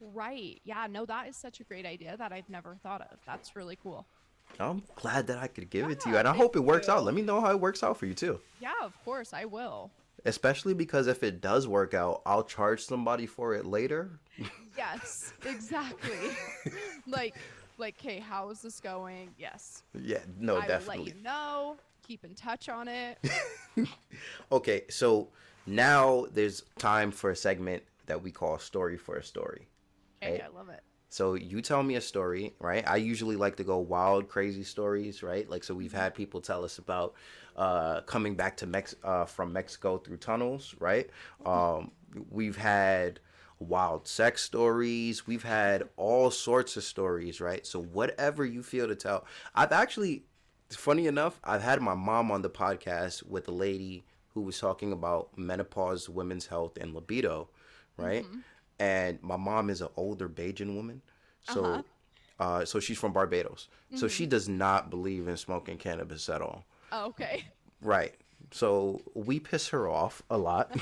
Right. 0.00 0.60
Yeah, 0.64 0.86
no, 0.90 1.06
that 1.06 1.28
is 1.28 1.36
such 1.36 1.60
a 1.60 1.64
great 1.64 1.86
idea 1.86 2.16
that 2.16 2.32
I've 2.32 2.48
never 2.50 2.76
thought 2.82 3.02
of. 3.02 3.18
That's 3.24 3.54
really 3.54 3.76
cool. 3.80 4.06
I'm 4.60 4.82
glad 4.96 5.26
that 5.28 5.38
I 5.38 5.46
could 5.48 5.70
give 5.70 5.90
it 5.90 6.00
to 6.00 6.10
you, 6.10 6.16
and 6.16 6.28
I 6.28 6.34
hope 6.34 6.54
it 6.56 6.60
works 6.60 6.88
out. 6.88 7.04
Let 7.04 7.14
me 7.14 7.22
know 7.22 7.40
how 7.40 7.50
it 7.50 7.58
works 7.60 7.82
out 7.82 7.96
for 7.96 8.06
you 8.06 8.14
too. 8.14 8.38
Yeah, 8.60 8.72
of 8.82 8.92
course, 9.04 9.32
I 9.32 9.44
will. 9.44 9.90
Especially 10.24 10.72
because 10.74 11.08
if 11.08 11.22
it 11.24 11.40
does 11.40 11.66
work 11.66 11.94
out, 11.94 12.22
I'll 12.24 12.44
charge 12.44 12.84
somebody 12.84 13.26
for 13.26 13.54
it 13.54 13.66
later. 13.66 14.18
Yes, 14.74 15.34
exactly. 15.44 16.30
like, 17.06 17.34
like, 17.76 18.00
hey, 18.00 18.20
how 18.20 18.48
is 18.48 18.62
this 18.62 18.80
going? 18.80 19.28
Yes. 19.38 19.82
Yeah, 19.94 20.20
no, 20.38 20.58
definitely. 20.62 20.94
I 20.94 20.96
will 20.98 21.04
let 21.04 21.14
you 21.14 21.22
know. 21.22 21.76
Keep 22.06 22.24
in 22.24 22.34
touch 22.34 22.70
on 22.70 22.88
it. 22.88 23.18
Okay, 24.50 24.82
so 24.88 25.28
now 25.66 26.26
there's 26.32 26.62
time 26.78 27.10
for 27.10 27.30
a 27.30 27.36
segment 27.36 27.82
that 28.06 28.22
we 28.22 28.30
call 28.30 28.58
Story 28.58 28.96
for 28.96 29.16
a 29.16 29.22
Story. 29.24 29.68
Okay, 30.22 30.32
Right. 30.32 30.42
I 30.44 30.48
love 30.56 30.68
it. 30.68 30.82
So 31.12 31.34
you 31.34 31.60
tell 31.60 31.82
me 31.82 31.96
a 31.96 32.00
story, 32.00 32.54
right? 32.58 32.82
I 32.88 32.96
usually 32.96 33.36
like 33.36 33.56
to 33.56 33.64
go 33.64 33.76
wild, 33.76 34.30
crazy 34.30 34.64
stories, 34.64 35.22
right? 35.22 35.46
Like 35.46 35.62
so, 35.62 35.74
we've 35.74 35.92
had 35.92 36.14
people 36.14 36.40
tell 36.40 36.64
us 36.64 36.78
about 36.78 37.12
uh, 37.54 38.00
coming 38.00 38.34
back 38.34 38.56
to 38.56 38.66
Mex 38.66 38.94
uh, 39.04 39.26
from 39.26 39.52
Mexico 39.52 39.98
through 39.98 40.16
tunnels, 40.16 40.74
right? 40.80 41.10
Um, 41.44 41.90
we've 42.30 42.56
had 42.56 43.20
wild 43.58 44.08
sex 44.08 44.40
stories. 44.40 45.26
We've 45.26 45.42
had 45.42 45.90
all 45.98 46.30
sorts 46.30 46.78
of 46.78 46.82
stories, 46.82 47.42
right? 47.42 47.66
So 47.66 47.82
whatever 47.82 48.46
you 48.46 48.62
feel 48.62 48.88
to 48.88 48.94
tell. 48.94 49.26
I've 49.54 49.72
actually, 49.72 50.22
funny 50.70 51.06
enough, 51.06 51.38
I've 51.44 51.62
had 51.62 51.82
my 51.82 51.94
mom 51.94 52.30
on 52.30 52.40
the 52.40 52.48
podcast 52.48 53.22
with 53.28 53.46
a 53.48 53.52
lady 53.52 54.06
who 54.32 54.40
was 54.40 54.58
talking 54.58 54.92
about 54.92 55.36
menopause, 55.36 56.08
women's 56.08 56.46
health, 56.46 56.78
and 56.80 56.94
libido, 56.94 57.50
right? 57.98 58.24
Mm-hmm. 58.24 58.38
And 58.82 59.22
my 59.22 59.36
mom 59.36 59.70
is 59.70 59.80
an 59.80 59.90
older 59.96 60.28
Bajan 60.28 60.74
woman, 60.74 61.02
so. 61.48 61.64
Uh-huh. 61.64 61.82
Uh, 62.40 62.64
so 62.64 62.80
she's 62.80 62.98
from 62.98 63.12
Barbados. 63.12 63.68
Mm-hmm. 63.86 63.98
So 63.98 64.08
she 64.08 64.24
mm-hmm. 64.24 64.30
does 64.30 64.48
not 64.48 64.90
believe 64.90 65.28
in 65.28 65.36
smoking 65.36 65.76
cannabis 65.76 66.28
at 66.28 66.42
all. 66.42 66.64
Oh, 66.90 67.06
okay. 67.06 67.44
Right. 67.82 68.14
So 68.52 69.02
we 69.14 69.40
piss 69.40 69.68
her 69.68 69.88
off 69.88 70.22
a 70.30 70.38
lot. 70.38 70.76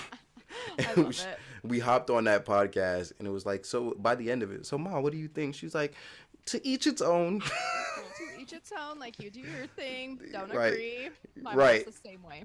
It. 0.78 1.26
We 1.62 1.78
hopped 1.78 2.10
on 2.10 2.24
that 2.24 2.44
podcast 2.44 3.12
and 3.18 3.28
it 3.28 3.30
was 3.30 3.46
like, 3.46 3.64
so 3.64 3.94
by 3.98 4.14
the 4.16 4.30
end 4.30 4.42
of 4.42 4.50
it, 4.50 4.66
so 4.66 4.76
mom, 4.76 5.02
what 5.02 5.12
do 5.12 5.18
you 5.18 5.28
think? 5.28 5.54
She's 5.54 5.74
like, 5.74 5.94
to 6.46 6.66
each 6.66 6.86
its 6.86 7.00
own. 7.00 7.40
to 7.40 8.40
each 8.40 8.52
its 8.52 8.72
own. 8.72 8.98
Like 8.98 9.20
you 9.22 9.30
do 9.30 9.40
your 9.40 9.66
thing. 9.76 10.20
Don't 10.32 10.52
right. 10.52 10.72
agree. 10.72 11.08
My 11.40 11.54
right. 11.54 11.86
the 11.86 11.92
same 11.92 12.22
way. 12.22 12.44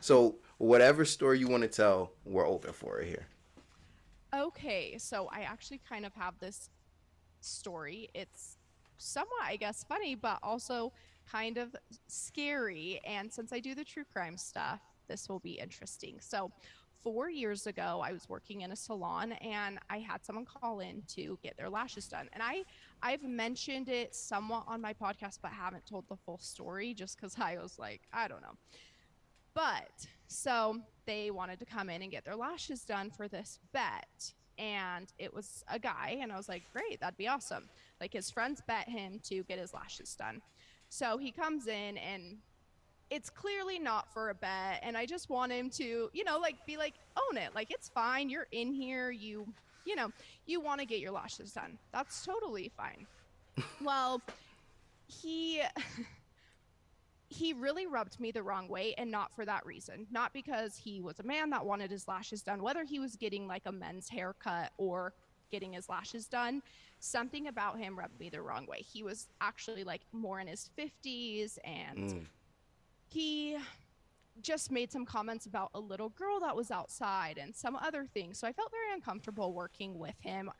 so 0.00 0.36
whatever 0.58 1.04
story 1.04 1.38
you 1.38 1.48
want 1.48 1.62
to 1.62 1.68
tell, 1.68 2.10
we're 2.24 2.46
open 2.46 2.72
for 2.72 3.00
it 3.00 3.08
here. 3.08 3.26
Okay, 4.34 4.96
so 4.98 5.28
I 5.30 5.40
actually 5.42 5.80
kind 5.86 6.06
of 6.06 6.14
have 6.14 6.38
this 6.40 6.70
story. 7.40 8.08
It's 8.14 8.56
somewhat, 8.96 9.42
I 9.42 9.56
guess, 9.56 9.84
funny, 9.84 10.14
but 10.14 10.38
also 10.42 10.92
kind 11.30 11.58
of 11.58 11.76
scary. 12.08 13.00
And 13.06 13.30
since 13.30 13.52
I 13.52 13.60
do 13.60 13.74
the 13.74 13.84
true 13.84 14.04
crime 14.10 14.38
stuff, 14.38 14.80
this 15.06 15.28
will 15.28 15.40
be 15.40 15.52
interesting. 15.52 16.18
So, 16.20 16.50
four 17.02 17.28
years 17.28 17.66
ago, 17.66 18.00
I 18.02 18.12
was 18.12 18.28
working 18.28 18.60
in 18.60 18.70
a 18.70 18.76
salon 18.76 19.32
and 19.32 19.80
I 19.90 19.98
had 19.98 20.24
someone 20.24 20.44
call 20.46 20.80
in 20.80 21.02
to 21.08 21.36
get 21.42 21.56
their 21.56 21.68
lashes 21.68 22.06
done. 22.06 22.28
And 22.32 22.42
I, 22.42 22.62
I've 23.02 23.24
mentioned 23.24 23.88
it 23.88 24.14
somewhat 24.14 24.64
on 24.68 24.80
my 24.80 24.94
podcast, 24.94 25.40
but 25.42 25.50
haven't 25.50 25.84
told 25.84 26.08
the 26.08 26.16
full 26.16 26.38
story 26.38 26.94
just 26.94 27.16
because 27.16 27.34
I 27.38 27.58
was 27.60 27.76
like, 27.78 28.02
I 28.12 28.28
don't 28.28 28.40
know. 28.40 28.54
But 29.54 30.06
so 30.28 30.80
they 31.06 31.30
wanted 31.30 31.58
to 31.60 31.64
come 31.64 31.90
in 31.90 32.02
and 32.02 32.10
get 32.10 32.24
their 32.24 32.36
lashes 32.36 32.84
done 32.84 33.10
for 33.10 33.28
this 33.28 33.58
bet. 33.72 34.32
And 34.58 35.12
it 35.18 35.32
was 35.32 35.64
a 35.68 35.78
guy, 35.78 36.18
and 36.20 36.30
I 36.30 36.36
was 36.36 36.48
like, 36.48 36.62
great, 36.72 37.00
that'd 37.00 37.16
be 37.16 37.28
awesome. 37.28 37.68
Like 38.00 38.12
his 38.12 38.30
friends 38.30 38.62
bet 38.66 38.88
him 38.88 39.20
to 39.24 39.42
get 39.44 39.58
his 39.58 39.72
lashes 39.72 40.14
done. 40.14 40.42
So 40.88 41.16
he 41.16 41.30
comes 41.32 41.66
in 41.68 41.96
and 41.96 42.36
it's 43.12 43.28
clearly 43.28 43.78
not 43.78 44.10
for 44.10 44.30
a 44.30 44.34
bet 44.34 44.80
and 44.82 44.96
i 44.96 45.04
just 45.04 45.28
want 45.28 45.52
him 45.52 45.68
to 45.68 46.08
you 46.14 46.24
know 46.24 46.38
like 46.38 46.56
be 46.64 46.78
like 46.78 46.94
own 47.16 47.36
it 47.36 47.54
like 47.54 47.70
it's 47.70 47.90
fine 47.90 48.30
you're 48.30 48.46
in 48.52 48.72
here 48.72 49.10
you 49.10 49.46
you 49.84 49.94
know 49.94 50.10
you 50.46 50.62
want 50.62 50.80
to 50.80 50.86
get 50.86 50.98
your 50.98 51.10
lashes 51.10 51.52
done 51.52 51.78
that's 51.92 52.24
totally 52.24 52.72
fine 52.74 53.06
well 53.84 54.22
he 55.06 55.60
he 57.32 57.52
really 57.52 57.86
rubbed 57.86 58.18
me 58.20 58.30
the 58.30 58.42
wrong 58.42 58.68
way 58.68 58.94
and 58.98 59.10
not 59.10 59.34
for 59.34 59.44
that 59.44 59.64
reason 59.64 60.06
not 60.10 60.32
because 60.32 60.76
he 60.76 61.00
was 61.00 61.18
a 61.18 61.22
man 61.22 61.50
that 61.50 61.64
wanted 61.64 61.90
his 61.90 62.06
lashes 62.06 62.42
done 62.42 62.62
whether 62.62 62.84
he 62.84 62.98
was 62.98 63.16
getting 63.16 63.46
like 63.46 63.62
a 63.66 63.72
men's 63.72 64.08
haircut 64.08 64.70
or 64.76 65.12
getting 65.50 65.72
his 65.72 65.88
lashes 65.88 66.26
done 66.26 66.62
something 67.00 67.48
about 67.48 67.78
him 67.78 67.98
rubbed 67.98 68.18
me 68.20 68.28
the 68.28 68.40
wrong 68.40 68.66
way 68.66 68.78
he 68.80 69.02
was 69.02 69.28
actually 69.40 69.84
like 69.84 70.02
more 70.12 70.40
in 70.40 70.46
his 70.46 70.70
50s 70.78 71.58
and 71.64 72.12
mm 72.12 72.26
he 73.12 73.58
just 74.40 74.70
made 74.70 74.90
some 74.90 75.04
comments 75.04 75.46
about 75.46 75.70
a 75.74 75.80
little 75.80 76.08
girl 76.10 76.40
that 76.40 76.56
was 76.56 76.70
outside 76.70 77.38
and 77.38 77.54
some 77.54 77.76
other 77.76 78.06
things. 78.06 78.38
So 78.38 78.46
I 78.46 78.52
felt 78.52 78.70
very 78.70 78.94
uncomfortable 78.94 79.52
working 79.52 79.98
with 79.98 80.14
him. 80.20 80.50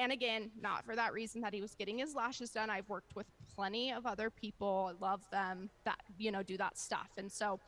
And 0.00 0.12
again, 0.12 0.50
not 0.58 0.86
for 0.86 0.96
that 0.96 1.12
reason 1.12 1.42
that 1.42 1.52
he 1.52 1.60
was 1.60 1.74
getting 1.74 1.98
his 1.98 2.14
lashes 2.14 2.48
done. 2.48 2.70
I've 2.70 2.88
worked 2.88 3.14
with 3.14 3.26
plenty 3.54 3.92
of 3.92 4.06
other 4.06 4.30
people, 4.30 4.90
I 4.90 5.04
love 5.04 5.20
them 5.30 5.68
that, 5.84 6.00
you 6.16 6.32
know, 6.32 6.42
do 6.42 6.56
that 6.56 6.78
stuff. 6.78 7.10
And 7.18 7.30
so 7.30 7.60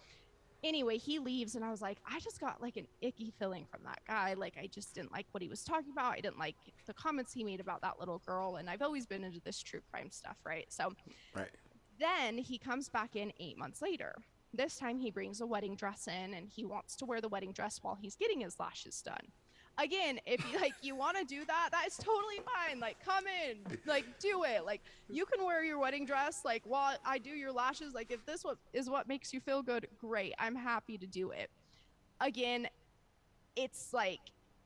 anyway, 0.64 0.96
he 0.96 1.18
leaves 1.18 1.56
and 1.56 1.64
I 1.64 1.70
was 1.70 1.82
like, 1.82 1.98
I 2.10 2.20
just 2.20 2.40
got 2.40 2.62
like 2.62 2.78
an 2.78 2.86
icky 3.02 3.34
feeling 3.38 3.66
from 3.70 3.82
that 3.84 3.98
guy. 4.08 4.32
Like 4.32 4.54
I 4.58 4.66
just 4.66 4.94
didn't 4.94 5.12
like 5.12 5.26
what 5.32 5.42
he 5.42 5.48
was 5.50 5.62
talking 5.62 5.92
about. 5.92 6.14
I 6.14 6.20
didn't 6.20 6.38
like 6.38 6.56
the 6.86 6.94
comments 6.94 7.34
he 7.34 7.44
made 7.44 7.60
about 7.60 7.82
that 7.82 8.00
little 8.00 8.22
girl. 8.24 8.56
And 8.56 8.70
I've 8.70 8.80
always 8.80 9.04
been 9.04 9.24
into 9.24 9.40
this 9.44 9.62
true 9.62 9.80
crime 9.90 10.10
stuff, 10.10 10.38
right? 10.42 10.64
So 10.70 10.94
right. 11.34 11.50
then 12.00 12.38
he 12.38 12.56
comes 12.56 12.88
back 12.88 13.14
in 13.14 13.30
eight 13.40 13.58
months 13.58 13.82
later 13.82 14.14
this 14.54 14.76
time 14.76 14.98
he 14.98 15.10
brings 15.10 15.40
a 15.40 15.46
wedding 15.46 15.74
dress 15.74 16.06
in 16.08 16.34
and 16.34 16.48
he 16.48 16.64
wants 16.64 16.94
to 16.96 17.06
wear 17.06 17.20
the 17.20 17.28
wedding 17.28 17.52
dress 17.52 17.78
while 17.80 17.94
he's 17.94 18.16
getting 18.16 18.40
his 18.40 18.60
lashes 18.60 19.00
done. 19.00 19.32
Again, 19.78 20.20
if 20.26 20.44
you 20.52 20.60
like 20.60 20.74
you 20.82 20.94
want 20.94 21.16
to 21.16 21.24
do 21.24 21.44
that, 21.46 21.70
that 21.72 21.86
is 21.86 21.96
totally 21.96 22.40
fine. 22.44 22.78
Like 22.78 23.02
come 23.04 23.24
in, 23.26 23.78
like 23.86 24.04
do 24.20 24.44
it. 24.44 24.64
Like 24.66 24.82
you 25.08 25.24
can 25.24 25.44
wear 25.44 25.64
your 25.64 25.78
wedding 25.78 26.04
dress 26.04 26.42
like 26.44 26.62
while 26.64 26.96
I 27.04 27.18
do 27.18 27.30
your 27.30 27.52
lashes. 27.52 27.94
Like 27.94 28.10
if 28.10 28.24
this 28.26 28.44
what 28.44 28.58
is 28.72 28.90
what 28.90 29.08
makes 29.08 29.32
you 29.32 29.40
feel 29.40 29.62
good, 29.62 29.86
great. 29.98 30.34
I'm 30.38 30.54
happy 30.54 30.98
to 30.98 31.06
do 31.06 31.30
it. 31.30 31.50
Again, 32.20 32.68
it's 33.56 33.92
like 33.92 34.20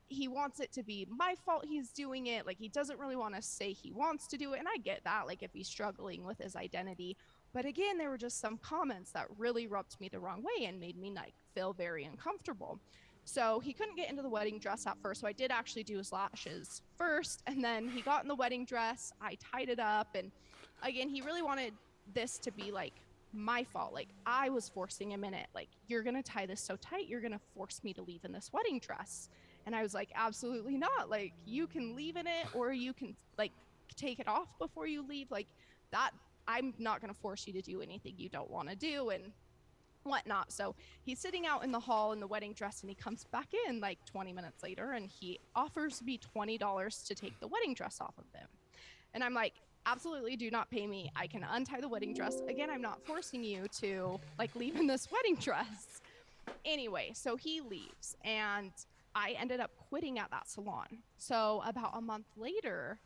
he 0.09 0.28
wants 0.28 0.61
it 0.61 0.72
to 0.72 0.82
be 0.82 1.07
my 1.09 1.34
fault 1.44 1.64
he's 1.66 1.90
doing 1.90 2.26
it. 2.26 2.46
Like 2.46 2.59
he 2.59 2.68
doesn't 2.68 2.98
really 2.98 3.16
want 3.16 3.34
to 3.36 3.42
say 3.42 3.72
he 3.72 3.92
wants 3.92 4.26
to 4.28 4.36
do 4.36 4.54
it. 4.54 4.59
And 4.59 4.68
I 4.68 4.78
get 4.78 5.02
that. 5.04 5.26
Like 5.26 5.42
if 5.42 5.52
he's 5.52 5.68
struggling 5.68 6.24
with 6.24 6.38
his 6.38 6.57
identity 6.57 7.16
but 7.57 7.64
again, 7.64 7.96
there 7.96 8.11
were 8.11 8.18
just 8.18 8.38
some 8.38 8.59
comments 8.59 9.12
that 9.12 9.28
really 9.38 9.66
rubbed 9.66 9.98
me 9.98 10.11
the 10.11 10.20
wrong 10.20 10.42
way 10.42 10.66
and 10.66 10.78
made 10.78 10.98
me 10.98 11.11
like 11.11 11.32
feel 11.54 11.72
very 11.72 12.04
uncomfortable. 12.04 12.78
So 13.29 13.59
he 13.59 13.72
couldn't 13.72 13.97
get 13.97 14.09
into 14.09 14.22
the 14.22 14.29
wedding 14.29 14.61
dress 14.61 14.87
at 14.87 14.97
first. 15.03 15.20
So 15.20 15.27
I 15.27 15.33
did 15.33 15.51
actually 15.51 15.83
do 15.83 15.99
his 15.99 16.12
lashes 16.12 16.81
first. 16.97 17.43
And 17.49 17.62
then 17.62 17.89
he 17.89 18.01
got 18.01 18.22
in 18.22 18.29
the 18.29 18.37
wedding 18.37 18.64
dress. 18.64 19.12
I 19.20 19.37
tied 19.53 19.68
it 19.68 19.81
up. 19.81 20.14
And 20.14 20.31
again, 20.83 21.09
he 21.09 21.20
really 21.20 21.43
wanted 21.43 21.74
this 22.14 22.39
to 22.39 22.53
be 22.53 22.70
like 22.70 22.95
my 23.33 23.64
fault. 23.64 23.93
Like 23.93 24.09
I 24.24 24.49
was 24.49 24.68
forcing 24.68 25.11
him 25.11 25.24
in 25.24 25.35
it. 25.35 25.49
Like, 25.57 25.68
you're 25.89 26.05
going 26.05 26.14
to 26.14 26.22
tie 26.22 26.47
this 26.47 26.61
so 26.61 26.77
tight. 26.77 27.09
You're 27.09 27.20
going 27.20 27.33
to 27.33 27.41
force 27.53 27.81
me 27.83 27.93
to 27.95 28.03
leave 28.03 28.24
in 28.24 28.31
this 28.31 28.51
wedding 28.53 28.79
dress. 28.79 29.29
And 29.66 29.74
I 29.74 29.83
was 29.83 29.93
like, 29.93 30.11
absolutely 30.14 30.77
not. 30.77 31.11
Like, 31.11 31.33
you 31.45 31.66
can 31.66 31.97
leave 31.97 32.14
in 32.16 32.29
it 32.29 32.47
or 32.55 32.72
you 32.72 32.93
can 32.93 33.16
like 33.37 33.53
take 33.97 34.20
it 34.20 34.29
off 34.29 34.57
before 34.61 34.87
you 34.87 35.05
leave. 35.05 35.33
Like, 35.33 35.49
that 35.91 36.12
I'm 36.47 36.74
not 36.79 37.01
going 37.01 37.12
to 37.12 37.20
force 37.20 37.45
you 37.49 37.53
to 37.55 37.62
do 37.62 37.83
anything 37.83 38.14
you 38.16 38.29
don't 38.29 38.51
want 38.51 38.68
to 38.70 38.77
do 38.77 39.11
and 39.11 39.33
whatnot. 40.07 40.52
So 40.52 40.74
he's 41.02 41.18
sitting 41.18 41.46
out 41.46 41.64
in 41.64 41.72
the 41.72 41.80
hall 41.80 42.12
in 42.12 42.20
the 42.20 42.26
wedding 42.26 42.52
dress 42.52 42.80
and 42.80 42.90
he 42.90 42.94
comes 42.94 43.24
back 43.24 43.48
in 43.68 43.80
like 43.80 43.98
20 44.07 44.32
minutes 44.32 44.62
later 44.62 44.92
and 44.92 45.09
he 45.09 45.38
offers 45.54 46.02
me 46.02 46.18
$20 46.36 47.07
to 47.07 47.14
take 47.14 47.38
the 47.40 47.46
wedding 47.46 47.74
dress 47.74 48.00
off 48.00 48.14
of 48.18 48.24
him. 48.38 48.48
And 49.14 49.24
I'm 49.24 49.34
like, 49.34 49.54
absolutely 49.86 50.36
do 50.36 50.50
not 50.50 50.70
pay 50.70 50.86
me. 50.86 51.11
I 51.16 51.26
can 51.26 51.44
untie 51.44 51.80
the 51.80 51.88
wedding 51.88 52.12
dress. 52.12 52.42
Again, 52.48 52.68
I'm 52.70 52.82
not 52.82 53.00
forcing 53.04 53.42
you 53.42 53.66
to 53.80 54.20
like 54.38 54.54
leave 54.54 54.76
in 54.76 54.86
this 54.86 55.09
wedding 55.12 55.36
dress. 55.36 56.00
Anyway, 56.64 57.11
so 57.14 57.36
he 57.36 57.61
leaves 57.61 58.16
and 58.24 58.72
I 59.14 59.34
ended 59.38 59.61
up 59.61 59.70
quitting 59.88 60.18
at 60.18 60.30
that 60.30 60.48
salon. 60.48 60.98
So 61.16 61.62
about 61.64 61.92
a 61.94 62.00
month 62.00 62.26
later, 62.36 62.98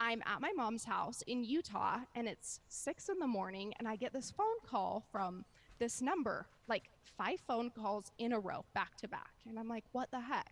I'm 0.00 0.22
at 0.26 0.40
my 0.40 0.52
mom's 0.54 0.84
house 0.84 1.22
in 1.26 1.44
Utah 1.44 2.00
and 2.14 2.28
it's 2.28 2.60
six 2.68 3.08
in 3.08 3.18
the 3.18 3.26
morning 3.26 3.72
and 3.78 3.88
I 3.88 3.96
get 3.96 4.12
this 4.12 4.30
phone 4.30 4.58
call 4.66 5.04
from 5.10 5.44
this 5.78 6.00
number, 6.00 6.46
like 6.68 6.84
five 7.16 7.40
phone 7.46 7.70
calls 7.70 8.10
in 8.18 8.32
a 8.32 8.38
row, 8.38 8.64
back 8.74 8.96
to 8.98 9.08
back. 9.08 9.32
And 9.48 9.58
I'm 9.58 9.68
like, 9.68 9.84
what 9.92 10.10
the 10.10 10.20
heck? 10.20 10.50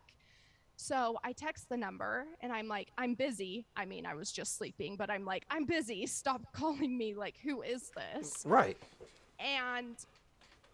So 0.77 1.19
I 1.23 1.33
text 1.33 1.69
the 1.69 1.77
number 1.77 2.27
and 2.41 2.53
I'm 2.53 2.67
like, 2.67 2.89
I'm 2.99 3.15
busy. 3.15 3.67
I 3.77 3.85
mean, 3.85 4.05
I 4.05 4.15
was 4.15 4.33
just 4.33 4.57
sleeping, 4.57 4.97
but 4.97 5.11
I'm 5.11 5.25
like, 5.25 5.45
I'm 5.51 5.65
busy. 5.65 6.07
Stop 6.07 6.43
calling 6.53 6.97
me. 6.97 7.15
Like, 7.15 7.37
who 7.43 7.63
is 7.63 7.91
this? 7.91 8.43
Right. 8.45 8.77
And 9.39 9.97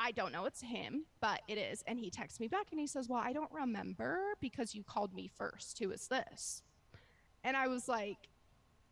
I 0.00 0.12
don't 0.12 0.32
know 0.32 0.44
it's 0.46 0.62
him, 0.62 1.04
but 1.20 1.42
it 1.48 1.58
is. 1.58 1.82
And 1.86 1.98
he 1.98 2.10
texts 2.10 2.40
me 2.40 2.48
back 2.48 2.66
and 2.70 2.78
he 2.80 2.86
says, 2.86 3.08
Well, 3.08 3.20
I 3.22 3.32
don't 3.32 3.50
remember 3.52 4.18
because 4.40 4.74
you 4.74 4.84
called 4.84 5.12
me 5.12 5.28
first. 5.36 5.78
Who 5.80 5.90
is 5.90 6.06
this? 6.08 6.62
And 7.44 7.56
I 7.56 7.66
was 7.66 7.88
like, 7.88 8.16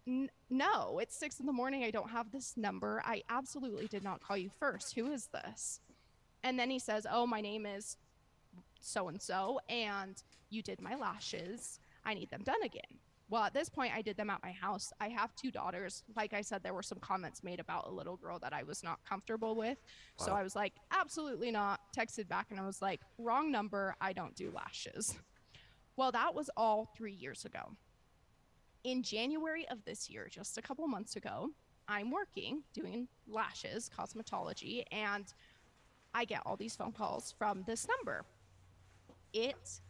no, 0.06 0.98
it's 1.00 1.18
six 1.18 1.40
in 1.40 1.46
the 1.46 1.52
morning. 1.52 1.82
I 1.82 1.90
don't 1.90 2.10
have 2.10 2.30
this 2.30 2.56
number. 2.56 3.02
I 3.04 3.22
absolutely 3.28 3.86
did 3.88 4.04
not 4.04 4.22
call 4.22 4.36
you 4.36 4.50
first. 4.58 4.94
Who 4.94 5.10
is 5.10 5.28
this? 5.28 5.80
And 6.44 6.58
then 6.58 6.70
he 6.70 6.78
says, 6.78 7.06
Oh, 7.10 7.26
my 7.26 7.40
name 7.40 7.66
is 7.66 7.96
so 8.80 9.08
and 9.08 9.20
so, 9.20 9.58
and 9.68 10.22
you 10.50 10.62
did 10.62 10.80
my 10.80 10.94
lashes. 10.94 11.80
I 12.04 12.14
need 12.14 12.30
them 12.30 12.42
done 12.44 12.62
again. 12.62 13.00
Well, 13.28 13.42
at 13.42 13.54
this 13.54 13.68
point, 13.68 13.92
I 13.92 14.02
did 14.02 14.16
them 14.16 14.30
at 14.30 14.40
my 14.44 14.52
house. 14.52 14.92
I 15.00 15.08
have 15.08 15.34
two 15.34 15.50
daughters. 15.50 16.04
Like 16.14 16.32
I 16.32 16.42
said, 16.42 16.62
there 16.62 16.74
were 16.74 16.82
some 16.82 17.00
comments 17.00 17.42
made 17.42 17.58
about 17.58 17.88
a 17.88 17.90
little 17.90 18.16
girl 18.16 18.38
that 18.38 18.52
I 18.52 18.62
was 18.62 18.84
not 18.84 19.00
comfortable 19.08 19.56
with. 19.56 19.78
Wow. 20.20 20.26
So 20.26 20.32
I 20.32 20.44
was 20.44 20.54
like, 20.54 20.74
absolutely 20.92 21.50
not. 21.50 21.80
Texted 21.96 22.28
back 22.28 22.46
and 22.50 22.60
I 22.60 22.64
was 22.64 22.80
like, 22.80 23.00
wrong 23.18 23.50
number. 23.50 23.96
I 24.00 24.12
don't 24.12 24.36
do 24.36 24.52
lashes. 24.52 25.18
Well, 25.96 26.12
that 26.12 26.34
was 26.36 26.50
all 26.56 26.92
three 26.96 27.14
years 27.14 27.44
ago 27.44 27.72
in 28.86 29.02
January 29.02 29.66
of 29.68 29.84
this 29.84 30.08
year, 30.08 30.28
just 30.30 30.58
a 30.58 30.62
couple 30.62 30.86
months 30.86 31.16
ago, 31.16 31.50
I'm 31.88 32.12
working 32.12 32.62
doing 32.72 33.08
lashes, 33.26 33.90
cosmetology, 33.98 34.84
and 34.92 35.24
I 36.14 36.24
get 36.24 36.42
all 36.46 36.56
these 36.56 36.76
phone 36.76 36.92
calls 36.92 37.34
from 37.36 37.64
this 37.66 37.88
number. 37.88 38.24
It 39.32 39.80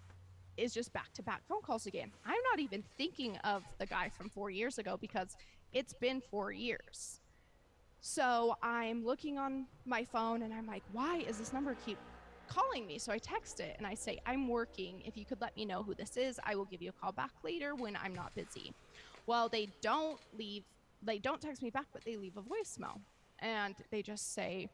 is 0.57 0.73
just 0.73 0.95
back 0.95 1.13
to 1.13 1.23
back 1.23 1.43
phone 1.47 1.61
calls 1.61 1.85
again. 1.85 2.11
I'm 2.25 2.41
not 2.51 2.59
even 2.59 2.83
thinking 2.97 3.37
of 3.45 3.65
the 3.77 3.85
guy 3.85 4.09
from 4.09 4.31
four 4.31 4.49
years 4.49 4.79
ago 4.79 4.97
because 4.99 5.37
it's 5.75 5.93
been 5.93 6.23
four 6.31 6.51
years. 6.51 7.21
So 8.01 8.57
I'm 8.63 9.05
looking 9.05 9.37
on 9.37 9.67
my 9.85 10.05
phone 10.05 10.41
and 10.41 10.55
I'm 10.55 10.67
like, 10.67 10.83
why 10.93 11.19
is 11.19 11.37
this 11.37 11.53
number 11.53 11.77
keep 11.85 11.99
calling 12.49 12.87
me? 12.87 12.97
So 12.97 13.13
I 13.13 13.19
text 13.19 13.61
it 13.61 13.75
and 13.77 13.87
I 13.87 13.93
say, 13.93 14.21
I'm 14.25 14.49
working. 14.49 15.03
If 15.05 15.19
you 15.19 15.27
could 15.27 15.43
let 15.43 15.55
me 15.55 15.67
know 15.67 15.83
who 15.83 15.95
this 15.95 16.17
is, 16.17 16.41
I 16.45 16.55
will 16.55 16.65
give 16.65 16.81
you 16.81 16.89
a 16.89 16.93
call 16.93 17.13
back 17.13 17.33
later 17.45 17.75
when 17.75 17.95
I'm 18.03 18.15
not 18.15 18.35
busy. 18.35 18.73
Well, 19.27 19.49
they 19.49 19.69
don't 19.81 20.21
leave, 20.37 20.65
they 21.03 21.19
don't 21.19 21.41
text 21.41 21.63
me 21.63 21.71
back, 21.71 21.87
but 21.93 22.05
they 22.05 22.17
leave 22.17 22.37
a 22.37 22.43
voicemail 22.43 23.01
and 23.41 23.75
they 23.91 24.03
just 24.03 24.35
say, 24.35 24.69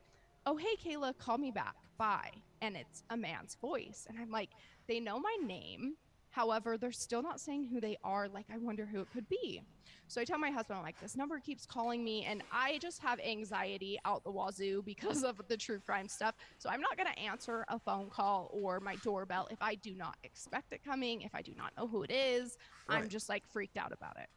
Oh, 0.45 0.57
hey, 0.57 0.77
Kayla, 0.85 1.17
call 1.19 1.39
me 1.39 1.53
back. 1.53 1.77
Bye. 1.99 2.31
And 2.61 2.77
it's 2.77 3.05
a 3.11 3.17
man's 3.17 3.57
voice. 3.61 4.07
And 4.09 4.19
I'm 4.19 4.31
like, 4.31 4.51
they 4.89 4.99
know 4.99 5.21
my 5.21 5.37
name. 5.45 5.95
However, 6.31 6.79
they're 6.79 6.93
still 6.93 7.23
not 7.23 7.41
saying 7.41 7.69
who 7.71 7.81
they 7.81 7.97
are. 8.03 8.27
Like, 8.27 8.47
I 8.53 8.57
wonder 8.57 8.87
who 8.87 9.03
it 9.03 9.09
could 9.13 9.29
be. 9.29 9.63
So 10.09 10.21
I 10.21 10.25
tell 10.25 10.39
my 10.39 10.51
husband, 10.51 10.79
I'm 10.79 10.85
like, 10.85 11.01
this 11.01 11.17
number 11.17 11.39
keeps 11.39 11.67
calling 11.67 12.03
me, 12.03 12.25
and 12.25 12.43
I 12.51 12.79
just 12.79 13.01
have 13.03 13.21
anxiety 13.21 13.99
out 14.05 14.25
the 14.25 14.31
wazoo 14.31 14.83
because 14.87 15.25
of 15.25 15.41
the 15.49 15.57
true 15.57 15.79
crime 15.79 16.09
stuff. 16.09 16.35
So 16.59 16.71
I'm 16.71 16.81
not 16.81 16.97
going 16.97 17.13
to 17.13 17.19
answer 17.19 17.65
a 17.69 17.79
phone 17.79 18.09
call 18.09 18.51
or 18.53 18.81
my 18.81 18.97
doorbell 18.97 19.47
if 19.51 19.61
I 19.61 19.75
do 19.75 19.95
not 19.95 20.17
expect 20.25 20.73
it 20.73 20.83
coming, 20.83 21.23
if 21.23 21.35
I 21.35 21.43
do 21.43 21.53
not 21.57 21.73
know 21.77 21.87
who 21.87 22.03
it 22.03 22.11
is. 22.11 22.57
I'm 22.89 23.09
just 23.09 23.29
like 23.29 23.47
freaked 23.47 23.77
out 23.77 23.93
about 23.93 24.17
it. 24.19 24.29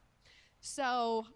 So 0.66 1.28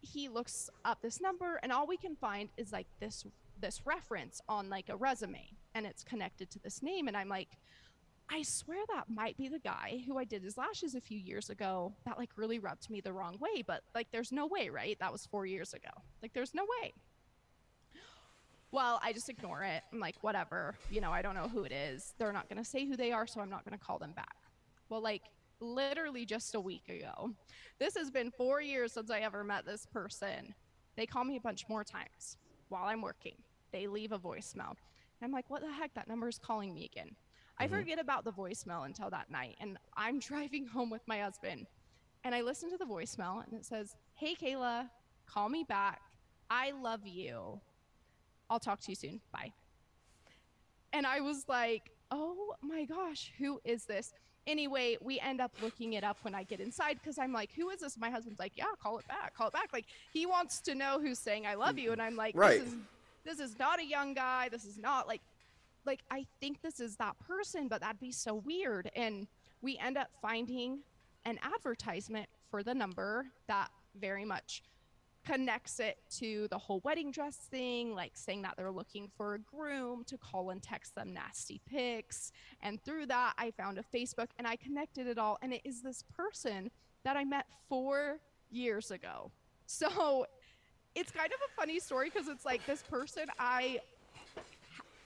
he 0.00 0.28
looks 0.28 0.70
up 0.84 1.02
this 1.02 1.20
number, 1.20 1.58
and 1.64 1.72
all 1.72 1.88
we 1.88 1.96
can 1.96 2.14
find 2.14 2.50
is 2.56 2.70
like 2.70 2.86
this 3.00 3.24
this 3.60 3.84
reference 3.84 4.40
on 4.48 4.70
like 4.70 4.88
a 4.88 4.96
resume, 4.96 5.44
and 5.74 5.84
it's 5.84 6.04
connected 6.04 6.50
to 6.50 6.60
this 6.60 6.84
name. 6.84 7.08
And 7.08 7.16
I'm 7.16 7.28
like, 7.28 7.48
I 8.30 8.42
swear 8.42 8.78
that 8.94 9.10
might 9.10 9.36
be 9.36 9.48
the 9.48 9.58
guy 9.58 10.04
who 10.06 10.18
I 10.18 10.24
did 10.24 10.44
his 10.44 10.56
lashes 10.56 10.94
a 10.94 11.00
few 11.00 11.18
years 11.18 11.50
ago. 11.50 11.94
That 12.04 12.16
like 12.16 12.30
really 12.36 12.60
rubbed 12.60 12.88
me 12.88 13.00
the 13.00 13.12
wrong 13.12 13.38
way, 13.40 13.64
but 13.66 13.82
like 13.92 14.06
there's 14.12 14.30
no 14.30 14.46
way, 14.46 14.68
right? 14.68 14.96
That 15.00 15.10
was 15.10 15.26
four 15.26 15.46
years 15.46 15.74
ago. 15.74 15.90
Like 16.22 16.32
there's 16.32 16.54
no 16.54 16.64
way. 16.80 16.94
Well, 18.70 19.00
I 19.02 19.12
just 19.12 19.28
ignore 19.28 19.64
it. 19.64 19.82
I'm 19.92 19.98
like, 19.98 20.22
whatever. 20.22 20.76
You 20.90 21.00
know, 21.00 21.10
I 21.10 21.22
don't 21.22 21.34
know 21.34 21.48
who 21.48 21.64
it 21.64 21.72
is. 21.72 22.14
They're 22.18 22.32
not 22.32 22.48
going 22.48 22.62
to 22.62 22.68
say 22.68 22.86
who 22.86 22.96
they 22.96 23.10
are, 23.10 23.26
so 23.26 23.40
I'm 23.40 23.50
not 23.50 23.64
going 23.64 23.76
to 23.76 23.84
call 23.84 23.98
them 23.98 24.12
back. 24.12 24.36
Well, 24.88 25.00
like 25.00 25.22
literally 25.60 26.24
just 26.26 26.54
a 26.54 26.60
week 26.60 26.88
ago, 26.88 27.30
this 27.78 27.96
has 27.96 28.10
been 28.10 28.30
four 28.30 28.60
years 28.60 28.92
since 28.92 29.10
I 29.10 29.20
ever 29.20 29.44
met 29.44 29.64
this 29.64 29.86
person. 29.86 30.54
They 30.96 31.06
call 31.06 31.24
me 31.24 31.36
a 31.36 31.40
bunch 31.40 31.64
more 31.68 31.84
times 31.84 32.36
while 32.68 32.84
I'm 32.84 33.02
working. 33.02 33.36
They 33.72 33.86
leave 33.86 34.12
a 34.12 34.18
voicemail. 34.18 34.70
And 34.70 35.22
I'm 35.22 35.32
like, 35.32 35.48
what 35.50 35.62
the 35.62 35.70
heck? 35.72 35.94
That 35.94 36.08
number 36.08 36.28
is 36.28 36.38
calling 36.38 36.74
me 36.74 36.84
again. 36.84 37.16
I 37.58 37.66
Mhm. 37.66 37.70
forget 37.70 37.98
about 37.98 38.24
the 38.24 38.32
voicemail 38.32 38.84
until 38.84 39.10
that 39.10 39.30
night. 39.30 39.56
And 39.60 39.78
I'm 39.96 40.18
driving 40.20 40.66
home 40.66 40.90
with 40.90 41.06
my 41.06 41.20
husband. 41.20 41.66
And 42.24 42.34
I 42.34 42.40
listen 42.42 42.70
to 42.70 42.76
the 42.78 42.84
voicemail 42.84 43.44
and 43.44 43.54
it 43.54 43.64
says, 43.64 43.96
Hey, 44.14 44.34
Kayla, 44.34 44.90
call 45.26 45.48
me 45.48 45.64
back. 45.64 46.00
I 46.50 46.70
love 46.72 47.06
you. 47.06 47.60
I'll 48.50 48.60
talk 48.60 48.80
to 48.80 48.90
you 48.90 48.94
soon. 48.96 49.20
Bye. 49.32 49.52
And 50.92 51.06
I 51.06 51.20
was 51.20 51.44
like, 51.48 51.90
Oh 52.10 52.54
my 52.62 52.84
gosh, 52.84 53.32
who 53.38 53.60
is 53.64 53.84
this? 53.84 54.12
Anyway, 54.46 54.96
we 55.00 55.18
end 55.20 55.40
up 55.40 55.52
looking 55.60 55.94
it 55.94 56.04
up 56.04 56.18
when 56.22 56.34
I 56.34 56.44
get 56.44 56.60
inside 56.60 56.98
because 57.02 57.18
I'm 57.18 57.32
like, 57.32 57.52
Who 57.54 57.70
is 57.70 57.80
this? 57.80 57.98
My 57.98 58.10
husband's 58.10 58.38
like, 58.38 58.52
Yeah, 58.56 58.64
call 58.82 58.98
it 58.98 59.08
back. 59.08 59.34
Call 59.34 59.48
it 59.48 59.52
back. 59.52 59.70
Like, 59.72 59.86
he 60.12 60.26
wants 60.26 60.60
to 60.62 60.74
know 60.74 60.98
who's 61.00 61.18
saying 61.18 61.46
I 61.46 61.54
love 61.54 61.78
you. 61.78 61.92
And 61.92 62.00
I'm 62.00 62.16
like, 62.16 62.36
Right. 62.36 62.60
This 62.60 62.68
is, 62.68 62.78
this 63.24 63.40
is 63.40 63.58
not 63.58 63.80
a 63.80 63.84
young 63.84 64.14
guy. 64.14 64.48
This 64.48 64.64
is 64.64 64.78
not 64.78 65.08
like, 65.08 65.20
like 65.84 66.00
I 66.10 66.26
think 66.40 66.62
this 66.62 66.80
is 66.80 66.96
that 66.96 67.18
person, 67.18 67.68
but 67.68 67.80
that'd 67.80 68.00
be 68.00 68.12
so 68.12 68.34
weird. 68.34 68.90
And 68.94 69.26
we 69.62 69.78
end 69.78 69.96
up 69.96 70.08
finding 70.22 70.80
an 71.24 71.38
advertisement 71.42 72.28
for 72.50 72.62
the 72.62 72.74
number 72.74 73.26
that 73.48 73.70
very 74.00 74.24
much 74.24 74.62
connects 75.26 75.80
it 75.80 75.98
to 76.18 76.46
the 76.48 76.58
whole 76.58 76.80
wedding 76.84 77.10
dress 77.10 77.36
thing, 77.36 77.94
like 77.94 78.12
saying 78.14 78.42
that 78.42 78.54
they're 78.56 78.70
looking 78.70 79.08
for 79.16 79.34
a 79.34 79.38
groom 79.38 80.04
to 80.04 80.16
call 80.16 80.50
and 80.50 80.62
text 80.62 80.94
them 80.94 81.12
nasty 81.12 81.60
pics. 81.66 82.32
And 82.62 82.82
through 82.82 83.06
that, 83.06 83.34
I 83.38 83.50
found 83.50 83.78
a 83.78 83.82
Facebook 83.96 84.28
and 84.38 84.46
I 84.46 84.56
connected 84.56 85.06
it 85.06 85.18
all. 85.18 85.38
And 85.42 85.52
it 85.52 85.62
is 85.64 85.82
this 85.82 86.02
person 86.16 86.70
that 87.04 87.16
I 87.16 87.24
met 87.24 87.46
four 87.68 88.20
years 88.50 88.90
ago. 88.90 89.30
So 89.66 90.26
it's 90.94 91.10
kind 91.10 91.30
of 91.32 91.38
a 91.50 91.60
funny 91.60 91.80
story 91.80 92.08
because 92.12 92.28
it's 92.28 92.44
like 92.44 92.64
this 92.66 92.82
person 92.82 93.24
I 93.38 93.80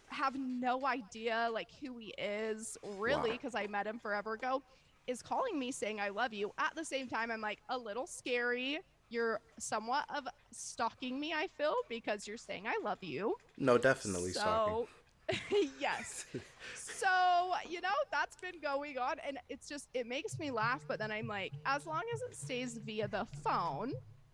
have 0.08 0.34
no 0.36 0.84
idea 0.86 1.48
like 1.52 1.68
who 1.80 1.96
he 1.98 2.12
is 2.18 2.76
really 2.98 3.30
Wow. 3.30 3.36
because 3.36 3.54
I 3.54 3.66
met 3.68 3.86
him 3.86 3.98
forever 3.98 4.34
ago 4.34 4.62
is 5.06 5.22
calling 5.22 5.58
me 5.58 5.72
saying 5.72 5.98
I 5.98 6.10
love 6.10 6.32
you. 6.34 6.52
At 6.58 6.74
the 6.76 6.84
same 6.84 7.08
time, 7.08 7.30
I'm 7.30 7.40
like 7.40 7.60
a 7.68 7.78
little 7.78 8.06
scary. 8.06 8.80
You're 9.10 9.40
somewhat 9.58 10.04
of 10.14 10.26
stalking 10.52 11.20
me, 11.20 11.32
I 11.34 11.48
feel, 11.58 11.74
because 11.88 12.26
you're 12.26 12.36
saying 12.36 12.64
I 12.66 12.78
love 12.82 12.98
you. 13.02 13.34
No, 13.58 13.76
definitely 13.76 14.30
stalking. 14.32 14.86
so, 15.30 15.58
yes. 15.80 16.26
So, 16.74 17.52
you 17.68 17.80
know, 17.80 17.88
that's 18.10 18.36
been 18.36 18.60
going 18.62 18.98
on 18.98 19.16
and 19.26 19.38
it's 19.48 19.68
just 19.68 19.88
it 19.94 20.06
makes 20.06 20.38
me 20.38 20.50
laugh, 20.50 20.82
but 20.86 20.98
then 20.98 21.10
I'm 21.10 21.26
like, 21.26 21.52
as 21.66 21.86
long 21.86 22.02
as 22.14 22.22
it 22.22 22.36
stays 22.36 22.78
via 22.78 23.08
the 23.08 23.26
phone. 23.42 23.92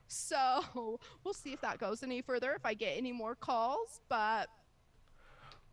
So 0.08 0.60
we'll 1.24 1.34
see 1.34 1.52
if 1.52 1.60
that 1.62 1.78
goes 1.78 2.02
any 2.02 2.22
further, 2.22 2.52
if 2.52 2.64
I 2.64 2.74
get 2.74 2.96
any 2.96 3.12
more 3.12 3.34
calls. 3.34 4.00
But 4.08 4.48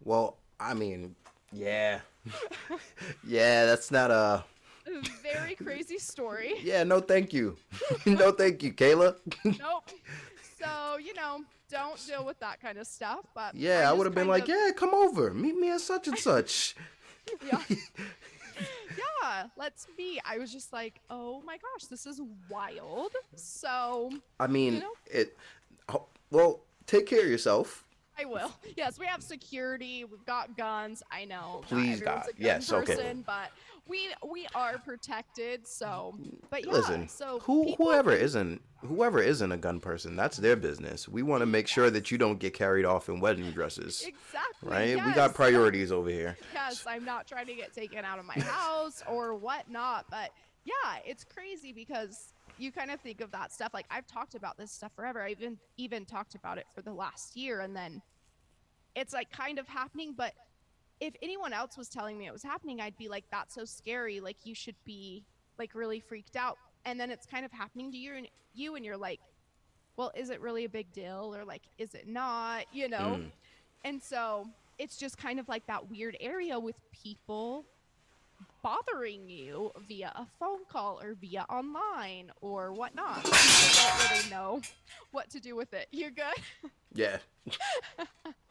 Well, 0.03 0.37
I 0.59 0.73
mean, 0.73 1.15
yeah, 1.51 1.99
yeah, 3.27 3.65
that's 3.65 3.91
not 3.91 4.11
a. 4.11 4.43
very 5.21 5.55
crazy 5.55 5.97
story. 5.97 6.53
Yeah, 6.63 6.83
no, 6.83 6.99
thank 6.99 7.33
you. 7.33 7.57
no, 8.05 8.31
thank 8.31 8.63
you, 8.63 8.73
Kayla. 8.73 9.15
nope. 9.45 9.89
So, 10.59 10.97
you 10.97 11.13
know, 11.13 11.41
don't 11.69 11.99
deal 12.07 12.25
with 12.25 12.39
that 12.39 12.61
kind 12.61 12.77
of 12.77 12.87
stuff. 12.87 13.25
But 13.35 13.55
yeah, 13.55 13.81
I'm 13.81 13.87
I 13.87 13.93
would 13.93 14.05
have 14.05 14.15
been 14.15 14.27
like, 14.27 14.43
of- 14.43 14.49
yeah, 14.49 14.71
come 14.75 14.93
over, 14.93 15.33
meet 15.33 15.55
me 15.55 15.71
at 15.71 15.81
such 15.81 16.07
and 16.07 16.17
such. 16.17 16.75
yeah. 17.45 17.61
yeah, 17.69 19.47
let's 19.57 19.87
be. 19.97 20.19
I 20.25 20.37
was 20.37 20.51
just 20.51 20.71
like, 20.73 20.99
oh 21.09 21.41
my 21.45 21.57
gosh, 21.57 21.87
this 21.89 22.05
is 22.05 22.21
wild. 22.49 23.11
So 23.35 24.11
I 24.39 24.47
mean, 24.47 24.75
You 24.75 24.79
know? 24.81 24.93
it. 25.11 25.37
Well, 26.31 26.61
take 26.87 27.05
care 27.05 27.21
of 27.21 27.27
yourself. 27.27 27.83
I 28.19 28.25
will. 28.25 28.51
Yes, 28.77 28.99
we 28.99 29.05
have 29.07 29.23
security. 29.23 30.05
We've 30.05 30.25
got 30.25 30.55
guns. 30.55 31.01
I 31.11 31.25
know. 31.25 31.61
Please, 31.67 31.99
God. 31.99 32.27
Yes, 32.37 32.71
okay. 32.71 33.15
But 33.25 33.49
we 33.87 34.09
we 34.25 34.47
are 34.55 34.77
protected. 34.77 35.67
So, 35.67 36.17
but 36.49 36.65
yeah. 36.65 36.71
Listen, 36.71 37.07
so 37.07 37.39
who 37.39 37.65
people- 37.65 37.85
whoever 37.87 38.11
isn't 38.13 38.61
whoever 38.85 39.21
isn't 39.21 39.51
a 39.51 39.57
gun 39.57 39.79
person, 39.79 40.15
that's 40.15 40.37
their 40.37 40.55
business. 40.55 41.07
We 41.07 41.23
want 41.23 41.41
to 41.41 41.45
make 41.45 41.67
sure 41.67 41.89
that 41.89 42.11
you 42.11 42.17
don't 42.17 42.39
get 42.39 42.53
carried 42.53 42.85
off 42.85 43.07
in 43.09 43.19
wedding 43.19 43.51
dresses, 43.51 44.03
Exactly. 44.05 44.69
right? 44.69 45.05
We 45.05 45.13
got 45.13 45.33
priorities 45.35 45.91
over 45.91 46.09
here. 46.09 46.37
yes, 46.53 46.83
I'm 46.87 47.05
not 47.05 47.27
trying 47.27 47.47
to 47.47 47.55
get 47.55 47.73
taken 47.73 48.03
out 48.05 48.19
of 48.19 48.25
my 48.25 48.33
house 48.39 49.01
or 49.07 49.35
whatnot, 49.35 50.05
but 50.09 50.31
yeah, 50.65 50.99
it's 51.05 51.23
crazy 51.23 51.71
because 51.73 52.33
you 52.57 52.71
kind 52.71 52.91
of 52.91 52.99
think 53.01 53.19
of 53.21 53.31
that 53.31 53.51
stuff. 53.51 53.73
Like 53.73 53.85
I've 53.89 54.07
talked 54.07 54.35
about 54.35 54.57
this 54.57 54.71
stuff 54.71 54.91
forever. 54.95 55.21
I 55.21 55.31
even 55.31 55.57
even 55.77 56.05
talked 56.05 56.35
about 56.35 56.57
it 56.57 56.65
for 56.73 56.81
the 56.81 56.93
last 56.93 57.35
year, 57.35 57.61
and 57.61 57.75
then 57.75 58.01
it's 58.95 59.13
like 59.13 59.31
kind 59.31 59.59
of 59.59 59.67
happening. 59.67 60.13
But 60.15 60.33
if 61.03 61.15
anyone 61.21 61.51
else 61.51 61.77
was 61.77 61.89
telling 61.89 62.17
me 62.17 62.27
it 62.27 62.33
was 62.33 62.43
happening, 62.43 62.79
I'd 62.79 62.97
be 62.97 63.09
like, 63.09 63.25
"That's 63.29 63.53
so 63.53 63.65
scary. 63.65 64.21
Like 64.21 64.37
you 64.45 64.55
should 64.55 64.75
be 64.85 65.25
like 65.59 65.75
really 65.75 65.99
freaked 65.99 66.37
out." 66.37 66.57
And 66.85 66.99
then 66.99 67.11
it's 67.11 67.25
kind 67.25 67.45
of 67.45 67.51
happening 67.51 67.91
to 67.91 67.97
you, 67.97 68.15
and 68.15 68.27
you, 68.53 68.75
and 68.75 68.85
you're 68.85 68.97
like, 68.97 69.19
"Well, 69.97 70.11
is 70.15 70.29
it 70.29 70.39
really 70.39 70.63
a 70.63 70.69
big 70.69 70.91
deal, 70.93 71.35
or 71.35 71.43
like, 71.43 71.63
is 71.77 71.93
it 71.93 72.07
not?" 72.07 72.65
You 72.71 72.87
know. 72.87 73.19
Mm. 73.19 73.31
And 73.83 74.01
so 74.01 74.47
it's 74.79 74.95
just 74.95 75.17
kind 75.17 75.41
of 75.41 75.49
like 75.49 75.67
that 75.67 75.89
weird 75.89 76.15
area 76.21 76.57
with 76.57 76.75
people 76.91 77.65
bothering 78.61 79.29
you 79.29 79.71
via 79.85 80.11
a 80.15 80.25
phone 80.39 80.63
call 80.69 81.01
or 81.01 81.15
via 81.15 81.45
online 81.49 82.31
or 82.39 82.71
whatnot. 82.71 83.23
People 83.25 83.37
don't 83.75 84.11
really 84.11 84.29
know 84.29 84.61
what 85.11 85.29
to 85.31 85.41
do 85.41 85.57
with 85.57 85.73
it. 85.73 85.87
You're 85.91 86.11
good? 86.11 86.71
Yeah. 86.93 87.17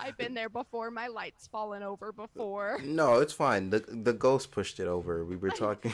I've 0.00 0.16
been 0.16 0.34
there 0.34 0.48
before. 0.48 0.90
My 0.90 1.08
light's 1.08 1.46
fallen 1.46 1.82
over 1.82 2.12
before. 2.12 2.78
No, 2.84 3.14
it's 3.20 3.32
fine. 3.32 3.70
The 3.70 3.80
the 3.80 4.12
ghost 4.12 4.50
pushed 4.50 4.78
it 4.80 4.86
over. 4.86 5.24
We 5.24 5.36
were 5.36 5.50
talking. 5.66 5.92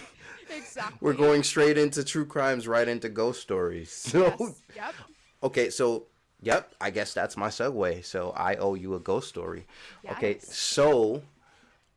exactly. 0.50 0.98
we're 1.00 1.14
going 1.14 1.42
straight 1.42 1.78
into 1.78 2.04
true 2.04 2.26
crimes, 2.26 2.66
right 2.68 2.86
into 2.88 3.08
ghost 3.08 3.40
stories. 3.42 3.90
So, 4.10 4.36
Yes. 4.38 4.62
Yep. 4.76 4.94
okay, 5.42 5.70
so 5.70 6.06
yep, 6.42 6.74
I 6.80 6.90
guess 6.90 7.14
that's 7.14 7.36
my 7.36 7.48
segue. 7.48 8.04
So 8.04 8.30
I 8.36 8.56
owe 8.56 8.74
you 8.74 8.94
a 8.94 9.00
ghost 9.00 9.28
story. 9.28 9.66
Okay, 10.10 10.38
so 10.40 11.22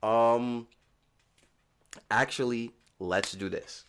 um 0.03 0.68
actually 2.11 2.72
let's 2.99 3.32
do 3.34 3.49
this. 3.49 3.84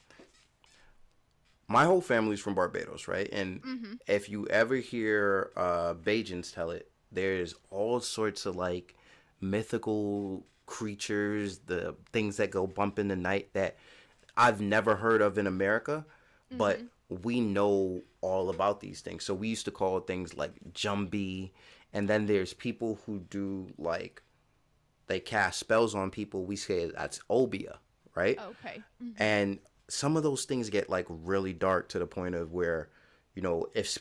my 1.69 1.85
whole 1.85 2.01
family's 2.01 2.41
from 2.41 2.55
Barbados, 2.55 3.07
right? 3.09 3.29
And 3.33 3.63
Mm-hmm. 3.63 3.93
if 4.07 4.29
you 4.29 4.47
ever 4.49 4.77
hear 4.77 5.51
uh 5.57 5.95
Bajans 5.95 6.53
tell 6.53 6.71
it, 6.71 6.91
there's 7.13 7.55
all 7.71 8.01
sorts 8.01 8.47
of 8.47 8.57
like 8.57 8.95
mythical 9.41 10.47
creatures, 10.67 11.59
the 11.59 11.95
things 12.13 12.37
that 12.37 12.51
go 12.51 12.67
bump 12.67 12.99
in 12.99 13.09
the 13.09 13.17
night 13.17 13.53
that 13.55 13.77
I've 14.37 14.61
never 14.61 14.97
heard 14.97 15.23
of 15.23 15.39
in 15.39 15.47
America, 15.47 16.05
but 16.51 16.79
mm-hmm. 16.79 17.17
we 17.23 17.41
know 17.41 18.03
all 18.21 18.51
about 18.51 18.81
these 18.81 19.01
things. 19.01 19.25
So 19.25 19.35
we 19.35 19.49
used 19.49 19.65
to 19.65 19.71
call 19.71 20.01
things 20.01 20.37
like 20.37 20.53
Jumbi, 20.73 21.51
and 21.93 22.09
then 22.09 22.27
there's 22.27 22.53
people 22.53 23.01
who 23.07 23.21
do 23.31 23.69
like 23.79 24.23
they 25.07 25.21
cast 25.21 25.59
spells 25.59 25.95
on 25.95 26.11
people. 26.11 26.45
We 26.45 26.57
say 26.57 26.91
that's 26.95 27.21
Obeah, 27.31 27.79
right? 28.15 28.39
Okay. 28.39 28.83
Mm-hmm. 29.03 29.23
and 29.23 29.59
some 29.89 30.17
of 30.17 30.23
those 30.23 30.45
things 30.45 30.71
get 30.71 30.91
like 30.91 31.07
really 31.09 31.53
dark 31.53 31.89
to 31.89 31.99
the 31.99 32.07
point 32.07 32.35
of 32.35 32.53
where 32.53 32.91
you 33.35 33.43
know 33.43 33.67
if 33.75 33.99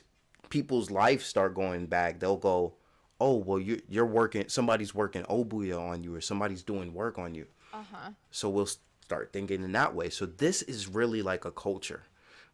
people's 0.50 0.92
lives 0.92 1.26
start 1.26 1.56
going 1.56 1.86
back 1.86 2.20
they'll 2.20 2.38
go 2.38 2.74
oh 3.20 3.36
well 3.36 3.60
you're, 3.60 3.80
you're 3.90 4.06
working 4.06 4.48
somebody's 4.48 4.94
working 4.94 5.26
obeah 5.30 5.80
on 5.80 6.04
you 6.04 6.14
or 6.16 6.22
somebody's 6.22 6.64
doing 6.64 6.94
work 6.94 7.18
on 7.18 7.34
you. 7.36 7.46
Uh 7.74 7.84
huh. 7.92 8.10
so 8.32 8.50
we'll 8.50 8.66
start 8.66 9.32
thinking 9.34 9.64
in 9.64 9.72
that 9.74 9.94
way. 9.94 10.10
So 10.10 10.26
this 10.26 10.62
is 10.64 10.88
really 10.88 11.22
like 11.22 11.46
a 11.46 11.52
culture 11.52 12.04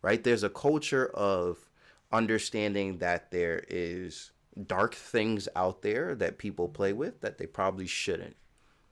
right? 0.02 0.24
There's 0.24 0.44
a 0.44 0.50
culture 0.50 1.08
of 1.14 1.58
understanding 2.12 3.00
that 3.00 3.32
there 3.32 3.64
is 3.70 4.32
dark 4.68 4.94
things 4.94 5.48
out 5.56 5.82
there 5.82 6.14
that 6.16 6.38
people 6.38 6.68
play 6.68 6.94
with 6.94 7.22
that 7.22 7.40
they 7.40 7.48
probably 7.48 7.88
shouldn't 7.88 8.36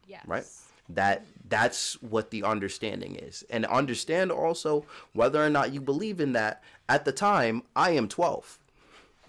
Yes. 0.07 0.23
right? 0.25 0.45
That 0.89 1.25
that's 1.47 2.01
what 2.01 2.31
the 2.31 2.43
understanding 2.43 3.15
is. 3.15 3.43
And 3.49 3.65
understand 3.67 4.31
also 4.31 4.85
whether 5.13 5.43
or 5.45 5.49
not 5.49 5.71
you 5.73 5.79
believe 5.79 6.19
in 6.19 6.33
that. 6.33 6.63
At 6.89 7.05
the 7.05 7.11
time 7.11 7.63
i 7.75 7.91
am 7.91 8.07
12 8.07 8.57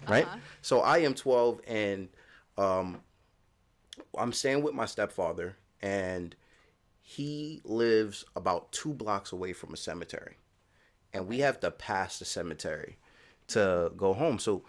right? 0.07 0.27
So 0.61 0.81
i 0.81 0.97
am 0.99 1.13
12 1.13 1.61
and 1.67 2.09
um 2.57 3.01
i'm 4.17 4.33
staying 4.33 4.61
with 4.61 4.73
my 4.73 4.85
stepfather 4.85 5.57
and 5.81 6.35
he 7.03 7.61
lives 7.65 8.23
about 8.35 8.71
two 8.71 8.93
blocks 8.93 9.33
away 9.33 9.51
from 9.51 9.73
a 9.73 9.77
cemetery. 9.77 10.37
And 11.13 11.27
we 11.27 11.39
have 11.39 11.59
to 11.59 11.69
pass 11.69 12.17
the 12.17 12.25
cemetery 12.25 12.97
to 13.49 13.91
go 13.95 14.13
home. 14.13 14.39
So 14.39 14.63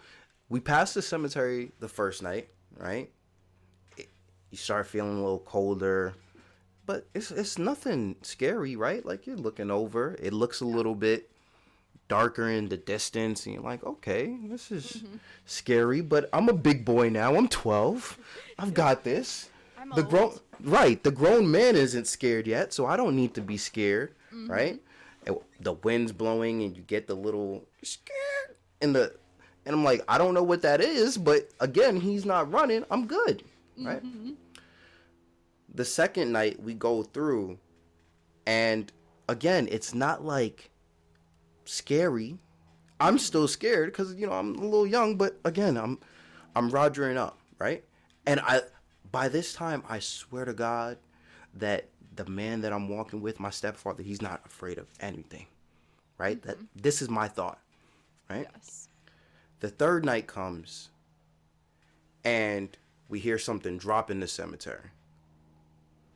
we 0.49 0.59
passed 0.59 0.93
the 0.93 1.01
cemetery 1.01 1.71
the 1.79 1.87
first 1.87 2.21
night 2.21 2.49
right? 2.77 3.09
You 4.51 4.57
start 4.57 4.85
feeling 4.85 5.13
a 5.13 5.21
little 5.21 5.39
colder 5.39 6.13
but 6.85 7.07
it's 7.15 7.31
it's 7.31 7.57
nothing 7.57 8.17
scary 8.21 8.75
right? 8.75 9.03
Like 9.03 9.25
you're 9.25 9.37
looking 9.37 9.71
over. 9.71 10.15
It 10.21 10.33
looks 10.33 10.59
a 10.59 10.65
little 10.65 10.93
bit 10.93 11.31
darker 12.07 12.49
in 12.49 12.69
the 12.69 12.77
distance 12.77 13.45
and 13.45 13.55
you're 13.55 13.63
like 13.63 13.83
okay 13.83 14.37
this 14.43 14.71
is 14.71 14.85
mm-hmm. 14.97 15.15
scary 15.45 16.01
but 16.01 16.29
i'm 16.33 16.49
a 16.49 16.53
big 16.53 16.85
boy 16.85 17.09
now. 17.09 17.35
I'm 17.35 17.47
12 17.47 18.19
i've 18.59 18.73
got 18.73 19.03
this. 19.03 19.49
I'm 19.79 19.89
the 19.91 20.03
grown 20.03 20.37
right 20.61 21.03
the 21.03 21.11
grown 21.11 21.49
man 21.49 21.75
isn't 21.75 22.07
scared 22.07 22.47
yet 22.47 22.73
so 22.73 22.85
i 22.85 22.95
don't 22.95 23.15
need 23.15 23.33
to 23.33 23.41
be 23.41 23.57
scared 23.57 24.13
mm-hmm. 24.33 24.51
right? 24.51 24.81
And 25.25 25.37
the 25.59 25.73
wind's 25.73 26.11
blowing 26.11 26.61
and 26.61 26.77
you 26.77 26.83
get 26.83 27.07
the 27.07 27.15
little 27.15 27.65
scared 27.81 28.57
and 28.81 28.95
the 28.95 29.15
and 29.65 29.75
i'm 29.75 29.83
like 29.83 30.03
i 30.07 30.17
don't 30.17 30.35
know 30.35 30.43
what 30.43 30.61
that 30.61 30.81
is 30.81 31.17
but 31.17 31.49
again 31.59 31.99
he's 31.99 32.25
not 32.25 32.51
running. 32.51 32.85
I'm 32.91 33.07
good 33.07 33.43
right? 33.77 34.03
Mm-hmm. 34.03 34.31
The 35.73 35.85
second 35.85 36.31
night 36.31 36.61
we 36.61 36.73
go 36.73 37.03
through 37.03 37.59
and 38.45 38.91
again 39.27 39.67
it's 39.71 39.93
not 39.93 40.23
like 40.23 40.69
scary. 41.65 42.37
I'm 42.99 43.17
still 43.17 43.47
scared 43.47 43.91
because 43.91 44.15
you 44.15 44.25
know 44.25 44.33
i'm 44.33 44.55
a 44.55 44.63
little 44.63 44.87
young 44.87 45.17
but 45.17 45.37
again 45.43 45.75
i'm 45.75 45.99
i'm 46.55 46.71
rogering 46.71 47.17
up 47.17 47.37
right? 47.59 47.83
And 48.25 48.39
i 48.39 48.61
by 49.11 49.27
this 49.27 49.53
time 49.53 49.83
i 49.89 49.99
swear 49.99 50.45
to 50.45 50.53
god 50.53 50.97
that 51.53 51.89
the 52.15 52.25
man 52.25 52.61
that 52.61 52.71
i'm 52.71 52.87
walking 52.87 53.21
with 53.21 53.39
my 53.39 53.49
stepfather 53.49 54.01
he's 54.01 54.21
not 54.21 54.41
afraid 54.45 54.77
of 54.77 54.87
anything 55.01 55.47
right? 56.17 56.41
That 56.43 56.55
mm-hmm. 56.55 56.65
this 56.81 57.01
is 57.01 57.09
my 57.09 57.27
thought 57.27 57.59
right? 58.29 58.47
Yes. 58.53 58.87
the 59.59 59.69
third 59.69 60.05
night 60.05 60.27
comes 60.27 60.89
and 62.23 62.75
we 63.09 63.19
hear 63.19 63.37
something 63.37 63.77
drop 63.77 64.09
in 64.09 64.19
the 64.19 64.27
cemetery. 64.27 64.89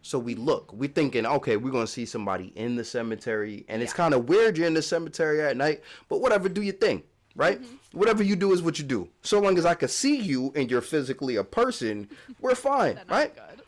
So 0.01 0.17
we 0.17 0.35
look, 0.35 0.71
we 0.73 0.87
thinking, 0.87 1.25
okay, 1.25 1.57
we're 1.57 1.71
gonna 1.71 1.87
see 1.87 2.05
somebody 2.05 2.53
in 2.55 2.75
the 2.75 2.83
cemetery, 2.83 3.65
and 3.67 3.81
it's 3.81 3.93
kind 3.93 4.13
of 4.13 4.29
weird 4.29 4.57
you're 4.57 4.67
in 4.67 4.73
the 4.73 4.81
cemetery 4.81 5.41
at 5.41 5.57
night, 5.57 5.81
but 6.07 6.21
whatever, 6.21 6.47
do 6.47 6.61
your 6.61 6.73
thing, 6.73 7.03
right? 7.35 7.61
Mm-hmm. 7.61 7.97
Whatever 7.97 8.23
you 8.23 8.35
do 8.35 8.53
is 8.53 8.61
what 8.61 8.79
you 8.79 8.85
do. 8.85 9.09
So 9.23 9.39
long 9.39 9.57
as 9.57 9.65
I 9.65 9.75
can 9.75 9.89
see 9.89 10.17
you 10.17 10.53
and 10.55 10.71
you're 10.71 10.81
physically 10.81 11.35
a 11.35 11.43
person, 11.43 12.09
we're 12.39 12.55
fine, 12.55 12.99
right? 13.09 13.35
Good. 13.35 13.61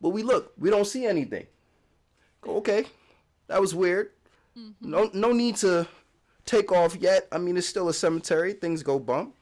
But 0.00 0.10
we 0.10 0.22
look, 0.22 0.52
we 0.58 0.70
don't 0.70 0.86
see 0.86 1.04
anything. 1.06 1.46
Okay, 2.46 2.86
that 3.48 3.60
was 3.60 3.74
weird. 3.74 4.12
Mm-hmm. 4.58 4.90
No, 4.90 5.10
no 5.12 5.32
need 5.32 5.56
to 5.56 5.86
take 6.46 6.72
off 6.72 6.96
yet. 6.96 7.28
I 7.30 7.38
mean, 7.38 7.56
it's 7.56 7.68
still 7.68 7.88
a 7.88 7.94
cemetery. 7.94 8.54
Things 8.54 8.82
go 8.82 8.98
bump. 8.98 9.34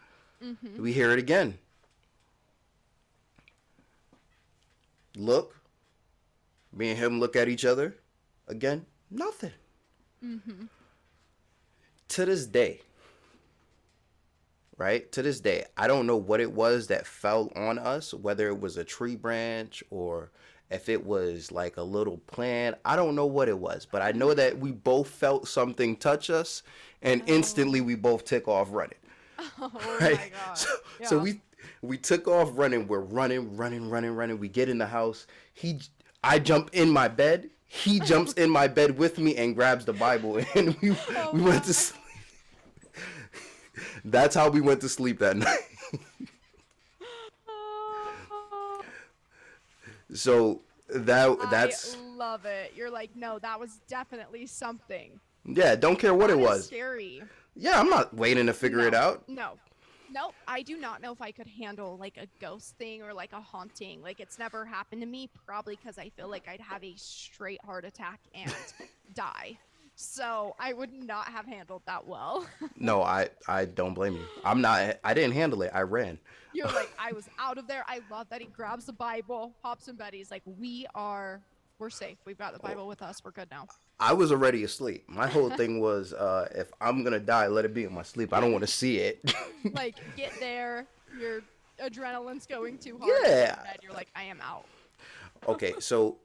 Mm-hmm. 0.44 0.82
We 0.82 0.92
hear 0.92 1.12
it 1.12 1.18
again. 1.18 1.58
Look. 5.16 5.55
Me 6.76 6.90
and 6.90 6.98
him 6.98 7.18
look 7.18 7.34
at 7.34 7.48
each 7.48 7.64
other. 7.64 7.96
Again, 8.46 8.84
nothing. 9.10 9.52
Mm-hmm. 10.24 10.66
To 12.08 12.24
this 12.24 12.46
day, 12.46 12.80
right? 14.76 15.10
To 15.12 15.22
this 15.22 15.40
day, 15.40 15.64
I 15.76 15.88
don't 15.88 16.06
know 16.06 16.16
what 16.16 16.40
it 16.40 16.52
was 16.52 16.86
that 16.88 17.06
fell 17.06 17.50
on 17.56 17.78
us, 17.78 18.14
whether 18.14 18.48
it 18.48 18.60
was 18.60 18.76
a 18.76 18.84
tree 18.84 19.16
branch 19.16 19.82
or 19.90 20.30
if 20.70 20.88
it 20.88 21.04
was 21.04 21.50
like 21.50 21.76
a 21.78 21.82
little 21.82 22.18
plant. 22.18 22.76
I 22.84 22.94
don't 22.94 23.14
know 23.14 23.26
what 23.26 23.48
it 23.48 23.58
was, 23.58 23.86
but 23.90 24.02
I 24.02 24.12
know 24.12 24.34
that 24.34 24.58
we 24.58 24.70
both 24.70 25.08
felt 25.08 25.48
something 25.48 25.96
touch 25.96 26.30
us 26.30 26.62
and 27.02 27.22
oh. 27.22 27.32
instantly 27.32 27.80
we 27.80 27.94
both 27.94 28.24
took 28.24 28.46
off 28.48 28.68
running. 28.70 28.98
Oh 29.60 29.70
Right? 30.00 30.16
my 30.16 30.30
god. 30.46 30.54
So, 30.54 30.68
so 31.04 31.18
we 31.18 31.40
we 31.82 31.98
took 31.98 32.26
off 32.26 32.50
running. 32.54 32.88
We're 32.88 33.00
running, 33.00 33.56
running, 33.56 33.88
running, 33.88 34.12
running. 34.12 34.38
We 34.38 34.48
get 34.48 34.68
in 34.68 34.78
the 34.78 34.86
house. 34.86 35.26
He 35.52 35.80
I 36.26 36.38
jump 36.40 36.70
in 36.72 36.90
my 36.90 37.08
bed. 37.08 37.50
He 37.66 38.00
jumps 38.00 38.32
in 38.34 38.50
my 38.50 38.68
bed 38.68 38.96
with 38.98 39.18
me 39.18 39.36
and 39.36 39.54
grabs 39.54 39.84
the 39.84 39.92
Bible 39.92 40.38
and 40.54 40.76
we 40.80 40.90
Oh, 41.16 41.30
we 41.32 41.42
went 41.42 41.64
to 41.64 41.70
oh. 41.70 41.72
sleep. 41.72 42.02
That's 44.04 44.34
how 44.34 44.48
we 44.50 44.60
went 44.60 44.80
to 44.82 44.88
sleep 44.88 45.18
that 45.20 45.36
night. 45.46 45.58
so 50.14 50.62
that 50.88 51.36
that's 51.50 51.96
I 51.96 51.98
love 52.00 52.44
it. 52.44 52.72
You're 52.76 52.90
like, 52.90 53.10
no, 53.16 53.38
that 53.40 53.58
was 53.58 53.80
definitely 53.88 54.46
something. 54.46 55.18
yeah. 55.44 55.74
Don't 55.76 55.98
care 55.98 56.14
what 56.14 56.28
That 56.28 56.38
it 56.38 56.40
was. 56.40 56.66
Scary. 56.66 57.22
Yeah, 57.54 57.80
I'm 57.80 57.88
not 57.88 58.14
waiting 58.14 58.46
to 58.46 58.52
figure 58.52 58.80
it 58.80 58.94
out. 58.94 59.28
No. 59.28 59.52
Nope. 60.10 60.34
I 60.46 60.62
do 60.62 60.78
not 60.78 61.02
know 61.02 61.12
if 61.12 61.20
I 61.20 61.30
could 61.32 61.46
handle 61.46 61.96
like 61.98 62.16
a 62.16 62.26
ghost 62.40 62.76
thing 62.78 63.02
or 63.02 63.12
like 63.12 63.32
a 63.32 63.40
haunting. 63.40 64.02
Like 64.02 64.20
it's 64.20 64.38
never 64.38 64.64
happened 64.64 65.02
to 65.02 65.06
me, 65.06 65.28
probably 65.46 65.76
because 65.76 65.98
I 65.98 66.10
feel 66.10 66.28
like 66.28 66.48
I'd 66.48 66.60
have 66.60 66.82
a 66.84 66.94
straight 66.96 67.64
heart 67.64 67.84
attack 67.84 68.20
and 68.34 68.54
die. 69.14 69.58
So 69.98 70.54
I 70.60 70.74
would 70.74 70.92
not 70.92 71.28
have 71.28 71.46
handled 71.46 71.82
that 71.86 72.06
well. 72.06 72.46
No, 72.78 73.02
I 73.02 73.30
I 73.48 73.64
don't 73.64 73.94
blame 73.94 74.14
you. 74.14 74.24
I'm 74.44 74.60
not. 74.60 74.98
I 75.02 75.14
didn't 75.14 75.32
handle 75.32 75.62
it. 75.62 75.70
I 75.74 75.80
ran. 75.80 76.18
You're 76.52 76.66
like, 76.68 76.90
I 76.98 77.12
was 77.12 77.28
out 77.38 77.56
of 77.58 77.66
there. 77.66 77.84
I 77.88 78.00
love 78.10 78.28
that 78.30 78.40
he 78.40 78.46
grabs 78.46 78.84
the 78.84 78.92
Bible, 78.92 79.54
hops 79.62 79.88
in 79.88 79.96
bed. 79.96 80.12
He's 80.12 80.30
like, 80.30 80.42
we 80.44 80.86
are, 80.94 81.40
we're 81.78 81.90
safe. 81.90 82.18
We've 82.24 82.38
got 82.38 82.52
the 82.52 82.58
Bible 82.58 82.86
with 82.86 83.02
us. 83.02 83.22
We're 83.24 83.30
good 83.32 83.48
now. 83.50 83.66
I 84.00 84.12
was 84.12 84.32
already 84.32 84.64
asleep. 84.64 85.04
My 85.08 85.26
whole 85.26 85.50
thing 85.50 85.80
was, 85.80 86.12
uh, 86.12 86.48
if 86.54 86.70
I'm 86.80 87.02
gonna 87.04 87.20
die, 87.20 87.46
let 87.48 87.64
it 87.64 87.74
be 87.74 87.84
in 87.84 87.92
my 87.92 88.02
sleep. 88.02 88.32
I 88.32 88.40
don't 88.40 88.52
want 88.52 88.62
to 88.62 88.70
see 88.70 88.98
it. 88.98 89.34
Like, 89.74 89.96
get 90.16 90.32
there. 90.38 90.86
Your 91.18 91.40
adrenaline's 91.82 92.46
going 92.46 92.78
too 92.78 92.98
hard. 92.98 93.18
Yeah. 93.24 93.58
You're 93.82 93.92
like, 93.92 94.06
I 94.14 94.22
am 94.22 94.40
out. 94.40 94.64
okay, 95.48 95.74
so 95.80 96.18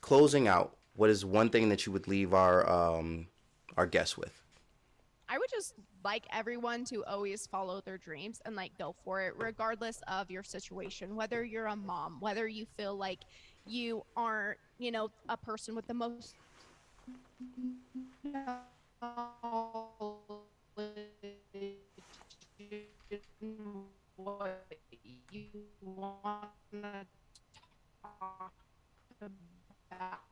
closing 0.00 0.48
out, 0.48 0.76
what 0.96 1.08
is 1.08 1.24
one 1.24 1.48
thing 1.48 1.68
that 1.68 1.86
you 1.86 1.92
would 1.92 2.08
leave 2.08 2.34
our 2.34 2.68
um 2.68 3.28
our 3.76 3.86
guests 3.86 4.18
with? 4.18 4.42
I 5.28 5.38
would 5.38 5.48
just 5.48 5.74
like 6.04 6.24
everyone 6.32 6.84
to 6.86 7.04
always 7.04 7.46
follow 7.46 7.80
their 7.80 7.98
dreams 7.98 8.40
and 8.44 8.56
like 8.56 8.76
go 8.78 8.96
for 9.04 9.22
it, 9.22 9.34
regardless 9.36 10.00
of 10.08 10.28
your 10.28 10.42
situation. 10.42 11.14
Whether 11.14 11.44
you're 11.44 11.66
a 11.66 11.76
mom, 11.76 12.16
whether 12.18 12.48
you 12.48 12.66
feel 12.76 12.96
like 12.96 13.20
you 13.66 14.02
aren't, 14.16 14.58
you 14.78 14.90
know, 14.90 15.10
a 15.28 15.36
person 15.36 15.74
with 15.74 15.86
the 15.86 15.94
most 15.94 16.34
what 24.16 24.66
you 25.30 25.48
want 25.82 26.48
to 26.72 27.06
talk 28.02 28.52
about. 29.20 30.24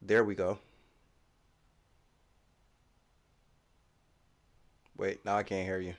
There 0.00 0.24
we 0.24 0.34
go. 0.34 0.58
Wait, 5.02 5.24
now 5.24 5.36
I 5.36 5.42
can't 5.42 5.66
hear 5.66 5.80
you. 5.80 5.94